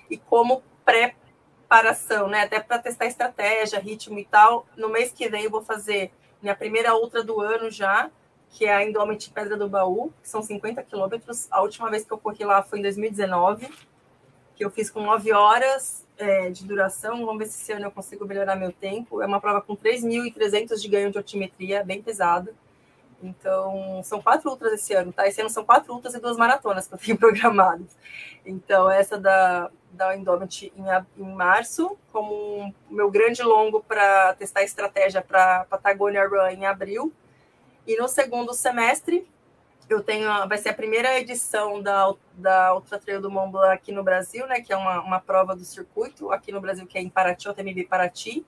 [0.10, 2.44] e como preparação, né?
[2.44, 4.66] Até para testar estratégia, ritmo e tal.
[4.78, 6.12] No mês que vem eu vou fazer
[6.42, 8.10] minha primeira outra do ano já,
[8.50, 11.48] que é a Indomit Pedra do Baú, que são 50 quilômetros.
[11.52, 13.70] A última vez que eu corri lá foi em 2019,
[14.56, 17.26] que eu fiz com 9 horas é, de duração.
[17.26, 19.22] Vamos ver se esse ano eu consigo melhorar meu tempo.
[19.22, 22.54] É uma prova com 3.300 de ganho de altimetria, bem pesada.
[23.22, 25.28] Então, são quatro ultras esse ano, tá?
[25.28, 27.88] Esse ano são quatro ultras e duas maratonas que eu tenho programadas.
[28.46, 34.64] Então, essa da, da Indomit em, em março, como um, meu grande longo para testar
[34.64, 37.12] estratégia para Patagonia Run em abril.
[37.88, 39.28] E no segundo semestre,
[39.90, 43.92] eu tenho, vai ser a primeira edição da, da Ultra Trail do Mont Blanc aqui
[43.92, 44.62] no Brasil, né?
[44.62, 47.54] Que é uma, uma prova do circuito aqui no Brasil, que é em Paraty, o
[47.54, 48.46] TMB Paraty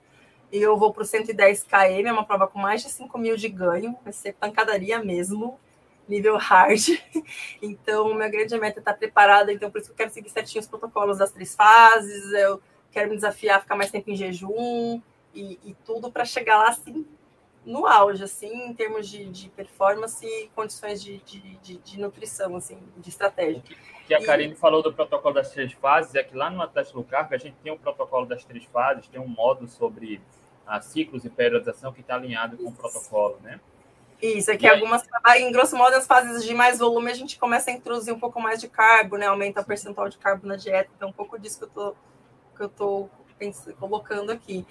[0.52, 3.36] e eu vou para o 110 km, é uma prova com mais de 5 mil
[3.36, 5.58] de ganho, vai ser pancadaria mesmo,
[6.08, 6.80] nível hard.
[7.62, 10.60] Então, minha grande meta é estar preparada, então por isso que eu quero seguir certinho
[10.60, 12.60] os protocolos das três fases, eu
[12.90, 15.00] quero me desafiar a ficar mais tempo em jejum
[15.34, 17.06] e, e tudo para chegar lá assim
[17.64, 22.78] no auge, assim, em termos de, de performance e condições de, de, de, nutrição, assim,
[22.96, 23.62] de estratégia.
[24.02, 24.56] O que a Karine e...
[24.56, 27.72] falou do protocolo das três fases é que lá no Atlético Carb a gente tem
[27.72, 30.20] um protocolo das três fases, tem um módulo sobre
[30.70, 33.58] a ciclos e periodização que está alinhado com o protocolo, né?
[34.22, 35.02] Isso, é que algumas,
[35.38, 38.40] em grosso modo, as fases de mais volume, a gente começa a introduzir um pouco
[38.40, 39.26] mais de carbo, né?
[39.26, 41.94] Aumenta o percentual de carbo na dieta, então um pouco disso que eu tô,
[42.56, 44.64] que eu tô pensando, colocando aqui.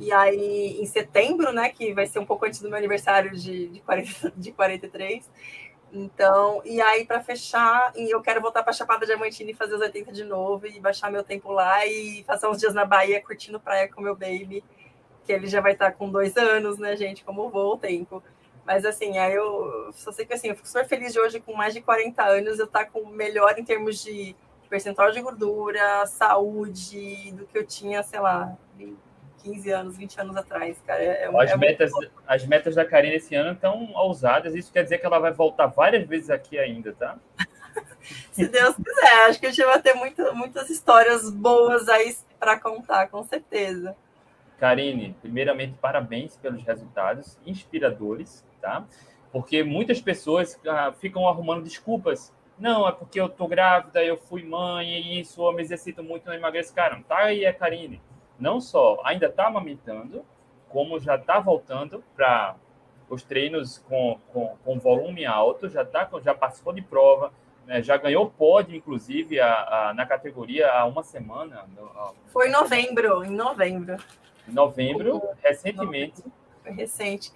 [0.00, 3.68] E aí, em setembro, né, que vai ser um pouco antes do meu aniversário de,
[3.68, 5.30] de, 40, de 43,
[5.92, 10.12] então, e aí, para fechar, eu quero voltar para Chapada Diamantina e fazer os 80
[10.12, 13.88] de novo e baixar meu tempo lá e passar uns dias na Bahia curtindo praia
[13.88, 14.64] com meu baby
[15.26, 17.24] que ele já vai estar com dois anos, né, gente?
[17.24, 18.22] Como voa o tempo.
[18.64, 21.54] Mas assim, aí eu só sei que assim, eu fico super feliz de hoje, com
[21.54, 24.34] mais de 40 anos, eu estar com melhor em termos de
[24.68, 28.56] percentual de gordura, saúde, do que eu tinha, sei lá,
[29.42, 31.00] 15 anos, 20 anos atrás, cara.
[31.00, 31.92] É, é as, é metas,
[32.26, 35.66] as metas da Karine esse ano estão ousadas, isso quer dizer que ela vai voltar
[35.66, 37.16] várias vezes aqui ainda, tá?
[38.32, 42.58] Se Deus quiser, acho que a gente vai ter muita, muitas histórias boas aí para
[42.58, 43.96] contar, com certeza.
[44.58, 48.84] Karine, primeiramente, parabéns pelos resultados inspiradores, tá?
[49.30, 52.32] Porque muitas pessoas ah, ficam arrumando desculpas.
[52.58, 56.26] Não, é porque eu tô grávida, eu fui mãe, e isso, eu me exercito muito,
[56.26, 56.74] não emagreço.
[56.74, 58.00] Cara, tá aí a Karine.
[58.38, 60.24] Não só ainda tá amamentando,
[60.68, 62.56] como já tá voltando para
[63.08, 67.32] os treinos com, com, com, volume alto, já, tá, já participou de prova,
[67.66, 71.64] né, já ganhou pódio, inclusive, a, a, na categoria há uma semana.
[72.26, 73.96] Foi em novembro, em novembro.
[74.48, 76.22] Em novembro, recentemente.
[76.62, 77.32] Foi recente.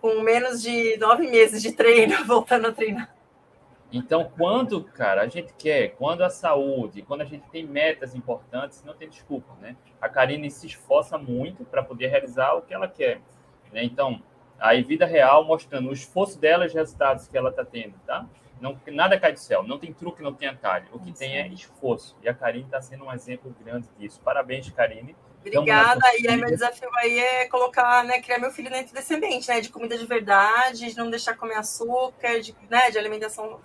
[0.00, 3.14] Com menos de nove meses de treino, voltando a treinar.
[3.92, 8.82] Então, quando, cara, a gente quer, quando a saúde, quando a gente tem metas importantes,
[8.82, 9.76] não tem desculpa, né?
[10.00, 13.20] A Karine se esforça muito para poder realizar o que ela quer,
[13.72, 13.84] né?
[13.84, 14.20] Então,
[14.58, 18.26] aí vida real mostrando o esforço dela e os resultados que ela está tendo, tá?
[18.60, 20.86] Não, nada cai do céu, não tem truque, não tem atalho.
[20.92, 21.12] O que Sim.
[21.12, 22.16] tem é esforço.
[22.22, 24.20] E a Karine está sendo um exemplo grande disso.
[24.24, 25.14] Parabéns, Karine.
[25.44, 26.00] Obrigada.
[26.18, 29.60] E aí, meu desafio aí é colocar, né, criar meu filho dentro desse ambiente, né,
[29.60, 33.60] de comida de verdade, de não deixar comer açúcar, de, né, de alimentação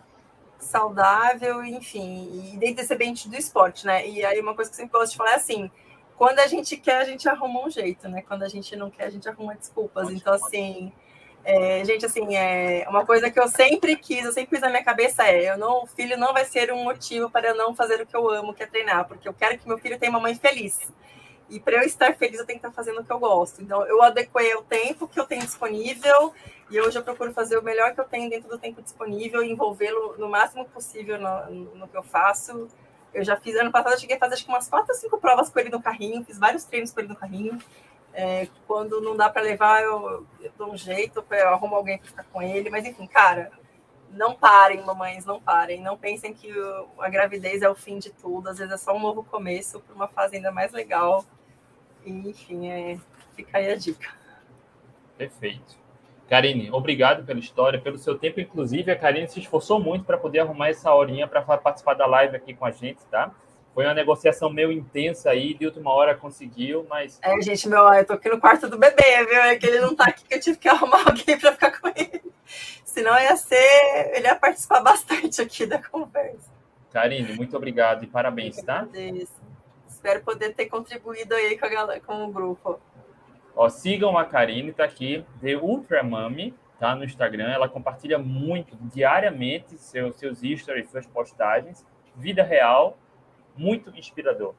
[0.59, 4.05] saudável, enfim, e dentro desse ambiente do esporte, né?
[4.05, 5.71] E aí uma coisa que eu sempre gosto de falar é assim,
[6.17, 8.21] quando a gente quer, a gente arruma um jeito, né?
[8.27, 10.09] Quando a gente não quer, a gente arruma desculpas.
[10.09, 10.91] Então, assim,
[11.45, 14.83] é, gente, assim, é uma coisa que eu sempre quis, eu sempre quis na minha
[14.83, 18.01] cabeça é, eu não, o filho não vai ser um motivo para eu não fazer
[18.01, 20.19] o que eu amo, que é treinar, porque eu quero que meu filho tenha uma
[20.19, 20.91] mãe feliz.
[21.49, 23.61] E para eu estar feliz, eu tenho que estar fazendo o que eu gosto.
[23.61, 26.33] Então, eu adequei o tempo que eu tenho disponível
[26.69, 29.51] e hoje eu procuro fazer o melhor que eu tenho dentro do tempo disponível e
[29.51, 32.67] envolvê-lo no máximo possível no, no, que eu faço.
[33.11, 35.17] Eu já fiz, ano passado, eu cheguei a fazer acho que umas quatro ou cinco
[35.17, 37.57] provas com ele no carrinho, fiz vários treinos com ele no carrinho.
[38.13, 42.07] É, quando não dá para levar, eu, eu, dou um jeito, eu arrumo alguém para
[42.07, 42.69] ficar com ele.
[42.69, 43.51] Mas, enfim, cara,
[44.11, 45.81] não parem, mamães, não parem.
[45.81, 48.49] Não pensem que o, a gravidez é o fim de tudo.
[48.49, 51.25] Às vezes é só um novo começo para uma fase ainda mais legal.
[52.05, 52.97] Enfim, é,
[53.35, 54.09] fica aí a dica.
[55.17, 55.77] Perfeito.
[56.29, 58.39] Karine, obrigado pela história, pelo seu tempo.
[58.39, 62.35] Inclusive, a Karine se esforçou muito para poder arrumar essa horinha para participar da live
[62.35, 63.31] aqui com a gente, tá?
[63.73, 67.19] Foi uma negociação meio intensa aí, de última hora conseguiu, mas.
[67.23, 69.41] É, gente, meu, eu tô aqui no quarto do bebê, viu?
[69.41, 71.87] É que ele não tá aqui, que eu tive que arrumar alguém para ficar com
[71.87, 72.21] ele.
[72.85, 74.11] Senão ia ser.
[74.13, 76.51] Ele ia participar bastante aqui da conversa.
[76.91, 78.87] Karine, muito obrigado e parabéns, tá?
[79.99, 82.79] Espero poder ter contribuído aí com, a galera, com o grupo.
[83.53, 86.95] Ó, sigam a Karine, tá aqui, The Ultra Mami, tá?
[86.95, 87.49] No Instagram.
[87.51, 91.85] Ela compartilha muito, diariamente, seus, seus stories, suas postagens,
[92.15, 92.97] vida real
[93.57, 94.55] muito inspirador.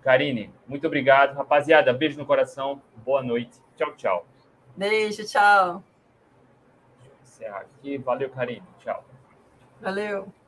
[0.00, 1.36] Karine, muito obrigado.
[1.36, 2.80] Rapaziada, beijo no coração.
[3.04, 3.60] Boa noite.
[3.76, 4.26] Tchau, tchau.
[4.74, 5.84] Beijo, tchau.
[6.96, 7.98] Deixa eu encerrar aqui.
[7.98, 8.66] Valeu, Karine.
[8.78, 9.04] Tchau.
[9.78, 10.39] Valeu.